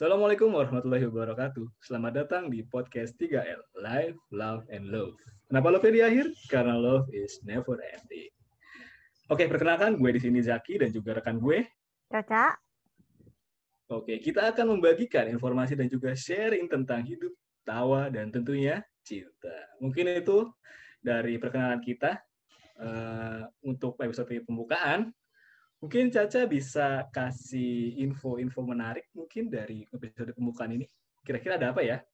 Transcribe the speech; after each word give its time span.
Assalamualaikum 0.00 0.56
warahmatullahi 0.56 1.12
wabarakatuh. 1.12 1.76
Selamat 1.84 2.24
datang 2.24 2.48
di 2.48 2.64
podcast 2.64 3.20
3L, 3.20 3.60
Life, 3.84 4.16
Love, 4.32 4.64
and 4.72 4.88
Love. 4.88 5.12
Kenapa 5.44 5.76
love 5.76 5.84
di 5.92 6.00
akhir? 6.00 6.32
Karena 6.48 6.72
love 6.72 7.04
is 7.12 7.36
never 7.44 7.76
ending. 7.76 8.32
Oke, 9.28 9.44
perkenalkan 9.44 10.00
gue 10.00 10.08
di 10.16 10.20
sini 10.24 10.40
Zaki 10.40 10.80
dan 10.80 10.88
juga 10.88 11.20
rekan 11.20 11.36
gue. 11.36 11.68
Caca. 12.08 12.56
Oke, 13.92 14.24
kita 14.24 14.48
akan 14.48 14.80
membagikan 14.80 15.28
informasi 15.28 15.76
dan 15.76 15.92
juga 15.92 16.16
sharing 16.16 16.64
tentang 16.64 17.04
hidup, 17.04 17.36
tawa, 17.68 18.08
dan 18.08 18.32
tentunya 18.32 18.80
cinta. 19.04 19.52
Mungkin 19.84 20.16
itu 20.16 20.48
dari 21.04 21.36
perkenalan 21.36 21.84
kita 21.84 22.16
uh, 22.80 23.44
untuk 23.68 24.00
episode 24.00 24.32
pembukaan. 24.48 25.12
Mungkin 25.80 26.12
Caca 26.12 26.44
bisa 26.44 27.08
kasih 27.08 27.96
info-info 28.04 28.60
menarik 28.60 29.08
mungkin 29.16 29.48
dari 29.48 29.88
episode 29.88 30.36
pembukaan 30.36 30.76
ini. 30.76 30.84
Kira-kira 31.24 31.56
ada 31.56 31.72
apa 31.72 31.80
ya? 31.80 32.04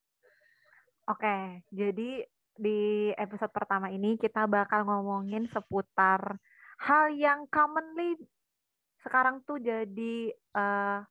Oke, 1.11 1.66
jadi 1.75 2.23
di 2.55 3.11
episode 3.19 3.51
pertama 3.51 3.91
ini 3.91 4.15
kita 4.23 4.47
bakal 4.47 4.87
ngomongin 4.87 5.51
seputar 5.51 6.39
hal 6.79 7.11
yang 7.11 7.51
commonly 7.51 8.15
sekarang 9.02 9.42
tuh 9.42 9.59
jadi 9.59 10.34
uh, 10.55 11.03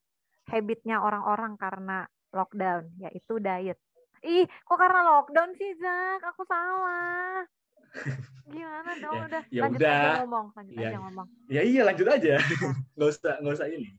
habitnya 0.47 1.03
orang-orang 1.03 1.59
karena 1.59 2.07
lockdown, 2.31 2.91
yaitu 2.99 3.39
diet. 3.39 3.79
Ih, 4.23 4.47
kok 4.47 4.79
karena 4.79 5.03
lockdown 5.15 5.51
sih, 5.55 5.75
Zak? 5.79 6.23
Aku 6.33 6.43
salah. 6.47 7.43
Gimana 8.45 8.91
dong? 9.01 9.15
ya, 9.15 9.25
udah 9.25 9.43
ya 9.49 9.61
lanjut 9.65 9.79
udah. 9.81 9.93
aja 9.95 10.11
ngomong, 10.21 10.45
lanjut 10.53 10.75
ya, 10.77 10.87
aja 10.87 10.97
ngomong. 11.01 11.27
Ya 11.49 11.61
iya 11.65 11.81
lanjut 11.81 12.07
aja. 12.07 12.35
nggak 12.95 13.09
usah 13.09 13.33
nggak 13.41 13.55
usah 13.57 13.67
ini. 13.71 13.89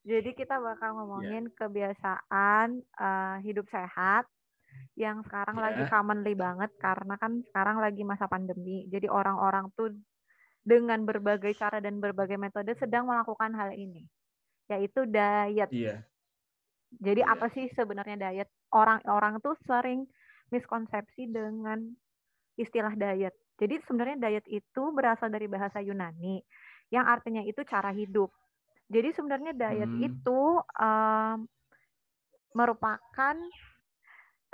Jadi 0.00 0.30
kita 0.32 0.56
bakal 0.56 0.96
ngomongin 0.96 1.52
ya. 1.52 1.54
kebiasaan 1.60 2.68
uh, 2.96 3.36
hidup 3.44 3.68
sehat 3.68 4.24
yang 4.96 5.20
sekarang 5.28 5.60
ya. 5.60 5.62
lagi 5.68 5.82
commonly 5.92 6.32
banget 6.32 6.70
karena 6.80 7.14
kan 7.20 7.44
sekarang 7.52 7.76
lagi 7.84 8.02
masa 8.02 8.24
pandemi. 8.24 8.88
Jadi 8.88 9.06
orang-orang 9.12 9.68
tuh 9.76 9.92
dengan 10.64 11.04
berbagai 11.04 11.56
cara 11.56 11.80
dan 11.80 12.00
berbagai 12.00 12.40
metode 12.40 12.72
sedang 12.80 13.08
melakukan 13.08 13.52
hal 13.56 13.72
ini, 13.76 14.04
yaitu 14.72 15.04
diet. 15.08 15.68
Iya. 15.72 16.04
Jadi 17.00 17.22
apa 17.22 17.46
sih 17.52 17.68
sebenarnya 17.76 18.16
diet? 18.18 18.48
Orang-orang 18.72 19.38
tuh 19.44 19.54
sering 19.68 20.08
miskonsepsi 20.50 21.30
dengan 21.30 21.80
istilah 22.58 22.92
diet. 22.96 23.32
Jadi 23.60 23.76
sebenarnya 23.84 24.16
diet 24.16 24.46
itu 24.48 24.82
berasal 24.96 25.28
dari 25.28 25.44
bahasa 25.44 25.84
Yunani 25.84 26.40
yang 26.88 27.04
artinya 27.04 27.44
itu 27.44 27.60
cara 27.68 27.92
hidup. 27.92 28.32
Jadi 28.88 29.12
sebenarnya 29.12 29.52
diet 29.52 29.92
hmm. 29.92 30.08
itu 30.08 30.40
um, 30.80 31.44
merupakan 32.56 33.36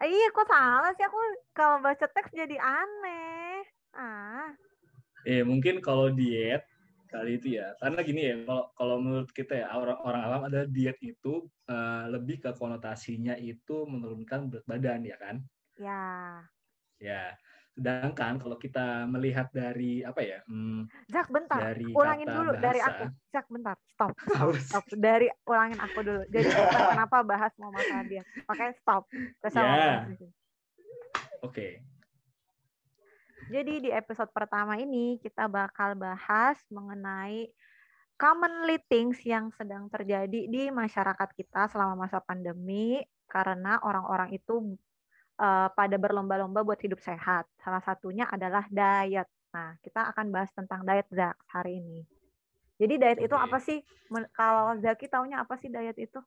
iya 0.05 0.29
kok 0.29 0.51
salah 0.51 0.93
sih 0.93 1.07
aku 1.07 1.17
kalau 1.57 1.81
baca 1.81 2.05
teks 2.05 2.35
jadi 2.35 2.59
aneh. 2.59 3.65
Ah. 3.97 4.53
Eh 5.25 5.41
mungkin 5.47 5.81
kalau 5.81 6.13
diet 6.13 6.67
kali 7.07 7.39
itu 7.39 7.57
ya 7.57 7.73
karena 7.79 8.01
gini 8.03 8.21
ya 8.29 8.35
kalau 8.45 8.65
kalau 8.75 8.97
menurut 8.99 9.31
kita 9.31 9.55
ya 9.63 9.67
orang 9.73 9.99
orang 10.03 10.23
awam 10.27 10.43
ada 10.51 10.67
diet 10.67 10.99
itu 11.01 11.47
uh, 11.71 12.05
lebih 12.11 12.43
ke 12.43 12.51
konotasinya 12.53 13.39
itu 13.39 13.87
menurunkan 13.87 14.51
berat 14.51 14.67
badan 14.67 15.01
ya 15.07 15.17
kan 15.17 15.37
ya 15.79 16.05
ya 16.99 17.33
Sedangkan 17.77 18.41
kalau 18.41 18.57
kita 18.57 19.05
melihat 19.05 19.53
dari 19.53 20.01
apa 20.01 20.25
ya? 20.25 20.41
Hmm, 20.49 20.89
Zak 21.13 21.29
bentar, 21.29 21.61
dari 21.61 21.93
ulangin 21.93 22.25
dulu 22.25 22.57
bahasa, 22.57 22.65
dari 22.65 22.81
aku. 22.81 23.05
Zak 23.29 23.47
bentar, 23.53 23.77
stop, 23.93 24.13
stop, 24.33 24.49
stop. 24.65 24.85
Dari 24.97 25.29
ulangin 25.45 25.79
aku 25.85 25.99
dulu. 26.01 26.23
Jadi 26.33 26.49
kita 26.49 26.97
kenapa 26.97 27.17
bahas 27.21 27.53
mau 27.61 27.69
masalah 27.69 28.09
dia? 28.09 28.25
Makanya 28.49 28.73
stop. 28.81 29.05
Yeah. 29.45 30.09
Oke. 30.09 30.25
Okay. 31.45 31.73
Jadi 33.47 33.85
di 33.85 33.91
episode 33.93 34.33
pertama 34.33 34.81
ini 34.81 35.21
kita 35.21 35.47
bakal 35.47 35.95
bahas 35.95 36.59
mengenai 36.73 37.47
commonly 38.17 38.81
things 38.89 39.21
yang 39.23 39.53
sedang 39.53 39.93
terjadi 39.93 40.49
di 40.49 40.73
masyarakat 40.73 41.29
kita 41.37 41.69
selama 41.69 42.09
masa 42.09 42.19
pandemi 42.25 43.05
karena 43.29 43.79
orang-orang 43.85 44.33
itu 44.33 44.81
uh, 45.41 45.69
pada 45.73 45.97
berlomba-lomba 45.97 46.65
buat 46.65 46.81
hidup 46.81 47.01
sehat. 47.01 47.49
Salah 47.61 47.81
satunya 47.85 48.29
adalah 48.29 48.65
diet. 48.69 49.29
Nah, 49.53 49.77
kita 49.81 50.13
akan 50.13 50.27
bahas 50.33 50.53
tentang 50.53 50.85
diet 50.85 51.09
Zak 51.13 51.37
hari 51.49 51.81
ini. 51.81 52.01
Jadi 52.77 52.95
diet 53.01 53.19
okay. 53.21 53.27
itu 53.29 53.37
apa 53.37 53.59
sih? 53.61 53.79
Kalau 54.37 54.77
Zaki 54.77 55.07
taunya 55.09 55.41
apa 55.41 55.57
sih 55.57 55.73
diet 55.73 55.97
itu? 55.97 56.21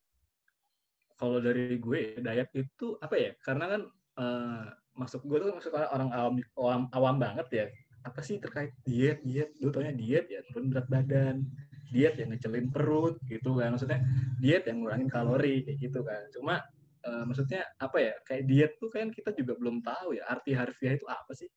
Kalau 1.20 1.38
dari 1.44 1.78
gue 1.78 2.18
diet 2.18 2.50
itu 2.58 2.98
apa 2.98 3.16
ya? 3.18 3.32
Karena 3.46 3.66
kan 3.70 3.82
uh, 4.18 4.64
masuk 4.98 5.22
gue 5.30 5.38
tuh 5.46 5.54
masuk 5.54 5.72
orang 5.78 6.10
awam, 6.10 6.36
awam 6.58 6.82
awam 6.96 7.16
banget 7.22 7.48
ya. 7.54 7.66
Apa 8.02 8.26
sih 8.26 8.42
terkait 8.42 8.74
diet 8.82 9.22
diet? 9.22 9.54
Gue 9.62 9.70
taunya 9.70 9.94
diet 9.94 10.26
ya 10.32 10.42
turun 10.50 10.74
berat 10.74 10.90
badan, 10.90 11.46
diet 11.94 12.18
yang 12.18 12.34
ngecelin 12.34 12.74
perut 12.74 13.22
gitu 13.30 13.62
kan. 13.62 13.78
Maksudnya 13.78 14.02
diet 14.42 14.66
yang 14.66 14.82
ngurangin 14.82 15.10
kalori 15.12 15.62
kayak 15.70 15.78
gitu 15.78 16.02
kan. 16.02 16.24
Cuma 16.34 16.66
uh, 17.06 17.24
maksudnya 17.28 17.64
apa 17.80 17.98
ya 18.00 18.14
kayak 18.26 18.44
diet 18.50 18.72
tuh 18.82 18.90
kan 18.92 19.12
kita 19.14 19.32
juga 19.36 19.56
belum 19.56 19.84
tahu 19.84 20.18
ya 20.18 20.24
arti 20.28 20.52
harfiah 20.56 20.96
itu 20.96 21.08
apa 21.08 21.32
sih 21.36 21.50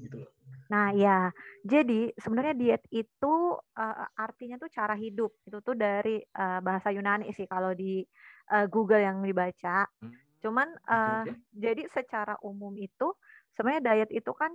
gitu 0.00 0.22
loh. 0.22 0.32
Nah 0.72 0.88
ya, 0.96 1.28
jadi 1.60 2.16
sebenarnya 2.16 2.54
diet 2.56 2.84
itu 2.88 3.34
uh, 3.60 4.06
artinya 4.16 4.56
tuh 4.56 4.72
cara 4.72 4.96
hidup 4.96 5.36
itu 5.44 5.60
tuh 5.60 5.76
dari 5.76 6.16
uh, 6.36 6.64
bahasa 6.64 6.88
Yunani 6.88 7.28
sih 7.36 7.44
kalau 7.44 7.76
di 7.76 8.00
uh, 8.48 8.66
Google 8.72 9.04
yang 9.04 9.20
dibaca. 9.20 9.84
Hmm. 10.00 10.16
Cuman 10.40 10.68
uh, 10.88 11.22
okay, 11.28 11.36
okay. 11.36 11.36
jadi 11.52 11.82
secara 11.92 12.34
umum 12.40 12.72
itu 12.80 13.12
sebenarnya 13.52 13.82
diet 13.84 14.10
itu 14.16 14.32
kan 14.32 14.50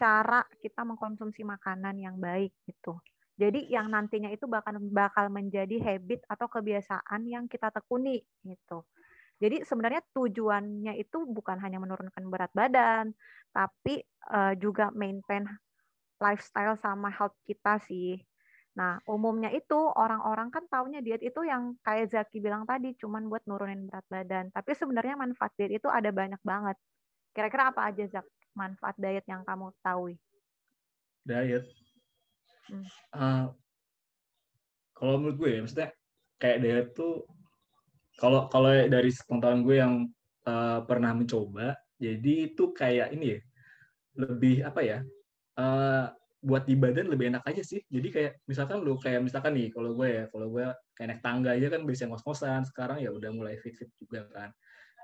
cara 0.00 0.40
kita 0.58 0.82
mengkonsumsi 0.82 1.44
makanan 1.44 2.00
yang 2.00 2.16
baik 2.16 2.56
gitu. 2.64 2.96
Jadi 3.36 3.68
yang 3.68 3.92
nantinya 3.92 4.28
itu 4.32 4.44
bakal 4.48 4.76
bakal 4.92 5.28
menjadi 5.32 5.80
habit 5.84 6.24
atau 6.28 6.48
kebiasaan 6.48 7.28
yang 7.28 7.44
kita 7.44 7.68
tekuni 7.68 8.24
gitu. 8.44 8.84
Jadi 9.42 9.66
sebenarnya 9.66 10.06
tujuannya 10.14 10.94
itu 11.02 11.26
bukan 11.26 11.58
hanya 11.58 11.82
menurunkan 11.82 12.22
berat 12.30 12.54
badan, 12.54 13.10
tapi 13.50 14.06
uh, 14.30 14.54
juga 14.54 14.94
maintain 14.94 15.42
lifestyle 16.22 16.78
sama 16.78 17.10
health 17.10 17.34
kita 17.42 17.82
sih. 17.82 18.22
Nah, 18.78 19.02
umumnya 19.04 19.50
itu 19.50 19.74
orang-orang 19.74 20.48
kan 20.54 20.62
taunya 20.70 21.02
diet 21.02 21.20
itu 21.26 21.42
yang 21.42 21.74
kayak 21.82 22.14
Zaki 22.14 22.38
bilang 22.38 22.62
tadi, 22.62 22.94
cuman 22.94 23.26
buat 23.26 23.42
nurunin 23.50 23.90
berat 23.90 24.06
badan. 24.06 24.54
Tapi 24.54 24.78
sebenarnya 24.78 25.18
manfaat 25.18 25.50
diet 25.58 25.82
itu 25.82 25.90
ada 25.90 26.14
banyak 26.14 26.38
banget. 26.46 26.78
Kira-kira 27.34 27.74
apa 27.74 27.90
aja 27.90 28.06
Zak 28.06 28.26
manfaat 28.54 28.94
diet 28.94 29.26
yang 29.26 29.42
kamu 29.42 29.74
tahu? 29.82 30.14
Diet? 31.26 31.66
Hmm. 32.70 32.86
Uh, 33.10 33.46
kalau 34.94 35.18
menurut 35.18 35.36
gue 35.36 35.50
ya, 35.50 35.60
maksudnya 35.66 35.90
kayak 36.38 36.58
diet 36.62 36.86
tuh 36.94 37.26
kalau 38.20 38.48
kalau 38.52 38.72
dari 38.88 39.10
pengetahuan 39.24 39.62
gue 39.64 39.76
yang 39.80 39.94
uh, 40.46 40.80
pernah 40.84 41.12
mencoba, 41.16 41.76
jadi 41.96 42.52
itu 42.52 42.74
kayak 42.74 43.14
ini 43.14 43.38
ya, 43.38 43.40
lebih 44.18 44.54
apa 44.66 44.80
ya? 44.82 44.98
Uh, 45.52 46.08
buat 46.42 46.66
di 46.66 46.74
badan 46.74 47.06
lebih 47.06 47.30
enak 47.30 47.46
aja 47.46 47.62
sih. 47.62 47.78
Jadi 47.86 48.08
kayak 48.10 48.32
misalkan 48.50 48.82
lu 48.82 48.98
kayak 48.98 49.22
misalkan 49.22 49.54
nih 49.54 49.70
kalau 49.70 49.94
gue 49.94 50.08
ya, 50.10 50.24
kalau 50.26 50.50
gue 50.50 50.66
kayak 50.98 51.08
naik 51.14 51.22
tangga 51.22 51.54
aja 51.54 51.70
kan 51.70 51.86
bisa 51.86 52.10
ngos-ngosan. 52.10 52.66
Sekarang 52.66 52.98
ya 52.98 53.14
udah 53.14 53.30
mulai 53.30 53.54
fit-fit 53.62 53.88
juga 54.02 54.26
kan. 54.34 54.50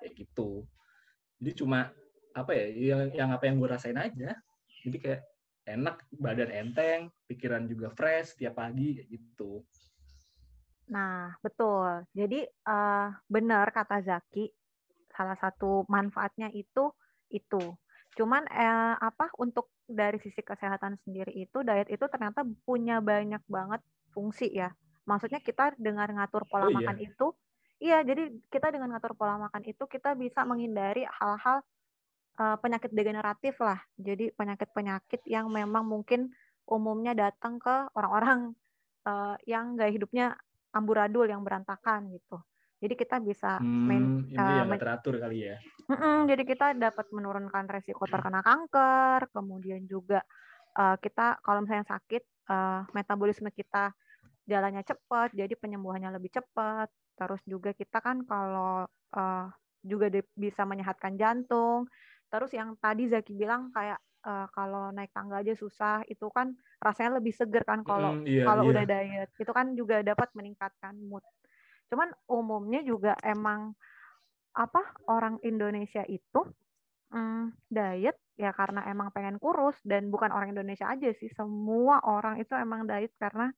Kayak 0.02 0.12
gitu. 0.18 0.66
Jadi 1.38 1.50
cuma 1.62 1.94
apa 2.34 2.50
ya 2.54 2.66
yang 2.74 3.02
yang 3.14 3.30
apa 3.30 3.46
yang 3.46 3.62
gue 3.62 3.70
rasain 3.70 3.94
aja. 3.94 4.34
Jadi 4.82 4.98
kayak 4.98 5.22
enak, 5.68 5.96
badan 6.10 6.50
enteng, 6.50 7.00
pikiran 7.30 7.70
juga 7.70 7.94
fresh 7.94 8.34
tiap 8.34 8.58
pagi 8.58 8.98
kayak 8.98 9.08
gitu. 9.12 9.62
Nah, 10.88 11.36
betul. 11.44 12.08
Jadi 12.16 12.44
uh, 12.68 13.08
benar 13.28 13.68
kata 13.72 14.00
Zaki, 14.00 14.48
salah 15.12 15.36
satu 15.36 15.84
manfaatnya 15.88 16.48
itu 16.52 16.92
itu. 17.28 17.60
Cuman 18.16 18.48
eh, 18.50 18.96
apa 18.98 19.30
untuk 19.38 19.70
dari 19.84 20.18
sisi 20.18 20.40
kesehatan 20.42 20.98
sendiri 21.06 21.30
itu 21.36 21.62
diet 21.62 21.86
itu 21.92 22.02
ternyata 22.10 22.42
punya 22.64 22.98
banyak 23.04 23.40
banget 23.46 23.84
fungsi 24.10 24.48
ya. 24.50 24.72
Maksudnya 25.04 25.40
kita 25.44 25.76
dengan 25.76 26.08
ngatur 26.16 26.44
pola 26.48 26.66
oh, 26.66 26.70
iya. 26.72 26.76
makan 26.82 26.98
itu, 27.00 27.26
iya 27.80 27.98
jadi 28.02 28.28
kita 28.52 28.74
dengan 28.74 28.96
ngatur 28.96 29.14
pola 29.16 29.38
makan 29.48 29.64
itu 29.64 29.84
kita 29.88 30.12
bisa 30.18 30.44
menghindari 30.44 31.06
hal-hal 31.08 31.64
uh, 32.40 32.56
penyakit 32.60 32.90
degeneratif 32.92 33.54
lah. 33.60 33.78
Jadi 33.96 34.34
penyakit-penyakit 34.34 35.24
yang 35.28 35.48
memang 35.48 35.84
mungkin 35.84 36.32
umumnya 36.68 37.16
datang 37.16 37.56
ke 37.56 37.88
orang-orang 37.96 38.52
uh, 39.08 39.36
yang 39.48 39.78
gaya 39.78 39.92
hidupnya 39.94 40.36
amburadul 40.74 41.26
yang 41.28 41.42
berantakan 41.44 42.12
gitu. 42.12 42.38
Jadi 42.78 42.94
kita 42.94 43.18
bisa 43.18 43.58
hmm, 43.58 43.84
main 43.90 44.04
ini 44.30 44.38
uh, 44.38 44.58
yang 44.62 44.70
teratur 44.78 45.18
kali 45.18 45.50
ya. 45.50 45.56
Mm-mm, 45.90 46.30
jadi 46.30 46.42
kita 46.46 46.66
dapat 46.78 47.10
menurunkan 47.10 47.66
resiko 47.66 48.06
terkena 48.06 48.38
kanker, 48.44 49.26
kemudian 49.34 49.82
juga 49.90 50.22
uh, 50.78 50.94
kita 51.00 51.42
kalau 51.42 51.66
misalnya 51.66 51.90
sakit, 51.90 52.22
uh, 52.46 52.86
metabolisme 52.94 53.50
kita 53.50 53.90
jalannya 54.46 54.86
cepat, 54.86 55.34
jadi 55.34 55.54
penyembuhannya 55.58 56.14
lebih 56.14 56.32
cepat. 56.32 56.88
terus 57.18 57.42
juga 57.50 57.74
kita 57.74 57.98
kan 57.98 58.22
kalau 58.22 58.86
uh, 59.18 59.50
juga 59.82 60.06
bisa 60.38 60.62
menyehatkan 60.62 61.18
jantung 61.18 61.90
terus 62.28 62.52
yang 62.52 62.76
tadi 62.76 63.08
Zaki 63.08 63.32
bilang 63.34 63.72
kayak 63.72 63.98
uh, 64.24 64.46
kalau 64.52 64.92
naik 64.92 65.12
tangga 65.16 65.40
aja 65.40 65.56
susah 65.56 66.04
itu 66.06 66.28
kan 66.28 66.52
rasanya 66.78 67.18
lebih 67.18 67.34
seger 67.34 67.66
kan 67.66 67.82
kalau 67.82 68.22
mm, 68.22 68.24
iya, 68.24 68.44
kalau 68.46 68.62
iya. 68.66 68.70
udah 68.70 68.84
diet. 68.86 69.30
Itu 69.34 69.50
kan 69.50 69.74
juga 69.74 70.00
dapat 70.06 70.30
meningkatkan 70.38 70.94
mood. 70.98 71.26
Cuman 71.90 72.14
umumnya 72.30 72.80
juga 72.86 73.18
emang 73.26 73.74
apa 74.54 74.82
orang 75.10 75.42
Indonesia 75.42 76.02
itu 76.06 76.40
mm, 77.10 77.70
diet 77.70 78.16
ya 78.38 78.54
karena 78.54 78.86
emang 78.86 79.10
pengen 79.10 79.42
kurus 79.42 79.78
dan 79.82 80.10
bukan 80.14 80.30
orang 80.30 80.54
Indonesia 80.54 80.86
aja 80.86 81.10
sih. 81.18 81.30
Semua 81.34 81.98
orang 82.06 82.38
itu 82.38 82.54
emang 82.54 82.86
diet 82.86 83.10
karena 83.18 83.50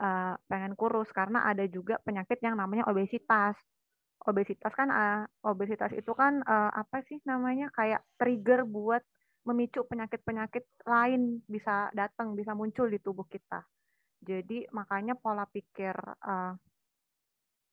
uh, 0.00 0.34
pengen 0.48 0.72
kurus. 0.72 1.12
Karena 1.12 1.44
ada 1.44 1.68
juga 1.68 2.00
penyakit 2.00 2.40
yang 2.40 2.56
namanya 2.56 2.88
obesitas. 2.88 3.54
Obesitas 4.22 4.72
kan 4.72 4.88
uh, 4.88 5.28
obesitas 5.44 5.92
itu 5.92 6.14
kan 6.16 6.40
uh, 6.46 6.72
apa 6.72 7.04
sih 7.04 7.20
namanya 7.28 7.68
kayak 7.74 8.00
trigger 8.16 8.64
buat 8.64 9.04
memicu 9.42 9.82
penyakit-penyakit 9.86 10.64
lain 10.86 11.42
bisa 11.50 11.90
datang, 11.92 12.38
bisa 12.38 12.54
muncul 12.54 12.86
di 12.86 13.02
tubuh 13.02 13.26
kita. 13.26 13.62
Jadi 14.22 14.70
makanya 14.70 15.18
pola 15.18 15.42
pikir 15.50 15.94
orang 16.22 16.58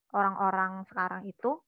orang-orang 0.09 0.73
sekarang 0.89 1.23
itu 1.29 1.61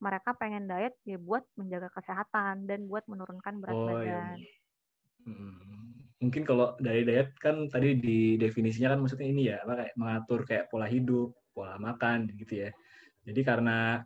mereka 0.00 0.32
pengen 0.36 0.64
diet 0.64 0.96
ya 1.04 1.20
buat 1.20 1.44
menjaga 1.60 1.92
kesehatan 1.92 2.64
dan 2.64 2.88
buat 2.88 3.04
menurunkan 3.04 3.60
berat 3.60 3.76
oh, 3.76 3.84
iya, 3.84 3.92
badan. 3.92 4.36
Iya. 4.40 4.54
Hmm. 5.24 5.92
Mungkin 6.24 6.42
kalau 6.48 6.72
dari 6.80 7.04
diet 7.04 7.36
kan 7.36 7.68
tadi 7.68 8.00
di 8.00 8.40
definisinya 8.40 8.96
kan 8.96 9.00
maksudnya 9.04 9.28
ini 9.28 9.42
ya, 9.52 9.60
apa 9.60 9.84
kayak 9.84 9.94
mengatur 10.00 10.40
kayak 10.48 10.64
pola 10.72 10.88
hidup, 10.88 11.36
pola 11.52 11.76
makan 11.76 12.32
gitu 12.36 12.64
ya. 12.64 12.70
Jadi 13.24 13.40
karena 13.44 14.00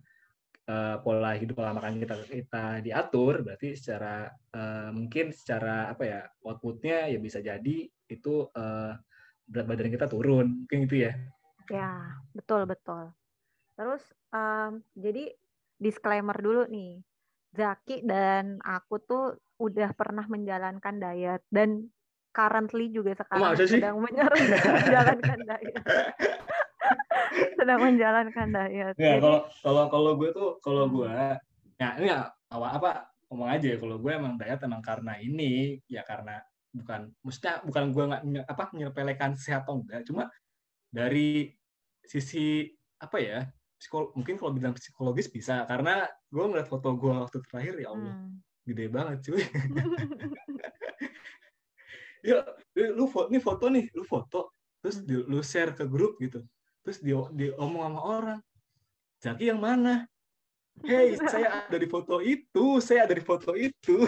uh, 0.69 0.97
pola 1.01 1.35
hidup 1.35 1.59
pola 1.59 1.73
makan 1.75 1.99
kita 1.99 2.15
kita 2.29 2.65
diatur 2.85 3.41
berarti 3.43 3.75
secara 3.75 4.29
uh, 4.55 4.93
mungkin 4.93 5.33
secara 5.33 5.91
apa 5.91 6.03
ya 6.05 6.21
outputnya 6.45 7.09
ya 7.09 7.19
bisa 7.19 7.41
jadi 7.41 7.89
itu 8.09 8.35
uh, 8.53 8.93
berat 9.49 9.67
badan 9.67 9.91
kita 9.91 10.07
turun 10.07 10.65
mungkin 10.65 10.85
itu 10.85 11.09
ya. 11.09 11.13
Ya 11.69 12.21
betul 12.37 12.69
betul. 12.69 13.13
Terus 13.77 14.05
um, 14.33 14.85
jadi 14.97 15.33
disclaimer 15.81 16.37
dulu 16.37 16.69
nih. 16.69 17.01
Zaki 17.49 18.05
dan 18.05 18.61
aku 18.61 19.01
tuh 19.01 19.41
udah 19.57 19.97
pernah 19.97 20.29
menjalankan 20.29 21.01
diet 21.01 21.41
dan 21.49 21.89
currently 22.29 22.93
juga 22.93 23.17
sekarang 23.17 23.57
sedang 23.57 23.97
menjalankan 24.05 25.39
diet 25.49 25.83
sedang 27.59 27.81
menjalankan 27.83 28.49
diet. 28.51 28.95
Ya, 28.97 29.21
kalau 29.21 29.41
kalau 29.63 29.85
kalau 29.91 30.11
gue 30.17 30.31
tuh 30.33 30.49
kalau 30.65 30.85
hmm. 30.89 30.95
gue 30.95 31.15
ya 31.79 31.89
ini 32.01 32.09
ya, 32.11 32.27
awal 32.51 32.71
apa 32.75 32.91
ngomong 33.29 33.49
aja 33.53 33.67
ya 33.75 33.79
kalau 33.79 33.97
gue 34.01 34.13
emang 34.13 34.35
diet 34.41 34.61
emang 34.65 34.83
karena 34.83 35.15
ini 35.21 35.79
ya 35.87 36.03
karena 36.03 36.41
bukan 36.73 37.13
maksudnya 37.25 37.55
bukan 37.65 37.85
gue 37.93 38.05
nggak 38.09 38.47
apa 38.49 38.65
menyepelekan 38.73 39.33
sehat 39.37 39.69
atau 39.69 39.81
enggak 39.81 40.05
cuma 40.05 40.33
dari 40.89 41.53
sisi 42.05 42.65
apa 42.99 43.17
ya 43.21 43.45
psikolo 43.79 44.11
mungkin 44.17 44.41
kalau 44.41 44.53
bilang 44.57 44.75
psikologis 44.75 45.29
bisa 45.31 45.63
karena 45.69 46.09
gue 46.33 46.45
ngeliat 46.45 46.67
foto 46.67 46.97
gue 46.97 47.13
waktu 47.15 47.39
terakhir 47.47 47.75
ya 47.79 47.89
Allah 47.95 48.15
hmm. 48.17 48.37
gede 48.65 48.87
banget 48.91 49.19
cuy 49.29 49.43
ya 52.29 52.43
lu 52.97 53.07
foto 53.07 53.29
nih 53.31 53.43
foto 53.43 53.65
nih 53.71 53.85
lu 53.95 54.05
foto 54.05 54.41
terus 54.83 55.05
hmm. 55.05 55.29
lu 55.31 55.41
share 55.45 55.73
ke 55.77 55.85
grup 55.87 56.19
gitu 56.19 56.43
terus 56.89 57.05
dia 57.05 57.21
diomong 57.37 57.85
sama 57.85 58.01
orang 58.01 58.41
Zaki 59.21 59.53
yang 59.53 59.61
mana 59.61 60.09
Hei, 60.81 61.21
saya 61.29 61.69
ada 61.69 61.75
di 61.75 61.91
foto 61.91 62.23
itu, 62.23 62.79
saya 62.79 63.03
ada 63.03 63.11
di 63.11 63.21
foto 63.21 63.51
itu. 63.59 63.99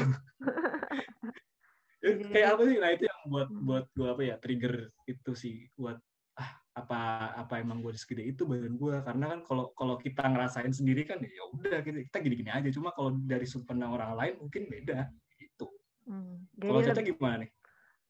kayak 2.31 2.49
apa 2.55 2.63
sih? 2.63 2.79
Nah 2.79 2.91
itu 2.95 3.11
yang 3.11 3.21
buat 3.27 3.49
buat 3.51 3.85
gue 3.91 4.07
apa 4.07 4.23
ya 4.23 4.39
trigger 4.39 4.87
itu 5.03 5.33
sih 5.35 5.67
buat 5.75 5.99
ah 6.39 6.51
apa 6.79 7.35
apa 7.43 7.59
emang 7.59 7.83
gue 7.83 7.91
segede 7.99 8.23
itu 8.23 8.47
badan 8.47 8.79
gue 8.79 9.03
karena 9.03 9.35
kan 9.35 9.41
kalau 9.43 9.75
kalau 9.75 9.99
kita 9.99 10.31
ngerasain 10.31 10.71
sendiri 10.71 11.11
kan 11.11 11.19
ya 11.19 11.43
udah 11.51 11.83
kita, 11.83 12.07
kita 12.07 12.19
gini-gini 12.23 12.55
aja 12.55 12.71
cuma 12.71 12.95
kalau 12.95 13.19
dari 13.19 13.51
sudut 13.51 13.67
pandang 13.67 13.91
orang 13.91 14.15
lain 14.15 14.39
mungkin 14.39 14.71
beda 14.71 15.11
gitu. 15.43 15.67
Hmm, 16.07 16.47
kalau 16.55 16.87
Caca 16.87 17.03
gimana 17.03 17.43
nih? 17.43 17.51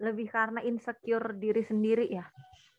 Lebih 0.00 0.32
karena 0.32 0.64
insecure 0.64 1.37
diri 1.37 1.62
sendiri 1.62 2.08
ya. 2.08 2.25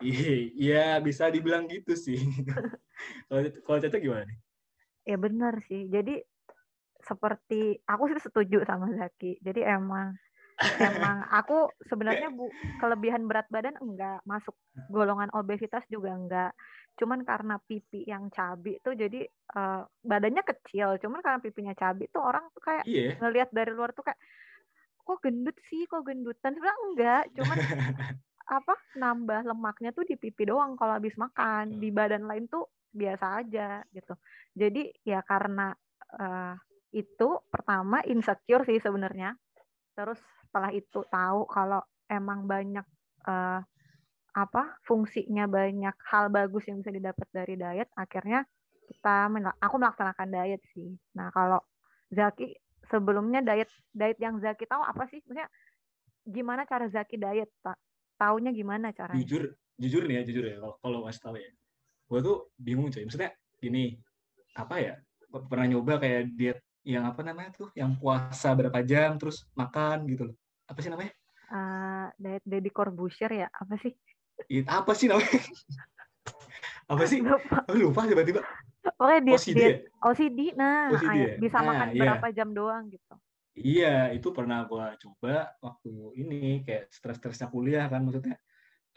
Iya, 0.02 0.98
bisa 1.00 1.30
dibilang 1.30 1.70
gitu 1.70 1.94
sih. 1.94 2.18
kalau 3.30 3.42
kalau 3.62 3.78
Caca 3.78 3.98
gimana 4.02 4.26
nih? 4.26 4.38
Ya 5.06 5.18
benar 5.18 5.62
sih. 5.70 5.86
Jadi 5.90 6.18
seperti 7.02 7.82
aku 7.86 8.10
sih 8.14 8.22
setuju 8.22 8.66
sama 8.66 8.90
Zaki. 8.98 9.42
Jadi 9.42 9.62
emang 9.66 10.14
emang 10.62 11.26
aku 11.42 11.70
sebenarnya 11.90 12.30
bu 12.30 12.50
kelebihan 12.78 13.26
berat 13.26 13.50
badan 13.50 13.78
enggak 13.82 14.22
masuk 14.26 14.54
golongan 14.90 15.30
obesitas 15.34 15.86
juga 15.90 16.14
enggak. 16.14 16.52
Cuman 16.98 17.26
karena 17.26 17.58
pipi 17.62 18.06
yang 18.06 18.30
cabi 18.30 18.78
tuh 18.82 18.94
jadi 18.94 19.26
uh, 19.58 19.86
badannya 20.06 20.46
kecil. 20.46 20.98
Cuman 21.02 21.22
karena 21.26 21.40
pipinya 21.42 21.74
cabi 21.78 22.10
tuh 22.10 22.22
orang 22.22 22.46
tuh 22.54 22.62
kayak 22.62 22.86
yeah. 22.86 23.18
ngelihat 23.22 23.50
dari 23.50 23.74
luar 23.74 23.94
tuh 23.94 24.06
kayak 24.06 24.20
kok 25.04 25.20
gendut 25.24 25.58
sih, 25.68 25.86
kok 25.90 26.06
gendutan. 26.06 26.56
Sebenarnya 26.56 26.80
enggak. 26.88 27.24
Cuman 27.36 27.58
apa 28.62 28.76
nambah 29.00 29.42
lemaknya 29.48 29.96
tuh 29.96 30.04
di 30.04 30.16
pipi 30.20 30.48
doang 30.48 30.76
kalau 30.76 30.98
habis 30.98 31.16
makan. 31.16 31.78
Di 31.78 31.90
badan 31.90 32.26
lain 32.26 32.48
tuh 32.48 32.68
biasa 32.92 33.44
aja 33.44 33.82
gitu. 33.96 34.14
Jadi 34.56 34.92
ya 35.08 35.24
karena 35.24 35.72
uh, 36.20 36.56
itu 36.92 37.30
pertama 37.48 38.04
insecure 38.04 38.68
sih 38.68 38.80
sebenarnya. 38.84 39.36
Terus 39.96 40.20
setelah 40.48 40.72
itu 40.76 41.04
tahu 41.08 41.48
kalau 41.48 41.80
emang 42.12 42.44
banyak 42.44 42.84
uh, 43.28 43.64
apa 44.32 44.64
fungsinya 44.88 45.48
banyak 45.48 45.96
hal 46.08 46.32
bagus 46.32 46.64
yang 46.68 46.80
bisa 46.80 46.92
didapat 46.96 47.28
dari 47.36 47.60
diet 47.60 47.92
akhirnya 48.00 48.48
kita 48.88 49.28
aku 49.60 49.76
melaksanakan 49.80 50.28
diet 50.28 50.64
sih. 50.76 50.92
Nah 51.16 51.32
kalau 51.32 51.60
Zaki 52.12 52.52
sebelumnya 52.92 53.40
diet 53.40 53.72
diet 53.96 54.20
yang 54.20 54.38
Zaki 54.44 54.68
tahu 54.68 54.84
apa 54.84 55.08
sih 55.08 55.24
maksudnya 55.24 55.48
gimana 56.28 56.68
cara 56.68 56.92
Zaki 56.92 57.16
diet 57.16 57.50
pak 57.64 57.80
taunya 58.22 58.54
gimana 58.54 58.94
caranya? 58.94 59.18
Jujur, 59.26 59.58
jujur 59.82 60.06
nih 60.06 60.22
ya, 60.22 60.24
jujur 60.30 60.44
ya. 60.46 60.56
Kalau 60.62 60.78
kalau 60.78 61.00
masih 61.10 61.22
tahu 61.26 61.36
ya, 61.42 61.50
gue 62.06 62.20
tuh 62.22 62.38
bingung 62.62 62.94
coy. 62.94 63.02
Maksudnya 63.10 63.34
gini, 63.58 63.98
apa 64.54 64.76
ya? 64.78 64.94
Pernah 65.34 65.66
nyoba 65.66 65.98
kayak 65.98 66.38
diet 66.38 66.62
yang 66.86 67.10
apa 67.10 67.26
namanya 67.26 67.50
tuh, 67.58 67.74
yang 67.74 67.98
puasa 67.98 68.54
berapa 68.54 68.86
jam 68.86 69.18
terus 69.18 69.50
makan 69.58 70.06
gitu 70.06 70.30
loh. 70.30 70.36
Apa 70.70 70.86
sih 70.86 70.94
namanya? 70.94 71.10
Uh, 71.50 72.08
diet 72.22 72.46
Deddy 72.46 72.70
Corbuzier 72.70 73.34
ya, 73.34 73.50
apa 73.50 73.74
sih? 73.82 73.92
It, 74.46 74.70
apa 74.70 74.94
sih 74.94 75.10
namanya? 75.10 75.42
apa 76.94 77.04
sih? 77.10 77.26
Lupa. 77.26 77.66
Lupa 77.74 78.02
tiba-tiba. 78.06 78.46
Oke, 78.82 79.16
diet, 79.22 79.38
OCD, 79.38 79.58
diet, 79.58 79.70
ya? 79.70 79.78
OCD, 80.02 80.40
nah, 80.58 80.90
OCD 80.90 81.18
ya? 81.18 81.36
bisa 81.38 81.58
nah, 81.62 81.66
makan 81.70 81.88
iya. 81.94 82.02
berapa 82.02 82.28
jam 82.34 82.50
doang 82.50 82.84
gitu. 82.90 83.14
Iya, 83.52 83.96
itu 84.16 84.28
pernah 84.32 84.64
gue 84.66 84.86
coba 85.06 85.54
waktu 85.60 85.92
ini 86.18 86.64
kayak 86.66 86.90
stres-stresnya 86.90 87.52
kuliah 87.52 87.86
kan 87.92 88.02
maksudnya. 88.02 88.40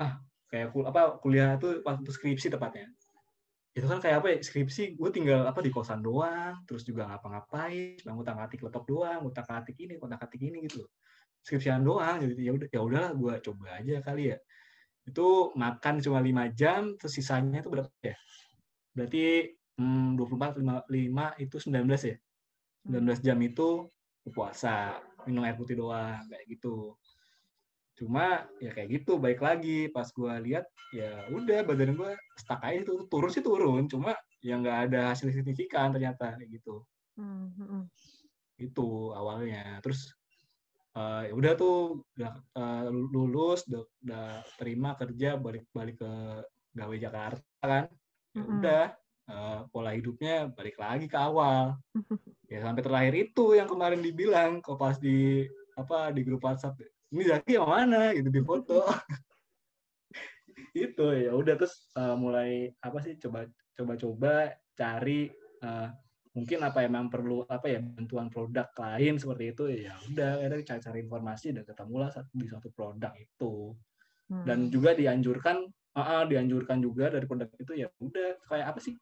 Ah, 0.00 0.22
kayak 0.48 0.72
kul 0.72 0.86
apa 0.86 1.18
kuliah 1.20 1.58
itu 1.58 1.82
waktu 1.84 2.08
skripsi 2.08 2.48
tepatnya. 2.48 2.88
Itu 3.74 3.90
kan 3.90 3.98
kayak 3.98 4.22
apa 4.22 4.28
ya, 4.30 4.36
skripsi 4.40 4.94
gue 4.94 5.10
tinggal 5.10 5.44
apa 5.44 5.58
di 5.58 5.68
kosan 5.74 6.00
doang, 6.00 6.62
terus 6.64 6.86
juga 6.86 7.10
ngapa-ngapain, 7.10 7.98
cuma 7.98 8.14
ngutak-ngatik 8.14 8.62
laptop 8.62 8.86
doang, 8.86 9.26
ngutak-ngatik 9.26 9.76
ini, 9.82 9.98
ngutak-ngatik 9.98 10.40
ini 10.40 10.58
gitu. 10.70 10.86
Skripsian 11.42 11.82
doang, 11.82 12.22
jadi 12.22 12.32
ya 12.40 12.52
udah 12.54 12.68
ya 12.70 12.80
udahlah 12.80 13.12
gue 13.12 13.34
coba 13.42 13.66
aja 13.82 14.00
kali 14.00 14.32
ya. 14.32 14.38
Itu 15.04 15.52
makan 15.58 16.00
cuma 16.00 16.22
lima 16.22 16.48
jam, 16.54 16.94
terus 16.96 17.18
sisanya 17.18 17.60
itu 17.60 17.68
berapa 17.68 17.90
ya? 18.00 18.16
Berarti 18.94 19.50
hmm, 19.78 20.18
24 20.18 20.60
5, 20.60 20.86
5 20.86 21.44
itu 21.44 21.56
19 21.58 22.10
ya. 22.10 22.16
19 22.84 23.24
jam 23.24 23.38
itu 23.40 23.88
puasa 24.32 25.00
minum 25.24 25.44
air 25.44 25.56
putih 25.56 25.76
doang 25.76 26.20
kayak 26.28 26.44
gitu. 26.48 26.96
Cuma 27.94 28.44
ya 28.60 28.74
kayak 28.74 29.02
gitu 29.02 29.16
baik 29.16 29.40
lagi. 29.40 29.88
Pas 29.88 30.08
gue 30.10 30.32
lihat 30.50 30.66
ya 30.92 31.28
udah 31.32 31.64
badan 31.64 31.96
gue 31.96 32.12
stuck 32.36 32.60
aja 32.62 32.84
itu. 32.84 33.06
Turun 33.08 33.30
sih 33.32 33.44
turun 33.44 33.88
cuma 33.88 34.14
yang 34.44 34.60
nggak 34.60 34.90
ada 34.90 35.00
hasil 35.14 35.32
signifikan 35.32 35.92
ternyata 35.94 36.36
kayak 36.36 36.50
gitu. 36.60 36.84
Mm-hmm. 37.14 37.86
itu 38.58 39.14
awalnya. 39.14 39.78
Terus 39.82 40.14
uh, 40.98 41.26
ya 41.26 41.34
udah 41.34 41.52
tuh 41.58 42.02
udah 42.18 42.32
uh, 42.58 42.86
lulus 42.90 43.66
udah, 43.70 43.82
udah 44.02 44.28
terima 44.58 44.94
kerja 44.98 45.38
balik 45.38 45.66
balik 45.70 46.02
ke 46.02 46.12
gawe 46.74 46.96
Jakarta 46.98 47.62
kan. 47.62 47.84
Ya 48.34 48.42
udah 48.42 48.84
uh, 49.28 49.64
pola 49.72 49.92
hidupnya 49.96 50.50
balik 50.52 50.76
lagi 50.80 51.06
ke 51.08 51.18
awal. 51.18 51.76
Ya 52.52 52.60
sampai 52.60 52.86
terakhir 52.86 53.14
itu 53.18 53.56
yang 53.56 53.66
kemarin 53.66 53.98
dibilang 53.98 54.62
kok 54.62 54.78
pas 54.78 54.94
di 55.00 55.42
apa 55.74 56.14
di 56.14 56.22
grup 56.22 56.44
WhatsApp 56.44 56.78
ini 57.10 57.26
Zaki 57.26 57.58
yang 57.58 57.66
mana? 57.66 58.14
gitu 58.14 58.30
di 58.30 58.42
foto. 58.44 58.84
Itu 60.86 61.14
ya 61.14 61.34
udah 61.34 61.54
terus 61.58 61.90
uh, 61.98 62.14
mulai 62.14 62.70
apa 62.78 63.02
sih 63.02 63.18
coba 63.18 63.48
coba-coba 63.74 64.54
cari 64.78 65.30
uh, 65.66 65.88
mungkin 66.34 66.62
apa 66.62 66.86
emang 66.86 67.10
perlu 67.10 67.42
apa 67.46 67.66
ya 67.66 67.82
bantuan 67.82 68.30
produk 68.30 68.70
lain 68.74 69.18
seperti 69.18 69.44
itu 69.54 69.64
ya 69.70 69.94
udah 70.10 70.46
ada 70.46 70.58
cari-cari 70.62 70.98
informasi 71.06 71.54
dan 71.54 71.62
ketemulah 71.66 72.10
di 72.30 72.46
suatu 72.46 72.70
produk 72.70 73.10
itu. 73.18 73.74
Hmm. 74.24 74.40
dan 74.48 74.72
juga 74.72 74.96
dianjurkan 74.96 75.68
uh, 75.94 76.24
dianjurkan 76.26 76.78
juga 76.82 77.10
dari 77.10 77.26
produk 77.26 77.48
itu 77.56 77.72
ya 77.74 77.88
udah 77.98 78.38
kayak 78.50 78.66
apa 78.74 78.80
sih 78.82 78.94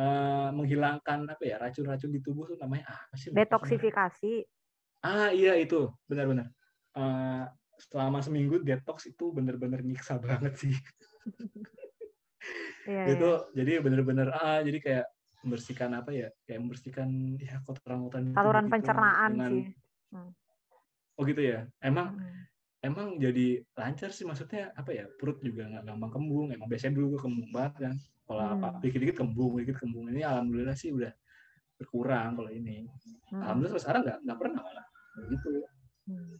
uh, 0.00 0.48
menghilangkan 0.54 1.28
apa 1.28 1.42
ya 1.44 1.56
racun-racun 1.58 2.10
di 2.12 2.20
tubuh 2.20 2.48
tuh 2.48 2.56
namanya 2.60 2.88
apa 2.88 3.14
sih 3.16 3.32
detoksifikasi 3.32 4.32
ah 5.00 5.32
iya 5.32 5.56
itu 5.56 5.88
benar-benar 6.04 6.52
uh, 6.96 7.48
selama 7.80 8.20
seminggu 8.20 8.60
detox 8.60 9.08
itu 9.08 9.32
bener-bener 9.32 9.80
nyiksa 9.80 10.20
banget 10.20 10.52
sih. 10.60 10.74
yeah, 12.84 13.08
itu 13.08 13.24
yeah. 13.24 13.56
jadi 13.56 13.72
bener-bener 13.80 14.28
ah 14.36 14.60
jadi 14.60 14.78
kayak 14.80 15.06
membersihkan 15.40 15.96
apa 15.96 16.12
ya 16.12 16.28
kayak 16.44 16.60
membersihkan 16.60 17.40
ya 17.40 17.64
kotoran-kotoran 17.64 18.36
saluran 18.36 18.64
gitu, 18.68 18.72
pencernaan 18.76 19.30
dengan, 19.32 19.52
sih. 19.56 19.64
Hmm. 20.12 20.30
Oh 21.16 21.22
gitu 21.24 21.40
ya. 21.40 21.64
Emang 21.80 22.20
hmm. 22.20 22.49
Emang 22.80 23.20
jadi 23.20 23.60
lancar 23.76 24.10
sih 24.12 24.24
maksudnya 24.24 24.72
apa 24.72 24.90
ya 24.92 25.04
perut 25.20 25.40
juga 25.44 25.68
nggak 25.68 25.84
gampang 25.84 26.12
kembung. 26.12 26.46
Emang 26.52 26.68
biasanya 26.68 26.96
dulu 26.96 27.16
gue 27.16 27.20
kembung 27.24 27.50
banget 27.52 27.74
kan. 27.88 27.94
Kalau 28.28 28.42
hmm. 28.46 28.54
apa 28.56 28.68
dikit-dikit 28.80 29.16
kembung, 29.20 29.52
dikit 29.58 29.76
kembung 29.80 30.06
ini 30.08 30.22
alhamdulillah 30.22 30.76
sih 30.78 30.90
udah 30.94 31.12
berkurang 31.80 32.36
kalau 32.36 32.50
ini. 32.52 32.86
Hmm. 33.32 33.42
Alhamdulillah 33.42 33.80
sekarang 33.80 34.02
nggak 34.06 34.18
nggak 34.24 34.38
pernah 34.38 34.60
malah 34.62 34.86
gitu. 35.28 35.48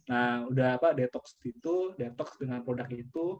Nah, 0.09 0.47
udah 0.51 0.75
apa 0.75 0.91
detox 0.91 1.39
itu, 1.47 1.95
detox 1.95 2.35
dengan 2.35 2.59
produk 2.65 2.87
itu 2.91 3.39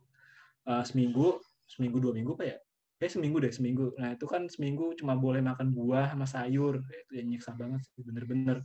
uh, 0.67 0.83
seminggu, 0.85 1.41
seminggu 1.67 1.97
dua 1.99 2.13
minggu 2.15 2.37
pak 2.39 2.47
ya? 2.47 2.57
Eh 3.01 3.09
seminggu 3.09 3.41
deh, 3.41 3.51
seminggu. 3.51 3.97
Nah 3.97 4.13
itu 4.13 4.25
kan 4.29 4.45
seminggu 4.45 4.93
cuma 4.95 5.17
boleh 5.17 5.41
makan 5.41 5.73
buah 5.73 6.13
sama 6.13 6.29
sayur, 6.29 6.79
itu 6.85 7.11
yang 7.17 7.27
nyiksa 7.33 7.51
banget 7.57 7.81
sih, 7.83 8.05
bener-bener. 8.05 8.61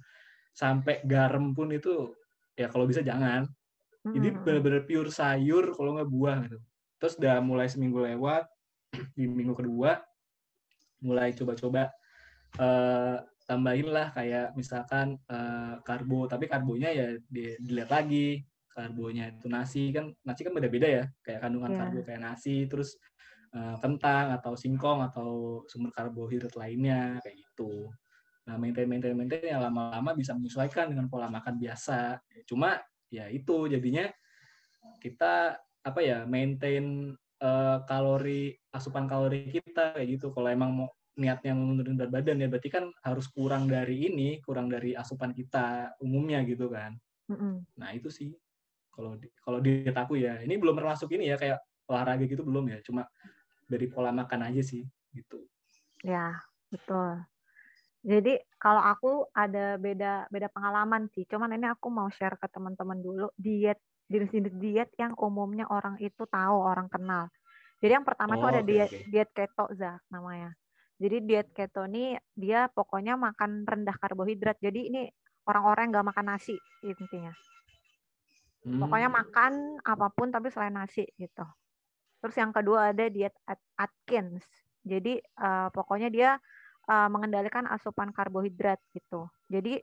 Sampai 0.53 1.03
garam 1.09 1.57
pun 1.57 1.73
itu 1.73 2.13
ya 2.55 2.69
kalau 2.69 2.85
bisa 2.85 3.01
jangan. 3.01 3.49
Ini 4.13 4.29
hmm. 4.31 4.43
bener-bener 4.47 4.83
pure 4.87 5.11
sayur 5.11 5.75
kalau 5.75 5.99
nggak 5.99 6.11
buah 6.11 6.37
gitu. 6.47 6.59
Terus 6.97 7.15
udah 7.21 7.37
mulai 7.45 7.67
seminggu 7.67 8.01
lewat, 8.01 8.47
di 9.17 9.25
minggu 9.27 9.55
kedua 9.57 10.01
mulai 11.05 11.37
coba-coba 11.37 11.93
uh, 12.57 13.21
tambahin 13.45 13.89
lah 13.93 14.11
kayak 14.11 14.57
misalkan 14.57 15.21
uh, 15.29 15.79
karbo 15.85 16.27
tapi 16.27 16.49
karbonya 16.49 16.91
ya 16.91 17.07
dilihat 17.63 17.91
lagi 17.93 18.43
karbonya 18.73 19.33
itu 19.33 19.47
nasi 19.49 19.93
kan 19.93 20.11
nasi 20.25 20.41
kan 20.43 20.53
beda-beda 20.57 20.89
ya 20.89 21.05
kayak 21.23 21.41
kandungan 21.45 21.77
yeah. 21.77 21.81
karbo 21.85 22.01
kayak 22.03 22.23
nasi 22.25 22.67
terus 22.67 22.97
uh, 23.55 23.77
kentang 23.79 24.35
atau 24.35 24.57
singkong 24.57 25.05
atau 25.05 25.63
sumber 25.69 25.93
karbohidrat 25.95 26.57
lainnya 26.57 27.21
kayak 27.23 27.37
gitu 27.39 27.93
nah 28.47 28.55
maintain 28.59 28.87
maintain 28.87 29.15
maintain 29.15 29.43
ya 29.43 29.59
lama-lama 29.59 30.15
bisa 30.15 30.31
menyesuaikan 30.35 30.91
dengan 30.91 31.11
pola 31.11 31.27
makan 31.27 31.59
biasa 31.59 32.19
cuma 32.47 32.79
ya 33.13 33.31
itu. 33.31 33.71
Jadinya 33.71 34.09
kita 35.03 35.59
apa 35.87 36.01
ya 36.03 36.27
maintain 36.27 37.15
uh, 37.43 37.79
kalori 37.87 38.55
asupan 38.75 39.07
kalori 39.07 39.51
kita 39.51 39.97
kayak 39.97 40.19
gitu. 40.19 40.33
Kalau 40.35 40.49
emang 40.51 40.71
mau 40.73 40.89
niatnya 41.17 41.57
menurunkan 41.57 41.97
berat 41.97 42.13
badan 42.13 42.45
ya 42.45 42.49
berarti 42.53 42.69
kan 42.69 42.85
harus 43.01 43.25
kurang 43.33 43.65
dari 43.65 44.05
ini 44.13 44.37
kurang 44.45 44.69
dari 44.69 44.93
asupan 44.93 45.33
kita 45.33 45.97
umumnya 46.05 46.45
gitu 46.45 46.69
kan. 46.69 46.93
Mm-hmm. 47.27 47.55
nah 47.81 47.91
itu 47.91 48.07
sih. 48.13 48.31
Kalau 48.95 49.13
di, 49.19 49.29
kalau 49.45 49.59
diet 49.61 49.93
aku 49.93 50.17
ya 50.17 50.41
ini 50.41 50.57
belum 50.57 50.73
termasuk 50.79 51.13
ini 51.13 51.29
ya 51.29 51.37
kayak 51.37 51.61
olahraga 51.89 52.25
gitu 52.25 52.45
belum 52.45 52.71
ya. 52.73 52.79
Cuma 52.85 53.05
dari 53.67 53.87
pola 53.91 54.15
makan 54.15 54.53
aja 54.53 54.63
sih 54.63 54.85
gitu. 55.13 55.45
Ya 56.05 56.37
betul. 56.71 57.25
Jadi 58.07 58.39
kalau 58.67 58.83
aku 58.83 59.13
ada 59.31 59.79
beda 59.79 60.27
beda 60.27 60.51
pengalaman 60.51 61.07
sih 61.15 61.23
cuman 61.31 61.55
ini 61.55 61.71
aku 61.71 61.87
mau 61.87 62.11
share 62.11 62.35
ke 62.35 62.51
teman-teman 62.51 62.99
dulu 62.99 63.31
diet 63.39 63.79
jenis-jenis 64.11 64.55
diet 64.59 64.91
yang 64.99 65.15
umumnya 65.15 65.71
orang 65.71 65.95
itu 66.03 66.27
tahu 66.27 66.57
orang 66.59 66.91
kenal 66.91 67.31
jadi 67.79 68.03
yang 68.03 68.07
pertama 68.07 68.35
oh, 68.35 68.43
tuh 68.43 68.49
ada 68.59 68.63
okay, 68.67 68.69
diet 68.75 68.91
okay. 68.91 69.03
diet 69.07 69.31
keto 69.31 69.71
Zak 69.79 70.03
namanya 70.11 70.51
jadi 70.97 71.17
diet 71.21 71.49
keto 71.53 71.85
ini 71.85 72.17
dia 72.33 72.73
pokoknya 72.73 73.21
makan 73.21 73.69
rendah 73.69 73.97
karbohidrat. 74.01 74.57
Jadi 74.65 74.89
ini 74.89 75.03
orang-orang 75.45 75.93
nggak 75.93 76.07
makan 76.09 76.27
nasi 76.33 76.57
intinya. 76.81 77.33
Hmm. 78.65 78.81
Pokoknya 78.81 79.13
makan 79.13 79.53
apa 79.85 80.07
pun 80.11 80.33
tapi 80.33 80.49
selain 80.49 80.73
nasi 80.73 81.05
gitu. 81.21 81.45
Terus 82.25 82.37
yang 82.41 82.51
kedua 82.51 82.97
ada 82.97 83.13
diet 83.13 83.37
Atkins. 83.77 84.43
Jadi 84.81 85.21
uh, 85.37 85.69
pokoknya 85.69 86.09
dia 86.09 86.31
uh, 86.87 87.09
mengendalikan 87.11 87.67
asupan 87.71 88.11
karbohidrat 88.15 88.79
gitu. 88.95 89.31
Jadi 89.51 89.79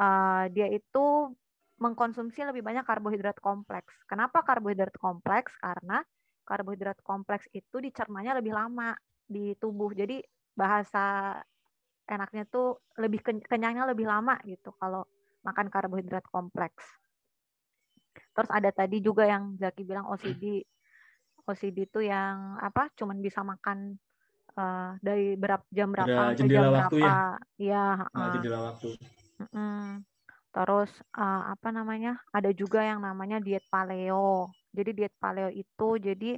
uh, 0.00 0.44
dia 0.52 0.68
itu 0.72 1.32
mengkonsumsi 1.78 2.42
lebih 2.42 2.66
banyak 2.66 2.82
karbohidrat 2.82 3.38
kompleks. 3.38 3.94
Kenapa 4.10 4.42
karbohidrat 4.42 4.94
kompleks? 4.98 5.54
Karena 5.62 6.02
karbohidrat 6.42 6.98
kompleks 7.06 7.46
itu 7.54 7.78
dicernanya 7.78 8.34
lebih 8.40 8.56
lama 8.56 8.96
di 9.28 9.54
tubuh. 9.60 9.94
Jadi 9.94 10.18
bahasa 10.58 11.38
enaknya 12.08 12.48
tuh 12.48 12.82
lebih 12.98 13.20
kenyangnya 13.46 13.84
lebih 13.84 14.08
lama 14.08 14.40
gitu 14.48 14.74
kalau 14.80 15.06
makan 15.46 15.70
karbohidrat 15.70 16.24
kompleks. 16.26 16.82
Terus 18.34 18.50
ada 18.50 18.70
tadi 18.74 18.98
juga 18.98 19.28
yang 19.28 19.54
Zaki 19.54 19.86
bilang 19.86 20.10
OCD. 20.10 20.64
OCD 21.46 21.86
itu 21.86 22.00
yang 22.02 22.58
apa? 22.58 22.90
Cuman 22.98 23.22
bisa 23.22 23.46
makan 23.46 23.94
uh, 24.58 24.90
dari 24.98 25.38
berapa 25.38 25.62
jam 25.70 25.88
berapa 25.94 26.34
ke 26.34 26.44
jam 26.50 26.74
waktu 26.74 26.98
berapa. 26.98 27.38
Ya, 27.56 28.02
ya 28.02 28.10
uh, 28.10 28.30
jendela 28.34 28.60
waktu. 28.74 28.88
Uh, 29.54 30.02
terus 30.50 30.90
uh, 31.14 31.54
apa 31.54 31.68
namanya? 31.70 32.18
Ada 32.34 32.50
juga 32.50 32.82
yang 32.82 32.98
namanya 32.98 33.38
diet 33.38 33.62
paleo. 33.70 34.50
Jadi 34.74 34.90
diet 34.98 35.14
paleo 35.22 35.48
itu 35.54 35.88
jadi 36.02 36.36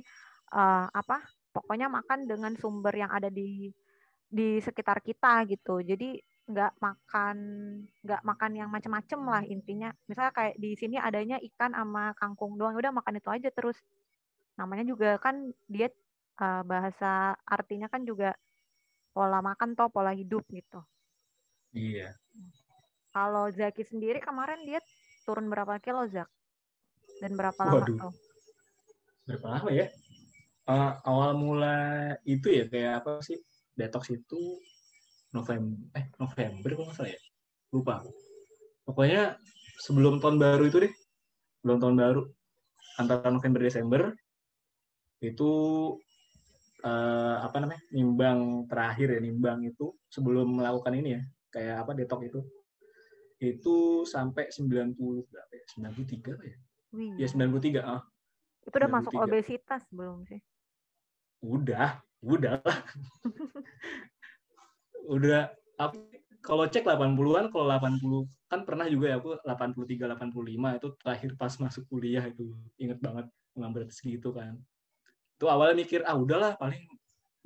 uh, 0.52 0.86
apa? 0.92 1.24
Pokoknya 1.50 1.90
makan 1.90 2.30
dengan 2.30 2.52
sumber 2.60 2.94
yang 2.94 3.10
ada 3.10 3.32
di 3.32 3.72
di 4.30 4.62
sekitar 4.62 5.02
kita 5.02 5.48
gitu. 5.48 5.82
Jadi 5.82 6.20
nggak 6.50 6.82
makan 6.82 7.36
nggak 8.02 8.22
makan 8.26 8.50
yang 8.54 8.68
macem-macem 8.70 9.18
lah 9.22 9.42
intinya. 9.46 9.90
Misalnya 10.06 10.30
kayak 10.34 10.54
di 10.58 10.78
sini 10.78 11.00
adanya 11.00 11.42
ikan 11.42 11.74
sama 11.74 12.14
kangkung 12.14 12.54
doang, 12.54 12.78
udah 12.78 12.94
makan 12.94 13.18
itu 13.18 13.30
aja 13.30 13.48
terus. 13.50 13.78
Namanya 14.54 14.84
juga 14.86 15.18
kan 15.18 15.50
diet 15.66 15.94
uh, 16.40 16.62
bahasa 16.64 17.36
artinya 17.44 17.86
kan 17.92 18.02
juga 18.08 18.32
pola 19.12 19.44
makan 19.44 19.76
toh 19.76 19.92
pola 19.92 20.16
hidup 20.16 20.42
gitu. 20.48 20.80
Iya. 21.76 22.16
Kalau 23.12 23.52
Zaki 23.52 23.84
sendiri 23.86 24.18
kemarin 24.18 24.64
diet 24.64 24.82
turun 25.28 25.46
berapa 25.52 25.76
kilo 25.78 26.08
Zak? 26.08 26.26
Dan 27.20 27.36
berapa 27.36 27.60
lama 27.62 27.84
Waduh. 27.84 27.96
tuh? 28.08 28.14
Berapa 29.28 29.46
lama 29.60 29.70
ya? 29.70 29.86
Uh, 30.64 30.94
awal 31.02 31.34
mula 31.34 31.78
itu 32.22 32.46
ya 32.48 32.64
kayak 32.70 33.02
apa 33.02 33.20
sih? 33.22 33.38
detox 33.80 34.12
itu 34.12 34.60
November 35.32 35.80
eh 35.96 36.04
November 36.20 36.70
kalau 36.76 36.86
nggak 36.92 36.96
salah 37.00 37.10
ya 37.16 37.20
lupa 37.72 37.94
pokoknya 38.84 39.22
sebelum 39.80 40.20
tahun 40.20 40.36
baru 40.36 40.62
itu 40.68 40.78
deh 40.84 40.92
sebelum 41.62 41.78
tahun 41.80 41.96
baru 41.96 42.22
antara 43.00 43.32
November 43.32 43.60
Desember 43.64 44.02
itu 45.24 45.50
uh, 46.84 47.36
apa 47.44 47.56
namanya 47.60 47.82
nimbang 47.92 48.66
terakhir 48.66 49.16
ya 49.16 49.20
nimbang 49.20 49.64
itu 49.64 49.92
sebelum 50.08 50.60
melakukan 50.60 50.94
ini 50.96 51.20
ya 51.20 51.22
kayak 51.52 51.76
apa 51.86 51.92
detox 51.96 52.20
itu. 52.26 52.40
Itu 53.40 54.04
sampai 54.04 54.52
90 54.52 54.96
berapa 55.00 55.52
ya? 55.56 55.64
93 55.72 56.44
ya? 56.44 56.56
Wih. 56.92 57.16
ya 57.16 57.26
93 57.28 57.80
ah. 57.80 58.02
Itu 58.66 58.76
udah 58.76 58.90
93. 58.90 58.96
masuk 59.00 59.12
obesitas 59.16 59.82
belum 59.88 60.28
sih? 60.28 60.40
Udah 61.40 62.00
udah 62.20 62.60
lah. 62.60 62.78
Udah 65.10 65.50
apa 65.80 65.96
kalau 66.44 66.68
cek 66.68 66.84
80-an 66.84 67.50
kalau 67.50 67.66
80 67.66 68.28
kan 68.46 68.60
pernah 68.62 68.86
juga 68.86 69.10
ya 69.10 69.16
aku 69.18 69.40
83 69.42 70.06
85 70.12 70.78
itu 70.78 70.88
terakhir 71.00 71.30
pas 71.40 71.52
masuk 71.56 71.84
kuliah 71.88 72.24
itu. 72.28 72.52
Inget 72.76 73.00
banget 73.00 73.26
ngambil 73.56 73.88
segitu 73.90 74.30
kan 74.30 74.60
itu 75.40 75.48
awalnya 75.48 75.72
mikir 75.80 76.04
ah 76.04 76.12
udahlah 76.12 76.52
paling 76.60 76.84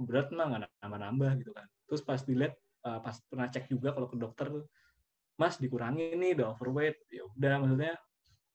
berat 0.03 0.35
mah 0.35 0.51
nggak 0.51 0.67
nambah-nambah 0.83 1.31
gitu 1.39 1.55
kan 1.55 1.63
terus 1.87 2.03
pas 2.03 2.19
dilihat 2.27 2.59
uh, 2.83 2.99
pas 2.99 3.15
pernah 3.31 3.47
cek 3.47 3.71
juga 3.71 3.95
kalau 3.95 4.11
ke 4.11 4.19
dokter 4.19 4.51
tuh 4.51 4.67
mas 5.39 5.63
dikurangi 5.63 6.19
nih 6.19 6.35
udah 6.35 6.59
overweight 6.59 6.99
ya 7.07 7.23
udah 7.23 7.55
maksudnya 7.63 7.95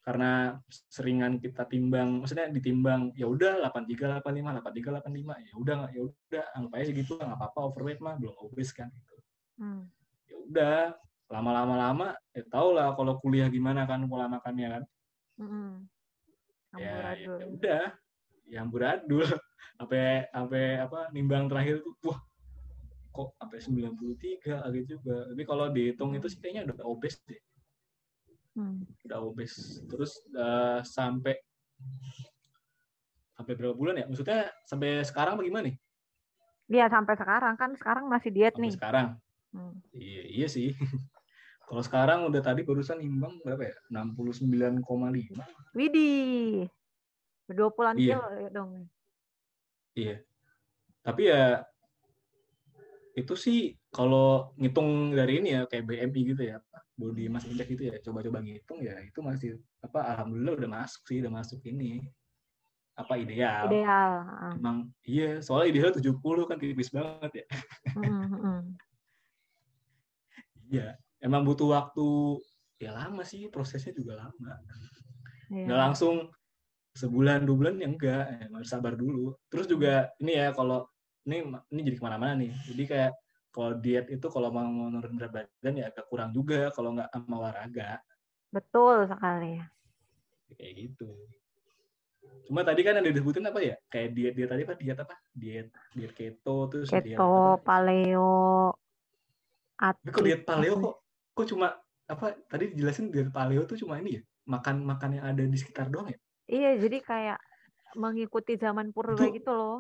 karena 0.04 0.60
seringan 0.92 1.40
kita 1.40 1.64
timbang 1.72 2.20
maksudnya 2.20 2.52
ditimbang 2.52 3.16
ya 3.16 3.32
udah 3.32 3.64
83 3.72 4.20
85 4.20 4.60
83 4.60 5.08
85 5.08 5.48
ya 5.48 5.54
udah 5.56 5.78
ya 5.92 6.02
udah 6.04 6.44
anggap 6.60 6.72
aja 6.76 6.86
segitu 6.92 7.12
nggak 7.16 7.40
apa-apa 7.40 7.60
overweight 7.72 8.00
mah 8.04 8.20
belum 8.20 8.36
obes 8.44 8.76
kan 8.76 8.92
gitu. 8.92 9.16
Hmm. 9.60 9.88
Ya 10.28 10.36
udah 10.36 10.78
lama-lama 11.32 11.76
lama 11.80 12.08
ya 12.36 12.44
tau 12.52 12.76
lah 12.76 12.92
kalau 12.96 13.16
kuliah 13.24 13.48
gimana 13.48 13.88
kan 13.88 14.04
pola 14.04 14.28
makannya 14.28 14.68
kan. 14.68 14.84
Hmm. 15.40 15.72
Ya, 16.76 17.16
ya, 17.16 17.36
ya 17.40 17.48
udah 17.48 17.84
yang 18.50 18.68
beradul 18.68 19.26
sampai 19.80 20.28
sampai 20.34 20.64
apa 20.82 21.08
nimbang 21.16 21.48
terakhir 21.48 21.80
tuh 21.80 21.94
wah 22.04 22.20
kok 23.10 23.30
sampai 23.36 23.60
93 23.60 24.66
agak 24.68 24.84
juga. 24.86 25.18
Tapi 25.34 25.44
kalau 25.44 25.66
dihitung 25.74 26.14
itu 26.14 26.28
sih 26.30 26.40
kayaknya 26.40 26.70
udah 26.70 26.86
obes 26.88 27.16
deh. 27.26 27.42
Hmm. 28.58 28.82
udah 29.08 29.24
obes 29.24 29.80
terus 29.88 30.20
uh, 30.36 30.82
sampai 30.84 31.38
sampai 33.38 33.54
berapa 33.56 33.76
bulan 33.78 34.04
ya? 34.04 34.06
Maksudnya 34.10 34.52
sampai 34.68 35.06
sekarang 35.06 35.40
bagaimana 35.40 35.72
nih? 35.72 35.78
Iya 36.70 36.86
sampai 36.92 37.16
sekarang. 37.18 37.54
Kan 37.56 37.72
sekarang 37.80 38.06
masih 38.12 38.30
diet 38.36 38.54
sampai 38.54 38.64
nih. 38.68 38.74
sekarang? 38.76 39.08
Hmm. 39.50 39.74
iya 39.96 40.24
iya 40.28 40.48
sih. 40.48 40.76
Kalau 41.70 41.86
sekarang 41.86 42.26
udah 42.26 42.42
tadi 42.42 42.66
barusan 42.66 42.98
imbang 42.98 43.38
berapa 43.46 43.62
ya? 43.62 43.76
69,5 43.94 44.82
Widih 45.78 46.66
20 47.54 47.98
iya. 48.00 48.18
kilo 48.18 48.28
ya 48.38 48.50
dong 48.54 48.72
Iya. 50.00 50.18
Tapi 51.04 51.22
ya 51.28 51.64
itu 53.18 53.34
sih 53.36 53.76
kalau 53.92 54.54
ngitung 54.56 55.12
dari 55.12 55.44
ini 55.44 55.58
ya 55.58 55.62
kayak 55.68 55.84
BMI 55.84 56.22
gitu 56.36 56.44
ya, 56.46 56.62
body 56.96 57.28
mass 57.28 57.48
index 57.50 57.68
gitu 57.68 57.90
ya, 57.90 57.96
coba-coba 58.00 58.40
ngitung 58.40 58.80
ya 58.80 58.96
itu 59.04 59.20
masih 59.20 59.60
apa 59.84 60.16
alhamdulillah 60.16 60.56
udah 60.56 60.70
masuk 60.70 61.02
sih, 61.10 61.20
udah 61.20 61.34
masuk 61.34 61.60
ini 61.68 62.06
apa 62.96 63.16
ideal. 63.20 63.68
Ideal. 63.72 64.12
Emang 64.56 64.78
iya, 65.04 65.40
soalnya 65.44 65.68
ideal 65.72 65.92
70 65.96 66.48
kan 66.48 66.58
tipis 66.60 66.92
banget 66.94 67.44
ya. 67.44 67.46
Iya, 70.70 71.02
emang 71.18 71.50
butuh 71.50 71.74
waktu 71.74 72.38
ya 72.78 72.94
lama 72.94 73.26
sih 73.26 73.50
prosesnya 73.50 73.90
juga 73.90 74.22
lama. 74.22 74.54
Iya. 75.50 75.66
Nggak 75.66 75.80
langsung 75.82 76.30
sebulan 77.00 77.48
dua 77.48 77.56
bulan 77.56 77.74
ya 77.80 77.88
enggak. 77.88 78.26
Ya, 78.28 78.46
harus 78.52 78.70
sabar 78.70 78.94
dulu. 79.00 79.32
Terus 79.48 79.66
juga 79.72 80.12
ini 80.20 80.36
ya 80.36 80.52
kalau 80.52 80.84
ini 81.24 81.48
ini 81.72 81.80
jadi 81.88 81.98
ke 81.98 82.04
mana-mana 82.04 82.34
nih. 82.36 82.52
Jadi 82.68 82.84
kayak 82.84 83.12
kalau 83.50 83.72
diet 83.80 84.06
itu 84.12 84.28
kalau 84.30 84.50
mau 84.54 84.68
menurun 84.68 85.16
berat 85.18 85.32
badan 85.34 85.74
ya 85.80 85.86
agak 85.90 86.06
kurang 86.12 86.36
juga 86.36 86.70
kalau 86.76 86.94
nggak 86.94 87.10
sama 87.10 87.36
olahraga. 87.40 88.04
Betul 88.52 89.08
sekali. 89.08 89.58
Kayak 90.54 90.74
gitu. 90.76 91.10
Cuma 92.50 92.66
tadi 92.66 92.82
kan 92.82 92.98
yang 92.98 93.06
disebutin 93.06 93.46
apa 93.46 93.60
ya? 93.62 93.76
Kayak 93.90 94.10
diet 94.14 94.34
diet 94.38 94.50
tadi 94.50 94.62
apa? 94.66 94.74
Diet 94.78 94.98
apa? 95.00 95.16
Diet 95.34 95.68
diet 95.94 96.14
keto 96.14 96.58
terus 96.70 96.90
keto 96.90 97.06
diet 97.06 97.18
apa? 97.18 97.64
paleo 97.64 98.34
Tapi 99.80 100.10
kok 100.12 100.24
diet 100.26 100.44
paleo 100.44 100.76
kok 100.78 100.96
kok 101.34 101.48
cuma 101.56 101.68
apa 102.10 102.36
tadi 102.50 102.74
dijelasin 102.74 103.14
diet 103.14 103.30
paleo 103.30 103.64
tuh 103.64 103.78
cuma 103.80 103.98
ini 104.02 104.20
ya? 104.20 104.22
Makan 104.50 104.82
makan 104.82 105.10
yang 105.22 105.26
ada 105.30 105.46
di 105.46 105.58
sekitar 105.58 105.94
doang 105.94 106.10
ya 106.10 106.18
Iya, 106.50 106.82
jadi 106.82 106.98
kayak 107.06 107.40
mengikuti 107.94 108.58
zaman 108.58 108.90
purba 108.90 109.30
itu, 109.30 109.38
gitu 109.42 109.52
loh. 109.54 109.78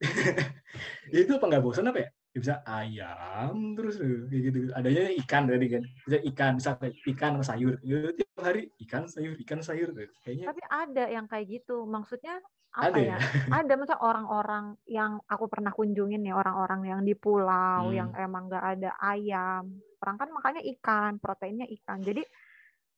ya 1.12 1.18
itu 1.22 1.32
apa 1.38 1.44
nggak 1.48 1.64
bosan 1.64 1.88
apa 1.88 2.00
ya? 2.02 2.10
ya? 2.32 2.40
bisa 2.40 2.54
ayam 2.64 3.76
terus 3.76 4.00
kayak 4.00 4.42
gitu 4.48 4.58
adanya 4.72 5.12
ikan 5.20 5.44
tadi 5.44 5.66
kan 5.68 5.82
bisa 6.08 6.18
ikan 6.32 6.52
bisa 6.56 6.70
ikan 7.12 7.32
sama 7.36 7.44
sayur 7.44 7.76
ya, 7.84 8.08
tiap 8.16 8.40
hari 8.40 8.72
ikan 8.88 9.04
sayur 9.04 9.36
ikan 9.44 9.60
sayur 9.60 9.92
kayaknya 10.24 10.48
tapi 10.48 10.64
ada 10.64 11.04
yang 11.12 11.28
kayak 11.28 11.60
gitu 11.60 11.84
maksudnya 11.84 12.40
apa 12.72 12.88
ada 12.88 13.00
ya? 13.04 13.16
ya? 13.20 13.20
ada 13.60 13.72
masa 13.76 14.00
orang-orang 14.00 14.80
yang 14.88 15.20
aku 15.28 15.44
pernah 15.44 15.76
kunjungin 15.76 16.24
ya 16.24 16.32
orang-orang 16.32 16.88
yang 16.88 17.00
di 17.04 17.12
pulau 17.12 17.92
hmm. 17.92 17.96
yang 18.00 18.10
emang 18.16 18.48
nggak 18.48 18.64
ada 18.80 18.90
ayam 18.96 19.76
orang 20.00 20.16
kan 20.16 20.28
makanya 20.32 20.64
ikan 20.72 21.20
proteinnya 21.20 21.68
ikan 21.68 22.00
jadi 22.00 22.24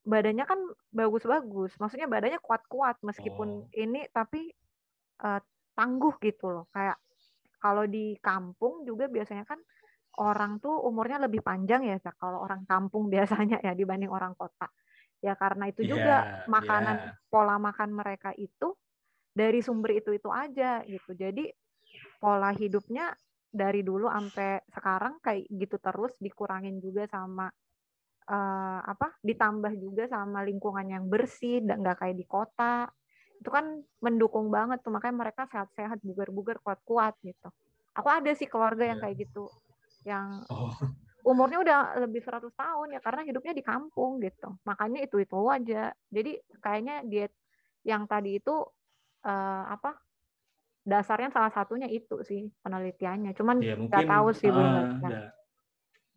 badannya 0.05 0.45
kan 0.45 0.61
bagus-bagus. 0.93 1.75
Maksudnya 1.81 2.07
badannya 2.07 2.39
kuat-kuat 2.39 3.01
meskipun 3.01 3.49
oh. 3.65 3.73
ini 3.73 4.05
tapi 4.13 4.53
uh, 5.25 5.41
tangguh 5.73 6.15
gitu 6.21 6.53
loh. 6.53 6.69
Kayak 6.71 7.01
kalau 7.59 7.89
di 7.89 8.15
kampung 8.21 8.85
juga 8.85 9.09
biasanya 9.09 9.49
kan 9.49 9.59
orang 10.21 10.63
tuh 10.63 10.77
umurnya 10.85 11.19
lebih 11.27 11.43
panjang 11.43 11.89
ya 11.89 11.99
kalau 12.21 12.45
orang 12.45 12.63
kampung 12.69 13.09
biasanya 13.15 13.65
ya 13.65 13.73
dibanding 13.73 14.13
orang 14.13 14.37
kota. 14.37 14.69
Ya 15.25 15.33
karena 15.41 15.73
itu 15.73 15.89
juga 15.89 16.45
yeah, 16.45 16.45
makanan 16.53 16.97
yeah. 17.01 17.13
pola 17.33 17.57
makan 17.57 17.97
mereka 17.97 18.37
itu 18.37 18.77
dari 19.33 19.65
sumber 19.65 19.97
itu-itu 19.97 20.29
aja 20.29 20.85
gitu. 20.85 21.17
Jadi 21.17 21.49
pola 22.21 22.53
hidupnya 22.53 23.09
dari 23.55 23.81
dulu 23.87 24.11
sampai 24.11 24.67
sekarang 24.69 25.23
kayak 25.23 25.47
gitu 25.49 25.81
terus 25.81 26.13
dikurangin 26.21 26.83
juga 26.83 27.07
sama 27.07 27.49
uh, 28.29 28.81
apa 28.85 29.17
ditambah 29.21 29.73
juga 29.77 30.09
sama 30.09 30.41
lingkungan 30.45 30.87
yang 30.89 31.05
bersih 31.09 31.61
dan 31.65 31.85
nggak 31.85 32.01
kayak 32.01 32.17
di 32.17 32.27
kota. 32.27 32.89
Itu 33.41 33.53
kan 33.53 33.85
mendukung 34.01 34.49
banget 34.49 34.81
tuh 34.81 34.93
makanya 34.95 35.29
mereka 35.29 35.43
sehat-sehat 35.49 36.01
bugar-bugar 36.01 36.61
kuat-kuat 36.65 37.17
gitu. 37.21 37.49
Aku 37.95 38.09
ada 38.11 38.31
sih 38.35 38.49
keluarga 38.49 38.89
yang 38.89 38.99
iya. 38.99 39.05
kayak 39.07 39.17
gitu 39.29 39.45
yang 40.05 40.45
oh. 40.53 40.73
umurnya 41.25 41.65
udah 41.65 41.79
lebih 42.05 42.21
100 42.21 42.53
tahun 42.53 42.89
ya 42.99 43.01
karena 43.01 43.23
hidupnya 43.25 43.53
di 43.57 43.65
kampung 43.65 44.21
gitu. 44.21 44.57
Makanya 44.65 45.05
itu 45.05 45.21
itu 45.21 45.37
aja. 45.49 45.93
Jadi 46.09 46.41
kayaknya 46.61 47.05
diet 47.05 47.33
yang 47.85 48.09
tadi 48.09 48.41
itu 48.41 48.57
uh, 49.25 49.65
apa 49.69 50.01
dasarnya 50.85 51.33
salah 51.33 51.53
satunya 51.53 51.89
itu 51.89 52.21
sih 52.25 52.49
penelitiannya. 52.61 53.33
Cuman 53.37 53.57
ya, 53.61 53.77
nggak 53.77 54.05
tahu 54.09 54.29
sih 54.37 54.49
uh, 54.49 54.57
benar 54.57 55.33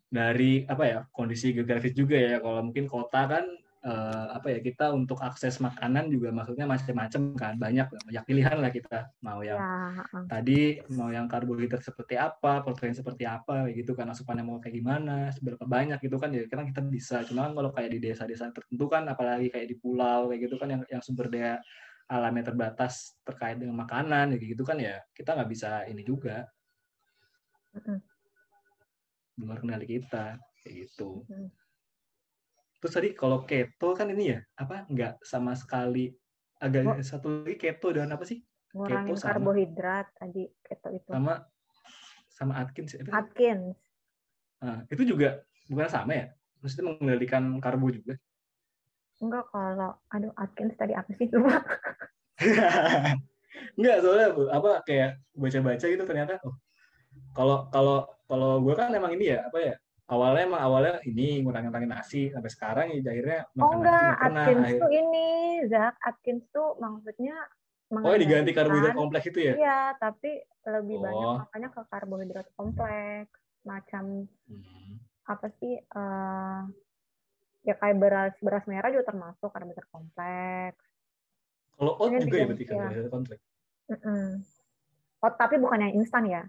dari 0.08 0.64
apa 0.64 0.84
ya 0.88 0.98
kondisi 1.12 1.52
geografis 1.52 1.92
juga 1.92 2.16
ya. 2.16 2.40
Kalau 2.40 2.64
mungkin 2.64 2.88
kota 2.88 3.28
kan 3.28 3.44
uh, 3.84 4.26
apa 4.32 4.56
ya 4.56 4.58
kita 4.64 4.90
untuk 4.96 5.20
akses 5.20 5.60
makanan 5.60 6.08
juga 6.08 6.32
maksudnya 6.32 6.64
macam-macam 6.64 7.22
kan. 7.36 7.54
Banyak 7.60 7.86
banyak 8.08 8.24
pilihan 8.24 8.56
lah 8.56 8.72
kita. 8.72 9.12
Mau 9.20 9.44
yang 9.44 9.60
ya. 9.60 10.24
tadi 10.26 10.80
mau 10.96 11.12
yang 11.12 11.28
karbohidrat 11.28 11.84
seperti 11.84 12.16
apa 12.16 12.64
protein 12.64 12.96
seperti 12.96 13.28
apa 13.28 13.68
gitu 13.72 13.92
kan. 13.92 14.08
Asupannya 14.08 14.44
mau 14.48 14.58
kayak 14.58 14.74
gimana 14.80 15.28
seberapa 15.36 15.68
banyak 15.68 16.00
gitu 16.00 16.16
kan. 16.16 16.32
Ya 16.32 16.48
kan 16.48 16.64
kita 16.68 16.80
bisa. 16.82 17.22
Cuma 17.28 17.48
kan 17.48 17.52
kalau 17.52 17.70
kayak 17.70 17.90
di 17.92 17.98
desa-desa 18.00 18.48
tertentu 18.50 18.88
kan 18.88 19.04
apalagi 19.06 19.52
kayak 19.52 19.68
di 19.68 19.76
pulau 19.76 20.32
kayak 20.32 20.48
gitu 20.48 20.56
kan 20.56 20.68
yang 20.72 20.82
yang 20.88 21.02
sumber 21.04 21.28
daya 21.28 21.60
alamnya 22.08 22.48
terbatas 22.48 23.20
terkait 23.20 23.60
dengan 23.60 23.84
makanan 23.84 24.32
gitu 24.40 24.64
kan 24.64 24.80
ya 24.80 25.04
kita 25.12 25.36
nggak 25.36 25.50
bisa 25.52 25.84
ini 25.84 26.00
juga 26.00 26.48
luar 29.38 29.62
kendali 29.62 29.86
kita 29.86 30.36
kayak 30.62 30.74
gitu. 30.86 31.22
Hmm. 31.30 31.50
terus 32.78 32.94
tadi 32.94 33.10
kalau 33.10 33.42
keto 33.42 33.90
kan 33.90 34.06
ini 34.06 34.38
ya 34.38 34.40
apa 34.54 34.86
nggak 34.86 35.18
sama 35.26 35.50
sekali 35.58 36.14
agak 36.62 36.82
oh. 36.86 37.02
satu 37.02 37.42
lagi 37.42 37.58
keto 37.58 37.90
dan 37.90 38.10
apa 38.14 38.22
sih? 38.22 38.38
Ngurangin 38.74 39.14
keto 39.14 39.18
sama, 39.18 39.28
karbohidrat 39.34 40.06
tadi 40.14 40.46
keto 40.62 40.88
itu. 40.94 41.10
Sama 41.10 41.34
sama 42.30 42.52
Atkins 42.62 42.94
itu 42.94 43.10
Atkins. 43.10 43.74
Nah, 44.62 44.86
itu 44.90 45.02
juga 45.02 45.42
bukan 45.66 45.90
sama 45.90 46.12
ya? 46.14 46.26
Maksudnya 46.62 46.84
mengendalikan 46.94 47.42
karbo 47.58 47.90
juga? 47.90 48.14
Enggak 49.18 49.50
kalau 49.50 49.98
aduh 50.14 50.34
Atkins 50.38 50.74
tadi 50.78 50.94
apa 50.94 51.10
sih? 51.18 51.26
Lupa. 51.34 51.58
Enggak, 53.78 53.96
soalnya 54.06 54.28
apa 54.54 54.70
kayak 54.86 55.18
baca-baca 55.34 55.86
gitu 55.86 56.04
ternyata 56.06 56.38
oh 56.46 56.54
kalau 57.32 57.70
kalau 57.70 58.06
kalau 58.28 58.60
gue 58.60 58.74
kan 58.76 58.92
emang 58.92 59.14
ini 59.16 59.34
ya 59.36 59.48
apa 59.48 59.58
ya 59.58 59.74
awalnya 60.08 60.42
emang 60.48 60.62
awalnya 60.64 60.94
ini 61.04 61.44
ngurangin 61.44 61.68
ngurangin 61.68 61.92
nasi 61.92 62.32
sampai 62.32 62.50
sekarang 62.50 62.86
ya 62.96 63.00
akhirnya 63.04 63.40
oh 63.60 63.72
enggak 63.76 64.12
Atkins 64.24 64.64
akhir... 64.64 64.80
tuh 64.80 64.90
ini 64.92 65.26
Zak 65.68 65.94
Atkins 66.04 66.44
tuh 66.52 66.68
maksudnya 66.80 67.36
Oh 67.88 68.12
diganti 68.20 68.52
karbohidrat 68.52 68.92
kompleks 68.92 69.32
itu 69.32 69.48
ya? 69.48 69.54
Iya, 69.56 69.80
tapi 69.96 70.44
lebih 70.68 71.00
oh. 71.00 71.02
banyak 71.08 71.28
makanya 71.40 71.68
ke 71.72 71.80
karbohidrat 71.88 72.48
kompleks, 72.52 73.32
macam 73.64 74.28
hmm. 74.44 74.92
apa 75.24 75.48
sih? 75.56 75.80
Uh, 75.96 76.68
ya 77.64 77.74
kayak 77.80 77.96
beras 77.96 78.34
beras 78.44 78.64
merah 78.68 78.92
juga 78.92 79.08
termasuk 79.08 79.48
karbohidrat 79.48 79.88
kompleks. 79.88 80.84
Kalau 81.80 81.96
oat 81.96 82.28
juga 82.28 82.36
ya 82.36 82.44
berarti 82.44 82.64
karbohidrat 82.68 83.08
kompleks. 83.08 83.44
Mm 83.88 83.98
-mm. 84.04 84.24
Oat 85.24 85.34
tapi 85.40 85.56
bukan 85.56 85.80
yang 85.88 85.94
instan 85.96 86.28
ya? 86.28 86.44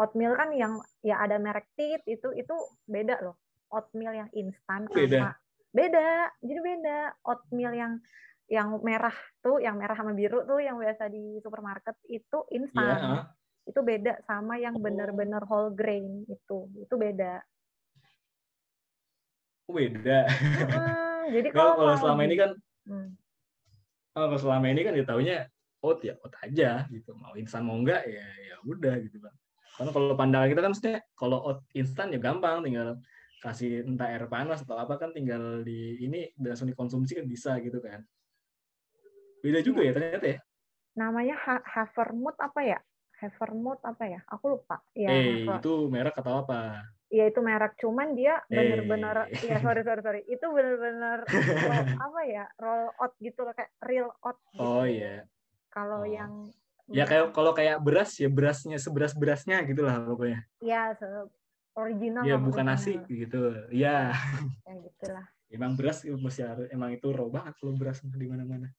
Oatmeal 0.00 0.32
kan 0.36 0.50
yang 0.56 0.80
ya 1.04 1.20
ada 1.20 1.36
merek 1.36 1.68
tit 1.76 2.00
itu 2.08 2.32
itu 2.32 2.54
beda 2.88 3.20
loh. 3.20 3.36
Oatmeal 3.72 4.12
yang 4.12 4.30
instan 4.36 4.88
beda. 4.88 5.36
beda 5.72 6.32
jadi 6.44 6.60
beda. 6.60 6.98
Oatmeal 7.24 7.72
yang 7.72 7.92
yang 8.52 8.68
merah 8.84 9.14
tuh 9.40 9.64
yang 9.64 9.80
merah 9.80 9.96
sama 9.96 10.12
biru 10.12 10.44
tuh 10.44 10.60
yang 10.60 10.76
biasa 10.76 11.08
di 11.08 11.40
supermarket 11.40 11.96
itu 12.08 12.44
instan. 12.52 12.98
Yeah. 13.00 13.24
itu 13.62 13.78
beda 13.78 14.18
sama 14.26 14.58
yang 14.58 14.74
bener-bener 14.74 15.38
whole 15.46 15.70
grain 15.70 16.26
itu. 16.26 16.66
Itu 16.82 16.98
beda. 16.98 17.38
Oh, 19.70 19.78
beda. 19.78 20.26
Hmm, 20.26 21.30
jadi 21.30 21.48
kalau, 21.54 21.78
kalau 21.78 21.94
selama 21.94 22.22
ini 22.26 22.34
kan 22.42 22.50
hmm. 22.90 23.08
kalau 24.18 24.34
selama 24.34 24.66
ini 24.66 24.82
kan 24.82 24.94
ditahunya 24.98 25.46
oat 25.78 26.02
ya 26.02 26.18
oat 26.26 26.34
aja 26.42 26.90
gitu. 26.90 27.14
Mau 27.14 27.38
instan 27.38 27.62
mau 27.62 27.78
enggak 27.78 28.02
ya 28.02 28.26
ya 28.50 28.56
udah 28.66 28.98
gitu 28.98 29.22
kan 29.22 29.30
karena 29.82 29.90
kalau 29.98 30.14
pandangan 30.14 30.46
kita 30.46 30.60
kan 30.62 30.70
maksudnya 30.70 30.98
kalau 31.18 31.38
oat 31.42 31.58
instan 31.74 32.14
ya 32.14 32.22
gampang, 32.22 32.62
tinggal 32.62 33.02
kasih 33.42 33.82
entah 33.82 34.06
air 34.06 34.30
panas 34.30 34.62
atau 34.62 34.78
apa 34.78 34.94
kan 34.94 35.10
tinggal 35.10 35.66
di 35.66 35.98
ini 35.98 36.30
langsung 36.38 36.70
dikonsumsi 36.70 37.18
kan 37.18 37.26
bisa 37.26 37.58
gitu 37.58 37.82
kan. 37.82 38.06
Beda 39.42 39.58
juga 39.58 39.82
ya 39.82 39.90
ternyata 39.90 40.38
ya. 40.38 40.38
namanya 40.94 41.34
ha 41.34 41.58
Havermut 41.66 42.38
apa 42.38 42.62
ya? 42.62 42.78
Havermut 43.18 43.82
apa 43.82 44.04
ya? 44.06 44.22
Aku 44.30 44.54
lupa. 44.54 44.78
Ya, 44.94 45.10
eh, 45.10 45.50
Haver. 45.50 45.58
itu 45.58 45.74
merek 45.90 46.14
atau 46.14 46.46
apa? 46.46 46.86
Iya 47.10 47.34
itu 47.34 47.40
merek, 47.42 47.74
cuman 47.76 48.14
dia 48.14 48.40
bener-bener, 48.48 49.28
eh. 49.34 49.44
ya 49.44 49.60
sorry 49.60 49.84
sorry 49.84 50.00
sorry, 50.00 50.20
itu 50.30 50.46
bener-bener 50.48 51.20
apa 52.08 52.20
ya, 52.24 52.48
roll 52.56 52.88
out 52.96 53.12
gitu 53.20 53.44
loh, 53.44 53.52
kayak 53.52 53.68
real 53.84 54.08
out. 54.24 54.40
Gitu. 54.48 54.62
Oh 54.64 54.86
iya. 54.88 55.28
Kalau 55.68 56.04
oh. 56.04 56.08
yang 56.08 56.48
ya 56.92 57.04
kayak 57.08 57.32
kalau 57.32 57.52
kayak 57.56 57.80
beras 57.80 58.14
ya 58.20 58.28
berasnya 58.28 58.76
seberas 58.76 59.16
berasnya 59.16 59.64
gitulah 59.64 59.98
pokoknya. 60.04 60.40
Iya, 60.60 60.94
original. 61.76 62.22
Ya 62.24 62.36
bukan 62.36 62.68
nasi 62.68 63.00
gitu. 63.08 63.68
Iya. 63.72 64.12
Ya 64.68 64.74
gitulah. 64.78 65.26
Emang 65.52 65.76
beras 65.76 66.04
mesti 66.04 66.44
emang 66.72 66.96
itu 66.96 67.12
raw 67.12 67.28
banget 67.28 67.56
kalau 67.60 67.76
beras 67.76 68.00
di 68.00 68.24
mana-mana. 68.24 68.72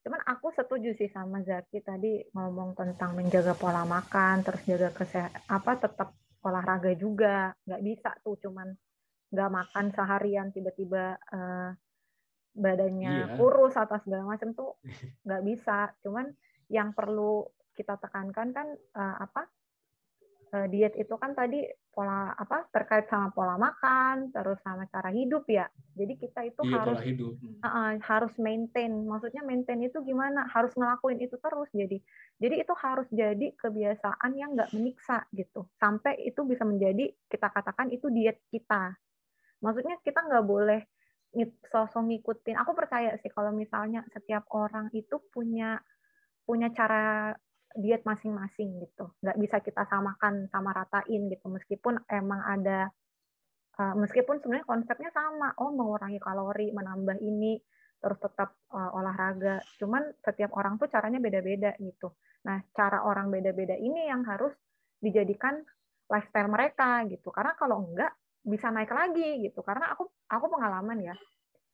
Cuman 0.00 0.20
aku 0.24 0.48
setuju 0.56 0.96
sih 0.96 1.12
sama 1.12 1.44
Zaki 1.44 1.84
tadi 1.84 2.24
ngomong 2.32 2.72
tentang 2.72 3.12
menjaga 3.12 3.52
pola 3.52 3.84
makan, 3.84 4.40
terus 4.40 4.64
jaga 4.64 4.88
kesehatan, 4.96 5.36
apa 5.52 5.72
tetap 5.76 6.16
olahraga 6.40 6.96
juga 6.96 7.52
nggak 7.68 7.82
bisa 7.84 8.10
tuh 8.24 8.40
cuman 8.40 8.72
nggak 9.30 9.50
makan 9.52 9.86
seharian 9.92 10.48
tiba-tiba 10.50 11.20
uh, 11.30 11.70
badannya 12.56 13.30
iya. 13.30 13.36
kurus 13.38 13.78
atau 13.78 14.00
segala 14.02 14.26
macam 14.26 14.56
tuh 14.56 14.74
nggak 15.28 15.42
bisa 15.46 15.92
cuman 16.02 16.32
yang 16.70 16.94
perlu 16.94 17.44
kita 17.74 17.98
tekankan 17.98 18.54
kan 18.54 18.68
uh, 18.94 19.16
apa 19.20 19.50
uh, 20.54 20.66
diet 20.70 20.94
itu 20.98 21.14
kan 21.18 21.34
tadi 21.34 21.64
pola 21.90 22.30
apa 22.34 22.70
terkait 22.70 23.10
sama 23.10 23.34
pola 23.34 23.58
makan 23.58 24.30
terus 24.30 24.58
sama 24.62 24.86
cara 24.90 25.10
hidup 25.10 25.42
ya. 25.50 25.66
Jadi 25.98 26.14
kita 26.18 26.46
itu 26.46 26.62
iya, 26.66 26.78
harus 26.78 27.00
hidup. 27.02 27.32
Uh, 27.62 27.98
harus 27.98 28.34
maintain. 28.38 28.90
Maksudnya 29.06 29.42
maintain 29.42 29.82
itu 29.82 29.98
gimana? 30.06 30.46
Harus 30.50 30.70
ngelakuin 30.78 31.18
itu 31.18 31.34
terus 31.38 31.68
jadi. 31.74 31.98
Jadi 32.38 32.54
itu 32.62 32.74
harus 32.78 33.08
jadi 33.10 33.46
kebiasaan 33.58 34.30
yang 34.38 34.54
nggak 34.54 34.70
menyiksa 34.74 35.26
gitu. 35.34 35.66
Sampai 35.82 36.18
itu 36.22 36.46
bisa 36.46 36.62
menjadi 36.62 37.10
kita 37.26 37.50
katakan 37.50 37.90
itu 37.90 38.06
diet 38.10 38.38
kita. 38.54 38.94
Maksudnya 39.60 39.98
kita 40.06 40.24
nggak 40.24 40.46
boleh 40.46 40.80
sosok 41.70 42.06
ngikutin. 42.10 42.58
Aku 42.58 42.74
percaya 42.74 43.14
sih 43.22 43.30
kalau 43.30 43.54
misalnya 43.54 44.02
setiap 44.10 44.46
orang 44.50 44.90
itu 44.94 45.22
punya 45.30 45.78
punya 46.44 46.68
cara 46.72 47.34
diet 47.76 48.02
masing-masing 48.02 48.82
gitu. 48.82 49.14
Nggak 49.22 49.38
bisa 49.38 49.56
kita 49.62 49.86
samakan 49.86 50.50
sama 50.50 50.74
ratain 50.74 51.30
gitu. 51.30 51.46
Meskipun 51.46 52.02
emang 52.10 52.42
ada, 52.42 52.90
uh, 53.78 53.94
meskipun 53.94 54.42
sebenarnya 54.42 54.66
konsepnya 54.66 55.10
sama. 55.14 55.54
Oh 55.62 55.70
mengurangi 55.70 56.18
kalori, 56.18 56.74
menambah 56.74 57.22
ini, 57.22 57.62
terus 58.02 58.18
tetap 58.18 58.58
uh, 58.74 58.90
olahraga. 58.98 59.62
Cuman 59.78 60.10
setiap 60.18 60.50
orang 60.58 60.80
tuh 60.82 60.90
caranya 60.90 61.22
beda-beda 61.22 61.78
gitu. 61.78 62.18
Nah 62.46 62.58
cara 62.74 63.06
orang 63.06 63.30
beda-beda 63.30 63.78
ini 63.78 64.10
yang 64.10 64.26
harus 64.26 64.52
dijadikan 64.98 65.62
lifestyle 66.10 66.50
mereka 66.50 67.06
gitu. 67.06 67.30
Karena 67.30 67.54
kalau 67.54 67.86
enggak 67.86 68.10
bisa 68.42 68.74
naik 68.74 68.90
lagi 68.90 69.46
gitu. 69.46 69.62
Karena 69.62 69.94
aku 69.94 70.10
aku 70.26 70.46
pengalaman 70.50 70.98
ya 71.06 71.14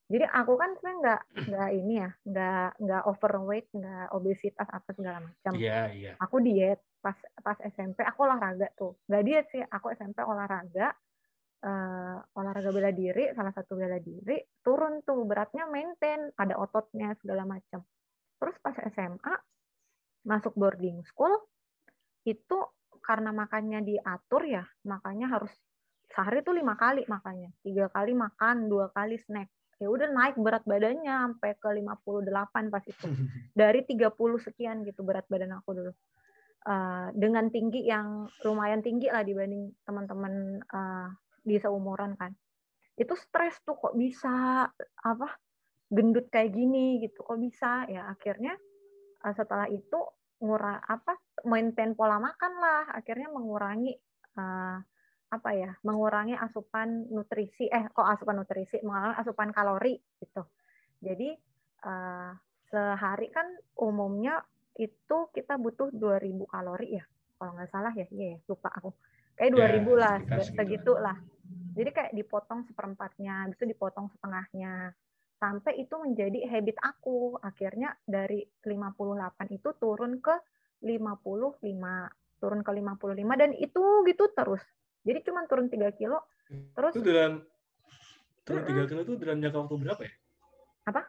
jadi 0.06 0.30
aku 0.30 0.54
kan 0.54 0.70
sebenarnya 0.78 0.98
nggak 1.02 1.22
nggak 1.50 1.70
ini 1.74 1.94
ya 1.98 2.10
nggak 2.22 2.68
nggak 2.78 3.02
overweight 3.10 3.66
nggak 3.74 4.06
obesitas 4.14 4.68
apa 4.70 4.90
segala 4.94 5.18
macam. 5.18 5.52
Yeah, 5.58 5.90
yeah. 5.90 6.14
aku 6.22 6.38
diet 6.46 6.78
pas 7.02 7.18
pas 7.42 7.58
SMP 7.66 8.06
aku 8.06 8.22
olahraga 8.22 8.70
tuh. 8.78 8.94
Nggak 9.10 9.22
diet 9.26 9.46
sih 9.50 9.62
aku 9.66 9.90
SMP 9.98 10.22
olahraga 10.22 10.94
uh, 11.66 12.18
olahraga 12.38 12.70
bela 12.70 12.94
diri 12.94 13.34
salah 13.34 13.50
satu 13.50 13.74
bela 13.74 13.98
diri 13.98 14.38
turun 14.62 15.02
tuh 15.02 15.26
beratnya 15.26 15.66
maintain 15.66 16.30
ada 16.38 16.54
ototnya 16.54 17.18
segala 17.18 17.42
macam. 17.42 17.82
Terus 18.38 18.56
pas 18.62 18.78
SMA 18.94 19.34
masuk 20.26 20.54
boarding 20.54 21.02
school 21.06 21.34
itu 22.26 22.58
karena 23.02 23.30
makannya 23.30 23.86
diatur 23.86 24.42
ya 24.42 24.66
makanya 24.82 25.30
harus 25.38 25.54
sehari 26.10 26.42
tuh 26.42 26.58
lima 26.58 26.74
kali 26.74 27.06
makanya 27.06 27.54
tiga 27.62 27.86
kali 27.94 28.18
makan 28.18 28.66
dua 28.66 28.90
kali 28.90 29.14
snack 29.22 29.46
ya 29.76 29.88
udah 29.92 30.08
naik 30.08 30.36
berat 30.40 30.64
badannya 30.64 31.36
sampai 31.36 31.52
ke 31.60 31.68
58 31.68 32.72
pas 32.72 32.84
itu. 32.88 33.06
Dari 33.60 33.80
30 33.84 34.12
sekian 34.40 34.82
gitu 34.88 35.04
berat 35.04 35.28
badan 35.28 35.60
aku 35.60 35.70
dulu. 35.76 35.92
Uh, 36.66 37.14
dengan 37.14 37.46
tinggi 37.46 37.86
yang 37.86 38.26
lumayan 38.42 38.82
tinggi 38.82 39.06
lah 39.06 39.22
dibanding 39.22 39.70
teman-teman 39.86 40.58
uh, 40.66 41.08
di 41.46 41.60
seumuran 41.62 42.18
kan. 42.18 42.34
Itu 42.98 43.14
stres 43.14 43.62
tuh 43.62 43.78
kok 43.78 43.94
bisa 43.94 44.66
apa 44.82 45.28
gendut 45.92 46.26
kayak 46.32 46.56
gini 46.56 46.98
gitu. 47.04 47.22
Kok 47.22 47.38
bisa? 47.38 47.86
Ya 47.86 48.10
akhirnya 48.10 48.58
uh, 49.22 49.34
setelah 49.36 49.70
itu 49.70 50.00
ngurah 50.42 50.82
apa 50.82 51.14
maintain 51.46 51.94
pola 51.94 52.18
makan 52.18 52.52
lah. 52.58 52.84
Akhirnya 52.98 53.30
mengurangi 53.30 53.94
uh, 54.34 54.82
apa 55.36 55.50
ya 55.52 55.70
mengurangi 55.84 56.32
asupan 56.32 57.12
nutrisi 57.12 57.68
eh 57.68 57.86
kok 57.92 58.04
asupan 58.04 58.40
nutrisi? 58.40 58.80
Mengurangi 58.80 59.16
asupan 59.20 59.52
kalori 59.52 59.94
gitu. 60.20 60.42
Jadi 61.04 61.36
uh, 61.84 62.32
sehari 62.72 63.28
kan 63.30 63.46
umumnya 63.78 64.40
itu 64.76 65.18
kita 65.32 65.56
butuh 65.56 65.88
2000 65.92 66.32
kalori 66.48 67.00
ya 67.00 67.04
kalau 67.36 67.52
nggak 67.56 67.70
salah 67.70 67.92
ya. 67.92 68.08
Iya 68.08 68.26
ya, 68.36 68.38
lupa 68.48 68.68
aku. 68.72 68.90
Kayak 69.36 69.52
2000 69.52 69.84
ya, 69.84 69.96
lah 70.00 70.16
segitu 70.40 70.92
lah. 70.96 71.18
jadi 71.76 71.92
kayak 71.92 72.12
dipotong 72.16 72.64
seperempatnya 72.64 73.52
itu 73.52 73.68
dipotong 73.68 74.08
setengahnya. 74.16 74.96
Sampai 75.36 75.76
itu 75.76 75.92
menjadi 76.00 76.48
habit 76.48 76.80
aku. 76.80 77.36
Akhirnya 77.44 77.92
dari 78.08 78.40
58 78.64 79.52
itu 79.52 79.68
turun 79.76 80.24
ke 80.24 80.32
55 80.80 81.60
turun 82.40 82.60
ke 82.60 82.70
55 82.72 83.40
dan 83.40 83.50
itu 83.56 83.82
gitu 84.04 84.24
terus 84.36 84.62
jadi 85.06 85.22
cuma 85.22 85.46
turun 85.46 85.70
3 85.70 85.94
kilo. 85.94 86.18
Terus 86.50 86.92
itu 86.98 87.02
dalam 87.06 87.46
turun 88.42 88.62
tiga 88.66 88.82
kilo 88.90 89.00
itu 89.06 89.14
dalam 89.22 89.38
jangka 89.38 89.58
waktu 89.62 89.76
berapa 89.78 90.02
ya? 90.02 90.12
Apa? 90.90 91.00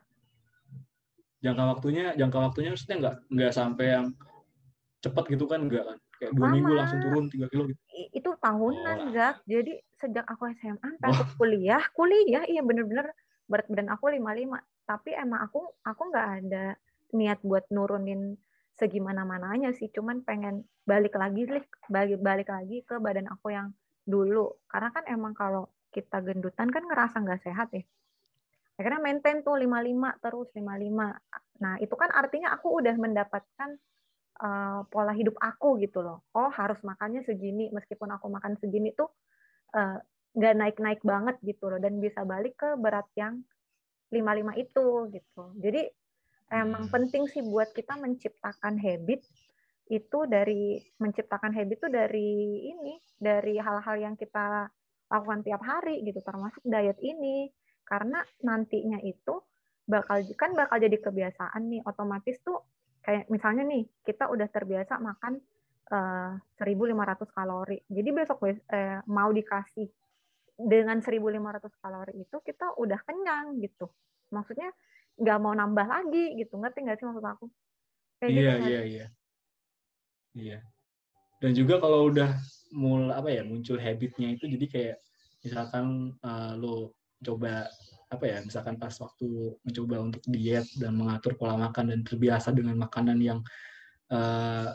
Jangka 1.41 1.63
waktunya, 1.73 2.05
jangka 2.13 2.37
waktunya 2.37 2.69
maksudnya 2.73 2.97
nggak 3.01 3.15
nggak 3.33 3.51
sampai 3.53 3.85
yang 3.89 4.05
cepat 5.01 5.25
gitu 5.33 5.45
kan 5.49 5.65
nggak 5.65 5.83
kan? 5.85 5.97
Kayak 6.17 6.31
dua 6.33 6.47
minggu 6.49 6.71
langsung 6.77 6.99
turun 7.01 7.25
3 7.29 7.49
kilo 7.49 7.63
gitu. 7.73 7.81
Itu 8.13 8.29
tahunan, 8.37 8.97
oh. 9.01 9.11
Zak. 9.13 9.41
Jadi 9.49 9.73
sejak 9.97 10.25
aku 10.29 10.45
SMA 10.61 10.89
sampai 11.01 11.09
oh. 11.17 11.29
kuliah, 11.41 11.81
kuliah 11.97 12.45
iya 12.45 12.61
bener-bener 12.61 13.09
berat 13.49 13.65
badan 13.65 13.89
aku 13.89 14.13
55. 14.13 14.61
Tapi 14.85 15.09
emang 15.17 15.41
aku 15.41 15.61
aku 15.81 16.01
nggak 16.13 16.27
ada 16.41 16.65
niat 17.17 17.41
buat 17.41 17.65
nurunin 17.73 18.37
segimana 18.77 19.25
mananya 19.25 19.73
sih 19.73 19.89
cuman 19.89 20.21
pengen 20.21 20.61
balik 20.85 21.17
lagi 21.17 21.49
balik 21.89 22.21
balik 22.21 22.49
lagi 22.53 22.85
ke 22.85 23.01
badan 23.01 23.25
aku 23.25 23.49
yang 23.49 23.73
dulu. 24.07 24.55
Karena 24.71 24.89
kan 24.95 25.03
emang 25.11 25.35
kalau 25.35 25.67
kita 25.91 26.23
gendutan 26.23 26.71
kan 26.71 26.87
ngerasa 26.87 27.19
nggak 27.19 27.43
sehat 27.43 27.69
ya. 27.75 27.83
Akhirnya 28.79 29.01
maintain 29.01 29.43
tuh 29.43 29.57
55 29.59 30.23
terus 30.23 30.47
55 30.53 31.57
nah 31.57 31.73
itu 31.81 31.95
kan 31.97 32.13
artinya 32.13 32.53
aku 32.53 32.77
udah 32.77 32.93
mendapatkan 32.93 33.69
uh, 34.37 34.85
pola 34.87 35.11
hidup 35.11 35.35
aku 35.41 35.81
gitu 35.83 35.99
loh. 36.05 36.23
Oh 36.37 36.47
harus 36.53 36.79
makannya 36.85 37.25
segini. 37.27 37.73
Meskipun 37.73 38.07
aku 38.15 38.31
makan 38.31 38.55
segini 38.61 38.93
tuh 38.95 39.09
uh, 39.75 39.97
nggak 40.37 40.55
naik-naik 40.55 41.01
banget 41.03 41.35
gitu 41.43 41.67
loh. 41.67 41.81
Dan 41.81 41.99
bisa 41.99 42.23
balik 42.23 42.55
ke 42.55 42.77
berat 42.77 43.09
yang 43.17 43.41
55 44.13 44.63
itu 44.63 44.87
gitu. 45.11 45.43
Jadi 45.59 45.81
emang 46.53 46.87
hmm. 46.87 46.93
penting 46.93 47.23
sih 47.27 47.43
buat 47.43 47.73
kita 47.75 47.99
menciptakan 47.99 48.79
habit 48.79 49.25
itu 49.87 50.27
dari 50.27 50.79
menciptakan 50.99 51.55
habit 51.55 51.79
itu 51.79 51.87
dari 51.87 52.31
ini 52.75 52.99
dari 53.15 53.55
hal-hal 53.57 53.95
yang 53.97 54.15
kita 54.19 54.67
lakukan 55.07 55.41
tiap 55.47 55.63
hari 55.63 56.03
gitu 56.03 56.19
termasuk 56.19 56.59
diet 56.67 56.99
ini. 56.99 57.47
Karena 57.87 58.19
nantinya 58.43 58.99
itu 58.99 59.39
bakal 59.87 60.19
kan 60.35 60.51
bakal 60.51 60.75
jadi 60.83 60.99
kebiasaan 60.99 61.61
nih 61.71 61.81
otomatis 61.87 62.35
tuh 62.43 62.59
kayak 62.99 63.31
misalnya 63.31 63.63
nih 63.63 63.87
kita 64.03 64.27
udah 64.27 64.51
terbiasa 64.51 64.99
makan 64.99 65.39
uh, 65.95 66.35
eh, 66.59 66.67
1.500 66.67 67.31
kalori. 67.31 67.79
Jadi 67.87 68.09
besok 68.11 68.51
eh, 68.51 68.99
mau 69.07 69.31
dikasih 69.31 69.87
dengan 70.59 70.99
1.500 70.99 71.79
kalori 71.79 72.13
itu 72.19 72.37
kita 72.43 72.75
udah 72.75 72.99
kenyang 73.07 73.63
gitu. 73.63 73.87
Maksudnya 74.35 74.67
nggak 75.15 75.39
mau 75.39 75.55
nambah 75.55 75.87
lagi 75.87 76.35
gitu. 76.35 76.59
Ngerti 76.59 76.83
nggak 76.83 76.97
sih 76.99 77.07
maksud 77.07 77.23
aku? 77.23 77.47
Kayak 78.19 78.31
iya 78.35 78.51
gitu, 78.51 78.67
iya 78.67 78.81
iya 78.83 79.07
Iya. 80.35 80.59
Dan 81.37 81.53
juga 81.53 81.77
kalau 81.77 82.09
udah 82.09 82.33
mulai 82.73 83.15
apa 83.15 83.29
ya 83.31 83.43
muncul 83.45 83.77
habitnya 83.79 84.35
itu 84.35 84.49
jadi 84.49 84.65
kayak 84.67 84.97
misalkan 85.45 86.17
uh, 86.25 86.57
lo 86.57 86.97
coba 87.23 87.69
apa 88.07 88.23
ya 88.23 88.37
misalkan 88.43 88.79
pas 88.79 88.95
waktu 88.99 89.55
mencoba 89.67 89.95
untuk 90.11 90.23
diet 90.27 90.67
dan 90.79 90.95
mengatur 90.95 91.35
pola 91.35 91.59
makan 91.59 91.91
dan 91.91 92.01
terbiasa 92.03 92.55
dengan 92.55 92.79
makanan 92.79 93.19
yang 93.19 93.39
uh, 94.11 94.71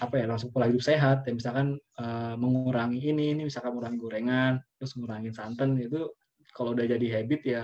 apa 0.00 0.14
ya 0.16 0.24
langsung 0.28 0.48
pola 0.48 0.68
hidup 0.68 0.80
sehat 0.80 1.24
ya 1.28 1.32
misalkan 1.36 1.76
uh, 2.00 2.34
mengurangi 2.40 3.00
ini 3.00 3.36
ini 3.36 3.42
misalkan 3.48 3.76
mengurangi 3.76 3.98
gorengan 4.00 4.52
terus 4.80 4.96
mengurangi 4.96 5.30
santan 5.32 5.76
itu 5.76 6.08
kalau 6.56 6.72
udah 6.72 6.88
jadi 6.88 7.06
habit 7.20 7.40
ya 7.44 7.62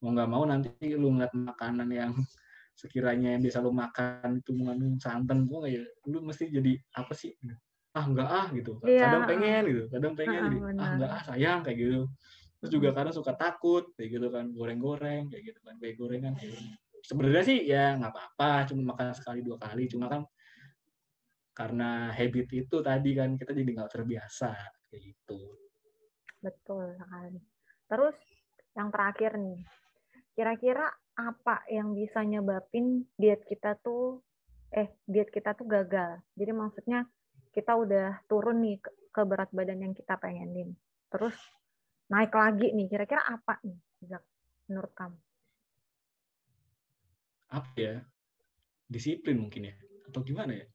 mau 0.00 0.16
nggak 0.16 0.30
mau 0.32 0.44
nanti 0.48 0.72
lu 0.96 1.12
ngeliat 1.12 1.32
makanan 1.36 1.88
yang 1.92 2.12
sekiranya 2.80 3.36
yang 3.36 3.44
biasa 3.44 3.60
lu 3.60 3.76
makan 3.76 4.40
itu 4.40 4.56
mengandung 4.56 4.96
santan 4.96 5.44
tuh 5.44 5.68
ya 5.68 5.84
lu 6.08 6.24
mesti 6.24 6.48
jadi 6.48 6.72
apa 6.96 7.12
sih? 7.12 7.36
Ah 7.92 8.08
enggak 8.08 8.28
ah 8.32 8.46
gitu. 8.56 8.80
Yeah. 8.88 9.04
kadang 9.04 9.22
pengen 9.28 9.62
gitu 9.68 9.82
kadang 9.92 10.14
pengen 10.16 10.40
uh, 10.40 10.48
gitu 10.48 10.66
ah 10.80 10.88
enggak 10.96 11.10
ah 11.12 11.22
sayang 11.28 11.60
kayak 11.60 11.76
gitu. 11.76 12.00
Terus 12.60 12.70
juga 12.72 12.88
kadang 12.96 13.12
suka 13.12 13.32
takut 13.36 13.92
kayak 14.00 14.08
gitu 14.16 14.26
kan 14.32 14.48
goreng-goreng 14.56 15.28
kayak 15.28 15.52
gitu 15.52 15.60
kan 15.60 15.76
kayak 15.76 15.94
gorengan 16.00 16.32
kayak 16.40 16.56
gitu. 16.56 16.68
sebenarnya 17.00 17.44
sih 17.44 17.58
ya 17.64 17.96
nggak 17.96 18.12
apa-apa 18.12 18.68
cuma 18.68 18.92
makan 18.92 19.16
sekali 19.16 19.40
dua 19.40 19.56
kali 19.56 19.88
cuma 19.88 20.04
kan 20.12 20.20
karena 21.56 22.12
habit 22.12 22.48
itu 22.52 22.76
tadi 22.84 23.10
kan 23.16 23.36
kita 23.36 23.52
jadi 23.52 23.70
nggak 23.76 23.92
terbiasa 23.92 24.52
kayak 24.88 25.02
gitu. 25.12 25.40
Betul 26.40 26.96
sekali. 26.96 27.40
Terus 27.88 28.16
yang 28.76 28.88
terakhir 28.88 29.36
nih 29.36 29.60
kira-kira 30.36 30.88
apa 31.18 31.64
yang 31.68 31.92
bisa 31.94 32.22
nyebabin 32.22 33.06
diet 33.18 33.42
kita 33.48 33.76
tuh 33.82 34.22
eh 34.70 34.88
diet 35.04 35.28
kita 35.34 35.52
tuh 35.58 35.66
gagal 35.66 36.22
jadi 36.38 36.52
maksudnya 36.54 37.08
kita 37.50 37.74
udah 37.74 38.22
turun 38.30 38.62
nih 38.62 38.78
ke, 38.78 38.90
ke 39.10 39.22
berat 39.26 39.50
badan 39.50 39.82
yang 39.82 39.94
kita 39.94 40.14
pengenin. 40.18 40.74
Terus 41.10 41.34
naik 42.06 42.30
lagi 42.34 42.70
nih, 42.70 42.86
kira-kira 42.86 43.22
apa 43.26 43.58
nih, 43.66 43.78
Zak, 44.06 44.22
menurut 44.70 44.92
kamu? 44.94 45.18
Apa 47.50 47.70
ya? 47.74 47.94
Disiplin 48.86 49.42
mungkin 49.42 49.70
ya? 49.70 49.74
Atau 50.06 50.22
gimana 50.22 50.54
ya? 50.54 50.66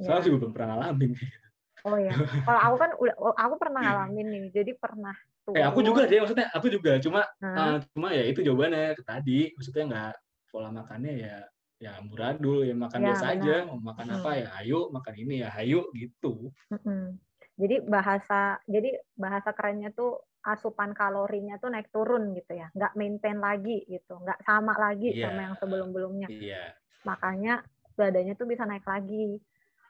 ya. 0.00 0.08
Soalnya 0.08 0.24
juga 0.32 0.36
belum 0.44 0.52
pernah 0.56 0.68
ngalamin. 0.76 1.12
Oh 1.82 1.98
ya, 1.98 2.14
kalau 2.46 2.60
aku 2.62 2.76
kan 2.78 2.90
udah, 2.94 3.14
oh, 3.18 3.34
aku 3.34 3.54
pernah 3.58 3.80
ngalamin 3.82 4.26
nih, 4.30 4.44
jadi 4.54 4.72
pernah 4.78 5.16
turun. 5.42 5.58
Eh, 5.58 5.64
aku 5.66 5.82
juga 5.82 6.06
deh, 6.06 6.22
maksudnya 6.22 6.46
aku 6.54 6.66
juga, 6.70 7.02
cuma 7.02 7.26
hmm. 7.42 7.56
uh, 7.58 7.76
cuma 7.90 8.08
ya 8.14 8.22
itu 8.22 8.40
jawabannya 8.42 8.94
tadi, 9.02 9.50
maksudnya 9.58 9.84
nggak 9.90 10.14
pola 10.52 10.68
makannya 10.68 11.14
ya 11.16 11.36
ya 11.82 11.98
amburadul 11.98 12.62
ya 12.62 12.78
makan 12.78 13.00
ya, 13.02 13.06
biasa 13.10 13.26
benar. 13.26 13.42
aja 13.42 13.54
mau 13.66 13.78
makan 13.82 14.06
hmm. 14.06 14.16
apa 14.22 14.30
ya 14.38 14.48
ayo 14.62 14.80
makan 14.94 15.14
ini 15.18 15.34
ya 15.42 15.50
ayo 15.58 15.90
gitu 15.98 16.54
hmm. 16.70 17.18
jadi 17.58 17.76
bahasa 17.82 18.62
jadi 18.70 19.02
bahasa 19.18 19.50
kerennya 19.50 19.90
tuh 19.90 20.22
asupan 20.46 20.94
kalorinya 20.94 21.58
tuh 21.58 21.74
naik 21.74 21.90
turun 21.90 22.38
gitu 22.38 22.54
ya 22.54 22.70
nggak 22.70 22.94
maintain 22.94 23.34
lagi 23.42 23.82
gitu 23.90 24.14
nggak 24.22 24.38
sama 24.46 24.78
lagi 24.78 25.10
yeah. 25.10 25.26
sama 25.26 25.40
yang 25.42 25.54
sebelum 25.58 25.88
sebelumnya 25.90 26.28
yeah. 26.30 26.70
makanya 27.02 27.66
badannya 27.98 28.38
tuh 28.38 28.46
bisa 28.46 28.62
naik 28.62 28.86
lagi 28.86 29.42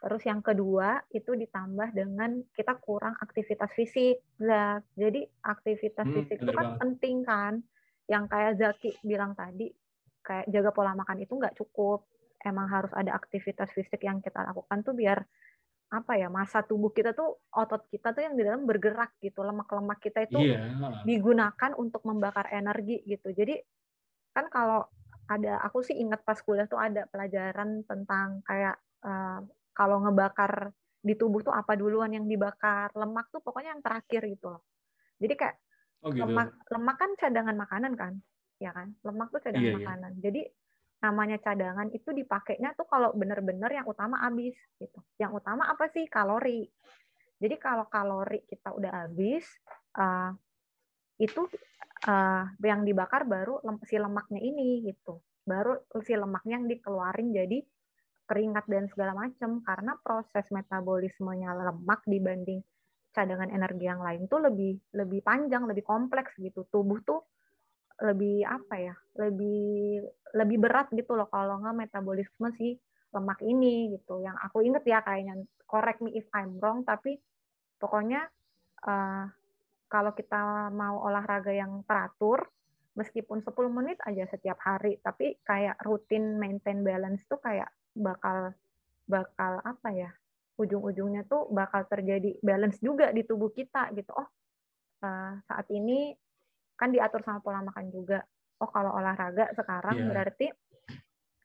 terus 0.02 0.22
yang 0.26 0.42
kedua 0.42 0.98
itu 1.14 1.38
ditambah 1.38 1.94
dengan 1.94 2.42
kita 2.58 2.74
kurang 2.82 3.14
aktivitas 3.22 3.70
fisik 3.70 4.18
Zak. 4.42 4.82
jadi 4.98 5.30
aktivitas 5.46 6.06
hmm, 6.10 6.14
fisik 6.18 6.38
itu 6.42 6.50
kan 6.50 6.74
banget. 6.74 6.80
penting 6.82 7.16
kan 7.22 7.52
yang 8.10 8.26
kayak 8.26 8.58
Zaki 8.58 8.98
bilang 9.06 9.38
tadi 9.38 9.70
kayak 10.26 10.50
jaga 10.50 10.70
pola 10.74 10.98
makan 10.98 11.22
itu 11.22 11.38
nggak 11.38 11.54
cukup 11.54 12.02
emang 12.42 12.66
harus 12.66 12.90
ada 12.98 13.14
aktivitas 13.14 13.70
fisik 13.70 14.02
yang 14.02 14.18
kita 14.18 14.42
lakukan 14.42 14.82
tuh 14.82 14.98
biar 14.98 15.22
apa 15.92 16.18
ya 16.18 16.26
masa 16.32 16.64
tubuh 16.66 16.90
kita 16.90 17.14
tuh 17.14 17.38
otot 17.54 17.86
kita 17.86 18.10
tuh 18.10 18.26
yang 18.26 18.34
di 18.34 18.42
dalam 18.42 18.66
bergerak 18.66 19.14
gitu 19.22 19.44
lemak-lemak 19.44 20.02
kita 20.02 20.24
itu 20.24 20.40
yeah. 20.40 20.98
digunakan 21.06 21.70
untuk 21.78 22.02
membakar 22.02 22.48
energi 22.50 23.04
gitu 23.06 23.30
jadi 23.30 23.60
kan 24.34 24.50
kalau 24.50 24.88
ada 25.28 25.60
aku 25.62 25.84
sih 25.84 25.94
ingat 26.00 26.24
pas 26.26 26.40
kuliah 26.40 26.66
tuh 26.66 26.80
ada 26.80 27.06
pelajaran 27.06 27.84
tentang 27.84 28.40
kayak 28.48 28.80
uh, 29.04 29.44
kalau 29.72 30.00
ngebakar 30.04 30.72
di 31.02 31.18
tubuh 31.18 31.42
tuh 31.42 31.50
apa 31.50 31.74
duluan 31.74 32.14
yang 32.14 32.24
dibakar 32.30 32.94
lemak 32.94 33.26
tuh 33.34 33.42
pokoknya 33.42 33.74
yang 33.74 33.82
terakhir 33.82 34.22
gitu 34.30 34.54
loh 34.54 34.62
jadi 35.18 35.34
kayak 35.34 35.56
oh, 36.06 36.10
gitu. 36.14 36.22
lemak 36.22 36.48
lemak 36.70 36.96
kan 36.96 37.10
cadangan 37.18 37.56
makanan 37.58 37.92
kan 37.98 38.12
ya 38.62 38.70
kan 38.70 38.94
lemak 39.02 39.28
tuh 39.34 39.40
cadangan 39.42 39.66
iya, 39.66 39.74
iya. 39.74 39.80
makanan 39.82 40.12
iya. 40.14 40.22
jadi 40.22 40.42
namanya 41.02 41.38
cadangan 41.42 41.88
itu 41.90 42.14
dipakainya 42.14 42.78
tuh 42.78 42.86
kalau 42.86 43.10
benar-benar 43.18 43.74
yang 43.74 43.86
utama 43.90 44.22
habis 44.22 44.54
gitu 44.78 45.02
yang 45.18 45.34
utama 45.34 45.66
apa 45.66 45.90
sih 45.90 46.06
kalori 46.06 46.70
jadi 47.42 47.58
kalau 47.58 47.90
kalori 47.90 48.46
kita 48.46 48.70
udah 48.70 49.10
habis 49.10 49.42
uh, 49.98 50.30
itu 51.18 51.42
uh, 52.06 52.46
yang 52.62 52.86
dibakar 52.86 53.26
baru 53.26 53.58
si 53.82 53.98
lemaknya 53.98 54.38
ini 54.38 54.86
gitu 54.86 55.18
baru 55.42 55.82
si 56.06 56.14
lemaknya 56.14 56.62
yang 56.62 56.66
dikeluarin 56.70 57.34
jadi 57.34 57.58
keringat 58.32 58.64
dan 58.64 58.88
segala 58.88 59.12
macam 59.12 59.60
karena 59.60 59.92
proses 60.00 60.48
metabolismenya 60.48 61.52
lemak 61.52 62.00
dibanding 62.08 62.64
cadangan 63.12 63.52
energi 63.52 63.84
yang 63.84 64.00
lain 64.00 64.24
tuh 64.24 64.40
lebih 64.40 64.80
lebih 64.96 65.20
panjang 65.20 65.68
lebih 65.68 65.84
kompleks 65.84 66.32
gitu. 66.40 66.64
Tubuh 66.72 67.04
tuh 67.04 67.20
lebih 68.00 68.40
apa 68.48 68.80
ya 68.80 68.96
lebih 69.20 70.00
lebih 70.32 70.58
berat 70.64 70.88
gitu 70.96 71.12
loh 71.12 71.28
kalau 71.28 71.60
nggak 71.60 71.76
metabolisme 71.76 72.48
si 72.56 72.80
lemak 73.12 73.44
ini 73.44 73.92
gitu. 74.00 74.24
Yang 74.24 74.40
aku 74.48 74.64
inget 74.64 74.84
ya 74.88 75.04
kayaknya 75.04 75.44
correct 75.68 76.00
me 76.00 76.16
if 76.16 76.24
I'm 76.32 76.56
wrong 76.56 76.88
tapi 76.88 77.20
pokoknya 77.76 78.24
uh, 78.88 79.28
kalau 79.92 80.16
kita 80.16 80.72
mau 80.72 81.04
olahraga 81.04 81.52
yang 81.52 81.84
teratur 81.84 82.48
meskipun 82.96 83.44
10 83.44 83.52
menit 83.68 84.00
aja 84.08 84.24
setiap 84.24 84.56
hari 84.64 84.96
tapi 85.04 85.36
kayak 85.44 85.76
rutin 85.84 86.40
maintain 86.40 86.80
balance 86.80 87.28
tuh 87.28 87.36
kayak 87.36 87.68
bakal 87.92 88.56
bakal 89.06 89.52
apa 89.64 89.88
ya 89.92 90.10
ujung-ujungnya 90.60 91.26
tuh 91.26 91.48
bakal 91.52 91.84
terjadi 91.88 92.38
balance 92.44 92.78
juga 92.78 93.10
di 93.10 93.24
tubuh 93.24 93.50
kita 93.50 93.92
gitu 93.96 94.12
oh 94.14 94.28
uh, 95.02 95.32
saat 95.44 95.66
ini 95.74 96.14
kan 96.78 96.90
diatur 96.90 97.22
sama 97.22 97.38
pola 97.38 97.62
makan 97.62 97.94
juga. 97.94 98.26
Oh 98.62 98.70
kalau 98.70 98.94
olahraga 98.94 99.54
sekarang 99.54 100.02
yeah. 100.02 100.08
berarti 100.08 100.46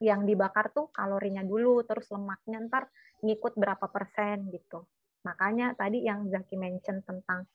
yang 0.01 0.25
dibakar 0.29 0.69
tuh 0.73 0.93
kalorinya 0.93 1.41
dulu, 1.41 1.81
terus 1.85 2.09
lemaknya 2.13 2.61
ntar 2.69 2.89
ngikut 3.25 3.57
berapa 3.57 3.85
persen 3.89 4.49
gitu. 4.53 4.85
Makanya 5.25 5.73
tadi 5.73 6.05
yang 6.05 6.29
Zaki 6.29 6.57
mention 6.57 7.01
tentang 7.01 7.49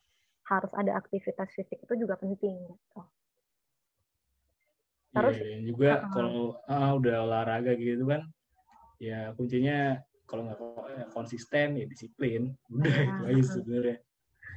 harus 0.46 0.72
ada 0.74 0.98
aktivitas 0.98 1.55
fisik 1.55 1.78
itu 1.83 1.94
juga 1.94 2.18
penting 2.18 2.55
gitu. 2.66 3.00
Iya, 5.12 5.14
terus 5.14 5.37
yeah, 5.38 5.61
juga 5.62 5.90
uh, 6.02 6.11
kalau 6.11 6.46
uh, 6.66 6.90
udah 6.98 7.16
olahraga 7.22 7.72
gitu 7.78 8.07
kan, 8.11 8.26
ya 9.03 9.35
kuncinya 9.35 9.99
kalau 10.31 10.47
nggak 10.47 10.59
ya 10.95 11.05
konsisten 11.11 11.75
ya 11.75 11.85
disiplin, 11.91 12.55
udah 12.71 12.95
uh, 12.95 13.03
itu 13.03 13.23
aja 13.27 13.43
sebenarnya. 13.59 13.99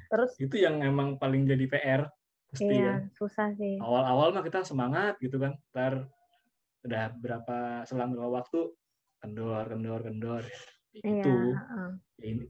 Terus 0.05 0.31
itu 0.37 0.55
yang 0.61 0.75
emang 0.85 1.17
paling 1.17 1.49
jadi 1.49 1.65
PR 1.65 2.01
Pasti 2.55 2.71
iya, 2.71 3.03
ya. 3.03 3.11
susah 3.11 3.51
sih. 3.59 3.75
Awal-awal 3.83 4.31
mah 4.31 4.43
kita 4.47 4.63
semangat 4.63 5.19
gitu 5.19 5.35
kan. 5.35 5.59
Ntar 5.75 6.07
udah 6.87 7.05
berapa 7.19 7.57
selang 7.83 8.15
berapa 8.15 8.31
waktu 8.31 8.71
kendor, 9.19 9.65
kendor, 9.67 9.99
kendor. 10.05 10.43
Ya, 10.95 11.11
itu 11.11 11.51
uh. 11.51 11.91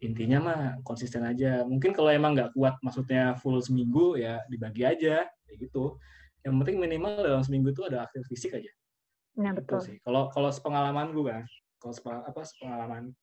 intinya 0.06 0.38
mah 0.38 0.62
konsisten 0.86 1.26
aja. 1.26 1.66
Mungkin 1.66 1.98
kalau 1.98 2.14
emang 2.14 2.38
nggak 2.38 2.54
kuat, 2.54 2.78
maksudnya 2.86 3.34
full 3.42 3.58
seminggu 3.58 4.22
ya 4.22 4.46
dibagi 4.46 4.86
aja, 4.86 5.26
kayak 5.26 5.58
gitu. 5.58 5.98
Yang 6.46 6.54
penting 6.62 6.78
minimal 6.78 7.26
dalam 7.26 7.42
seminggu 7.42 7.74
itu 7.74 7.82
ada 7.90 8.06
aktif 8.06 8.22
fisik 8.30 8.54
aja. 8.54 8.70
Nah, 9.42 9.58
betul. 9.58 9.82
sih. 9.82 9.98
Kalau 10.06 10.30
kalau 10.30 10.54
sepengalaman 10.54 11.10
gue 11.10 11.26
kan, 11.26 11.44
kalau 11.86 12.26
apa 12.26 12.42
sepengalaman 12.42 13.14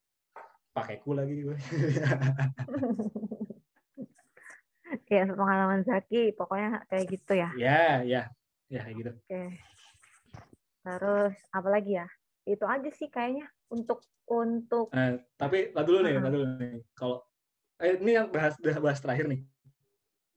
pakai 0.70 1.02
ku 1.02 1.18
lagi 1.18 1.42
gue. 1.42 1.58
ya 5.12 5.28
pengalaman 5.28 5.82
Zaki 5.82 6.32
pokoknya 6.38 6.86
kayak 6.86 7.06
gitu 7.10 7.32
ya. 7.34 7.50
Ya 7.58 8.06
ya 8.06 8.30
ya 8.70 8.80
kayak 8.86 8.96
gitu. 8.96 9.12
Oke. 9.18 9.58
Terus 10.86 11.34
apa 11.50 11.68
lagi 11.68 11.98
ya? 11.98 12.06
Itu 12.46 12.64
aja 12.70 12.90
sih 12.94 13.10
kayaknya 13.10 13.50
untuk 13.68 14.06
untuk 14.30 14.94
eh, 14.94 15.18
tapi 15.34 15.74
lah 15.74 15.82
dulu 15.82 16.06
nih 16.06 16.22
lah 16.22 16.30
dulu 16.30 16.46
nih. 16.56 16.86
Kalau 16.94 17.26
eh, 17.82 17.98
ini 17.98 18.14
yang 18.14 18.30
bahas 18.30 18.54
bahas 18.62 19.02
terakhir 19.02 19.26
nih. 19.26 19.42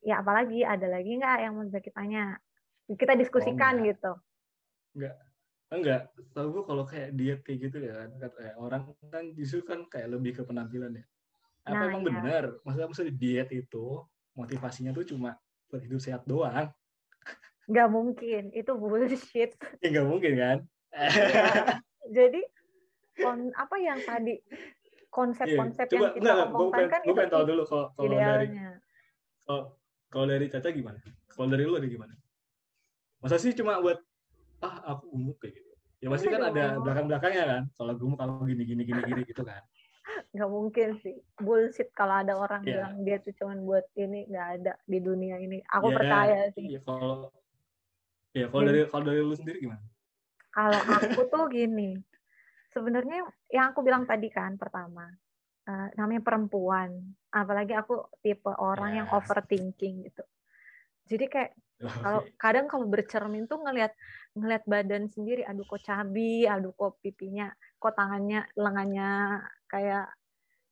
Ya 0.06 0.22
apalagi 0.22 0.66
ada 0.66 0.86
lagi 0.90 1.14
nggak 1.14 1.38
yang 1.46 1.54
mau 1.54 1.66
Zaki 1.70 1.94
tanya? 1.94 2.42
Kita 2.86 3.14
diskusikan 3.14 3.82
oh, 3.82 3.86
gitu. 3.86 4.14
Enggak 4.98 5.25
enggak 5.74 6.14
tahu 6.32 6.62
gue 6.62 6.64
kalau 6.70 6.84
kayak 6.86 7.10
diet 7.18 7.42
kayak 7.42 7.70
gitu 7.70 7.78
ya 7.84 8.06
kan 8.06 8.10
orang 8.62 8.84
kan 9.10 9.24
justru 9.34 9.66
kan 9.66 9.84
kayak 9.90 10.14
lebih 10.14 10.38
ke 10.38 10.42
penampilan 10.46 10.94
ya 10.94 11.06
apa 11.66 11.74
nah, 11.74 11.90
emang 11.90 12.04
ya. 12.06 12.10
benar 12.14 12.44
maksudnya 12.62 12.88
maksudnya 12.88 13.14
diet 13.18 13.50
itu 13.50 14.06
motivasinya 14.36 14.92
tuh 14.92 15.08
cuma 15.08 15.40
buat 15.72 15.82
hidup 15.82 16.00
sehat 16.04 16.22
doang. 16.28 16.70
Gak 17.66 17.90
mungkin, 17.90 18.54
itu 18.54 18.72
bullshit. 18.78 19.58
Ya 19.82 19.90
gak 19.90 20.08
mungkin 20.08 20.34
kan? 20.38 20.58
Ya, 20.94 21.08
jadi 22.24 22.42
kon, 23.18 23.50
apa 23.58 23.76
yang 23.82 24.00
tadi 24.06 24.40
konsep-konsep 25.10 25.88
yeah. 25.90 25.96
yang 25.96 26.14
kita 26.14 26.32
enggak, 26.32 26.48
omongkan 26.52 26.86
kan 26.92 27.00
gue 27.04 27.16
pengen 27.16 27.32
tahu 27.32 27.44
dulu 27.48 27.64
kalau, 27.64 27.86
kalau 27.96 28.16
dari 28.20 28.48
kalau, 29.48 29.64
kalau 30.12 30.26
dari 30.28 30.46
Caca 30.52 30.70
gimana? 30.72 31.00
Kalau 31.32 31.48
dari 31.52 31.64
lu 31.64 31.76
ada 31.80 31.88
gimana? 31.88 32.14
Masa 33.24 33.40
sih 33.40 33.56
cuma 33.56 33.80
buat 33.80 34.00
ah 34.66 34.74
aku 34.98 35.14
gemuk 35.14 35.38
kayak 35.38 35.54
gitu. 35.62 35.72
Ya 36.04 36.08
pasti 36.12 36.28
kan 36.34 36.44
ada 36.50 36.64
belakang-belakangnya 36.82 37.44
kan. 37.46 37.64
Kalau 37.78 37.94
gemuk 37.94 38.18
kalau 38.18 38.42
gini 38.44 38.64
gini 38.66 38.82
gini 38.84 39.02
gini 39.06 39.22
gitu 39.26 39.46
kan 39.46 39.62
nggak 40.36 40.52
mungkin 40.52 40.90
sih 41.00 41.16
bullshit 41.40 41.92
kalau 41.96 42.24
ada 42.24 42.36
orang 42.36 42.64
yeah. 42.64 42.88
bilang 42.88 42.94
dia 43.04 43.18
tuh 43.24 43.34
cuman 43.40 43.64
buat 43.64 43.86
ini 43.96 44.28
nggak 44.30 44.48
ada 44.62 44.74
di 44.88 45.00
dunia 45.00 45.40
ini 45.40 45.60
aku 45.68 45.92
yeah, 45.92 45.98
percaya 45.98 46.40
sih 46.56 46.68
yeah, 46.76 46.84
kalau 46.84 47.32
ya 48.36 48.46
kalau 48.52 48.64
dari 48.68 48.80
kalau 48.92 49.04
dari 49.08 49.20
lu 49.24 49.36
sendiri 49.36 49.64
gimana 49.64 49.84
kalau 50.52 50.80
aku 50.80 51.22
tuh 51.28 51.46
gini 51.52 52.00
sebenarnya 52.72 53.24
yang 53.52 53.72
aku 53.72 53.80
bilang 53.84 54.04
tadi 54.04 54.28
kan 54.32 54.60
pertama 54.60 55.08
uh, 55.68 55.88
namanya 55.96 56.22
perempuan 56.24 56.92
apalagi 57.32 57.76
aku 57.76 58.08
tipe 58.20 58.52
orang 58.60 58.92
yes. 58.92 58.98
yang 59.00 59.08
overthinking 59.16 59.96
gitu 60.12 60.24
jadi 61.08 61.26
kayak 61.32 61.52
kalau 61.76 62.24
kadang 62.40 62.66
kalau 62.72 62.88
bercermin 62.88 63.52
tuh 63.52 63.60
ngelihat 63.60 63.92
ngelihat 64.32 64.64
badan 64.64 65.12
sendiri 65.12 65.44
aduh 65.44 65.68
kok 65.68 65.84
cabi 65.84 66.48
aduh 66.48 66.72
kok 66.72 67.04
pipinya 67.04 67.52
kok 67.80 67.94
tangannya 68.00 68.48
lengannya 68.56 69.44
kayak 69.68 70.08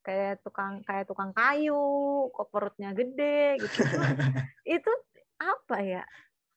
kayak 0.03 0.43
tukang 0.43 0.83
kayak 0.83 1.07
tukang 1.07 1.31
kayu 1.31 2.27
kok 2.29 2.47
perutnya 2.51 2.91
gede 2.91 3.57
gitu. 3.63 3.81
Itu 4.67 4.91
apa 5.55 5.77
ya 5.81 6.03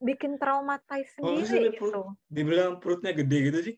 bikin 0.02 0.36
traumatize 0.36 1.16
oh, 1.22 1.40
sendiri 1.40 1.70
oh, 1.70 1.72
gitu. 1.72 1.78
perut, 1.80 2.06
dibilang 2.28 2.72
perutnya 2.82 3.12
gede 3.14 3.38
gitu 3.48 3.58
sih? 3.72 3.74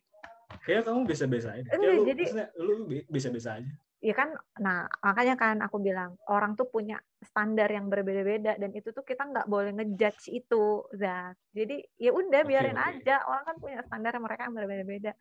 Kayak 0.65 0.89
kamu 0.89 1.05
biasa-biasa 1.05 1.49
aja 1.61 1.69
ya, 1.69 1.77
lu, 1.77 2.09
jadi 2.09 2.25
lu 2.57 2.75
biasa-biasa 2.89 3.61
aja. 3.61 3.73
Ya 4.01 4.15
kan 4.17 4.33
nah 4.57 4.89
makanya 5.05 5.37
kan 5.37 5.61
aku 5.61 5.77
bilang 5.79 6.17
orang 6.27 6.57
tuh 6.57 6.67
punya 6.67 6.99
standar 7.19 7.67
yang 7.67 7.91
berbeda-beda 7.91 8.55
dan 8.55 8.71
itu 8.71 8.95
tuh 8.95 9.03
kita 9.03 9.27
nggak 9.27 9.51
boleh 9.51 9.75
ngejudge 9.75 10.31
itu 10.31 10.87
Zak. 10.95 11.35
jadi 11.51 11.83
ya 11.99 12.15
udah 12.15 12.43
biarin 12.47 12.79
okay, 12.79 13.03
aja. 13.03 13.27
Orang 13.27 13.45
kan 13.45 13.57
punya 13.59 13.83
standar 13.83 14.15
yang 14.15 14.25
mereka 14.25 14.47
yang 14.47 14.55
berbeda-beda. 14.55 15.13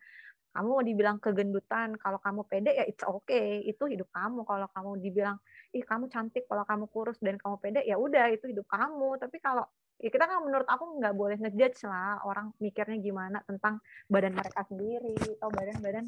Kamu 0.48 0.68
mau 0.80 0.82
dibilang 0.82 1.18
kegendutan 1.20 1.98
kalau 2.00 2.18
kamu 2.22 2.40
pede 2.46 2.70
ya 2.72 2.84
it's 2.86 3.02
okay. 3.02 3.66
Itu 3.66 3.90
hidup 3.90 4.08
kamu. 4.14 4.46
Kalau 4.46 4.66
kamu 4.70 4.90
dibilang 5.02 5.36
ih 5.74 5.84
kamu 5.84 6.08
cantik 6.08 6.46
kalau 6.46 6.64
kamu 6.64 6.84
kurus 6.88 7.18
dan 7.20 7.36
kamu 7.36 7.56
pede 7.58 7.80
ya 7.82 7.98
udah 7.98 8.30
itu 8.30 8.46
hidup 8.46 8.66
kamu. 8.70 9.18
Tapi 9.18 9.36
kalau 9.42 9.66
ya 9.98 10.08
kita 10.14 10.24
kan 10.30 10.46
menurut 10.46 10.66
aku 10.70 11.02
nggak 11.02 11.14
boleh 11.18 11.36
ngejudge 11.42 11.82
lah 11.90 12.22
orang 12.22 12.54
mikirnya 12.62 12.98
gimana 13.02 13.42
tentang 13.42 13.82
badan 14.06 14.38
mereka 14.38 14.62
sendiri 14.70 15.18
atau 15.18 15.50
badan-badan 15.50 16.06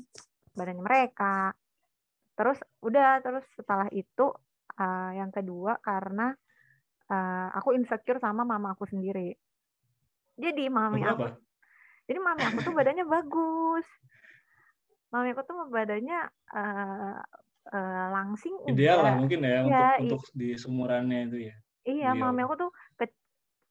badannya 0.55 0.83
mereka. 0.87 1.51
Terus 2.39 2.59
udah 2.81 3.21
terus 3.21 3.45
setelah 3.59 3.91
itu 3.91 4.31
uh, 4.81 5.11
yang 5.13 5.29
kedua 5.29 5.77
karena 5.85 6.33
uh, 7.13 7.49
aku 7.53 7.77
insecure 7.77 8.17
sama 8.17 8.49
mama 8.49 8.73
aku 8.73 8.89
sendiri. 8.89 9.37
Jadi 10.41 10.73
mami 10.73 11.05
aku 11.05 11.29
jadi 12.09 12.19
mami 12.19 12.43
aku 12.43 12.59
tuh 12.65 12.75
badannya 12.75 13.05
bagus. 13.07 13.87
Mami 15.13 15.37
aku 15.37 15.43
tuh 15.45 15.69
badannya 15.69 16.21
uh, 16.57 17.21
uh, 17.71 18.07
langsing 18.11 18.57
ideal 18.67 19.05
lah 19.05 19.15
mungkin 19.21 19.45
ya, 19.45 19.63
ya 19.63 19.91
untuk 20.01 20.19
untuk 20.19 20.23
di 20.33 20.57
sumurannya 20.57 21.29
itu 21.29 21.39
ya. 21.53 21.55
Iya 21.85 22.09
ideal. 22.17 22.23
mami 22.25 22.41
aku 22.49 22.55
tuh 22.57 22.71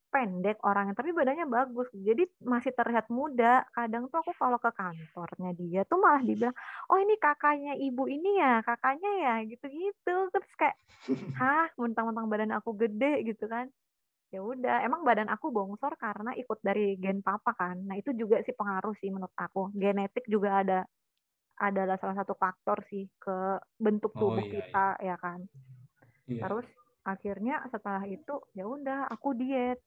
pendek 0.09 0.57
orangnya 0.65 0.97
tapi 0.97 1.13
badannya 1.13 1.45
bagus. 1.45 1.87
Jadi 1.93 2.25
masih 2.43 2.73
terlihat 2.73 3.07
muda. 3.13 3.63
Kadang 3.71 4.09
tuh 4.09 4.19
aku 4.21 4.33
kalau 4.35 4.57
ke 4.57 4.69
kantornya 4.73 5.51
dia 5.55 5.81
tuh 5.85 6.01
malah 6.01 6.21
dibilang 6.21 6.55
oh 6.89 6.97
ini 6.97 7.15
kakaknya 7.21 7.77
ibu 7.77 8.09
ini 8.09 8.41
ya 8.41 8.65
kakaknya 8.65 9.11
ya 9.21 9.33
gitu-gitu. 9.45 10.17
Terus 10.33 10.51
kayak 10.57 10.75
hah 11.39 11.69
mentang-mentang 11.77 12.25
badan 12.27 12.51
aku 12.57 12.75
gede 12.75 13.23
gitu 13.23 13.45
kan. 13.45 13.69
Ya 14.29 14.45
udah 14.45 14.85
emang 14.85 15.01
badan 15.01 15.29
aku 15.29 15.49
bongsor 15.49 15.97
karena 15.97 16.33
ikut 16.37 16.59
dari 16.61 16.97
gen 16.97 17.21
papa 17.21 17.55
kan. 17.55 17.81
Nah 17.85 17.97
itu 17.97 18.13
juga 18.13 18.41
sih 18.45 18.53
pengaruh 18.53 18.93
sih 18.99 19.09
menurut 19.09 19.33
aku. 19.37 19.73
Genetik 19.73 20.25
juga 20.29 20.61
ada 20.65 20.79
adalah 21.59 21.99
salah 21.99 22.15
satu 22.15 22.39
faktor 22.39 22.81
sih 22.87 23.03
ke 23.19 23.59
bentuk 23.75 24.15
oh, 24.15 24.31
tubuh 24.31 24.39
oh, 24.39 24.47
iya, 24.47 24.53
kita 24.53 24.87
iya. 25.03 25.13
ya 25.13 25.15
kan. 25.19 25.41
Iya. 26.29 26.45
terus 26.45 26.67
akhirnya 27.01 27.65
setelah 27.73 28.05
itu 28.05 28.37
ya 28.53 28.69
udah 28.69 29.09
aku 29.09 29.33
diet 29.33 29.81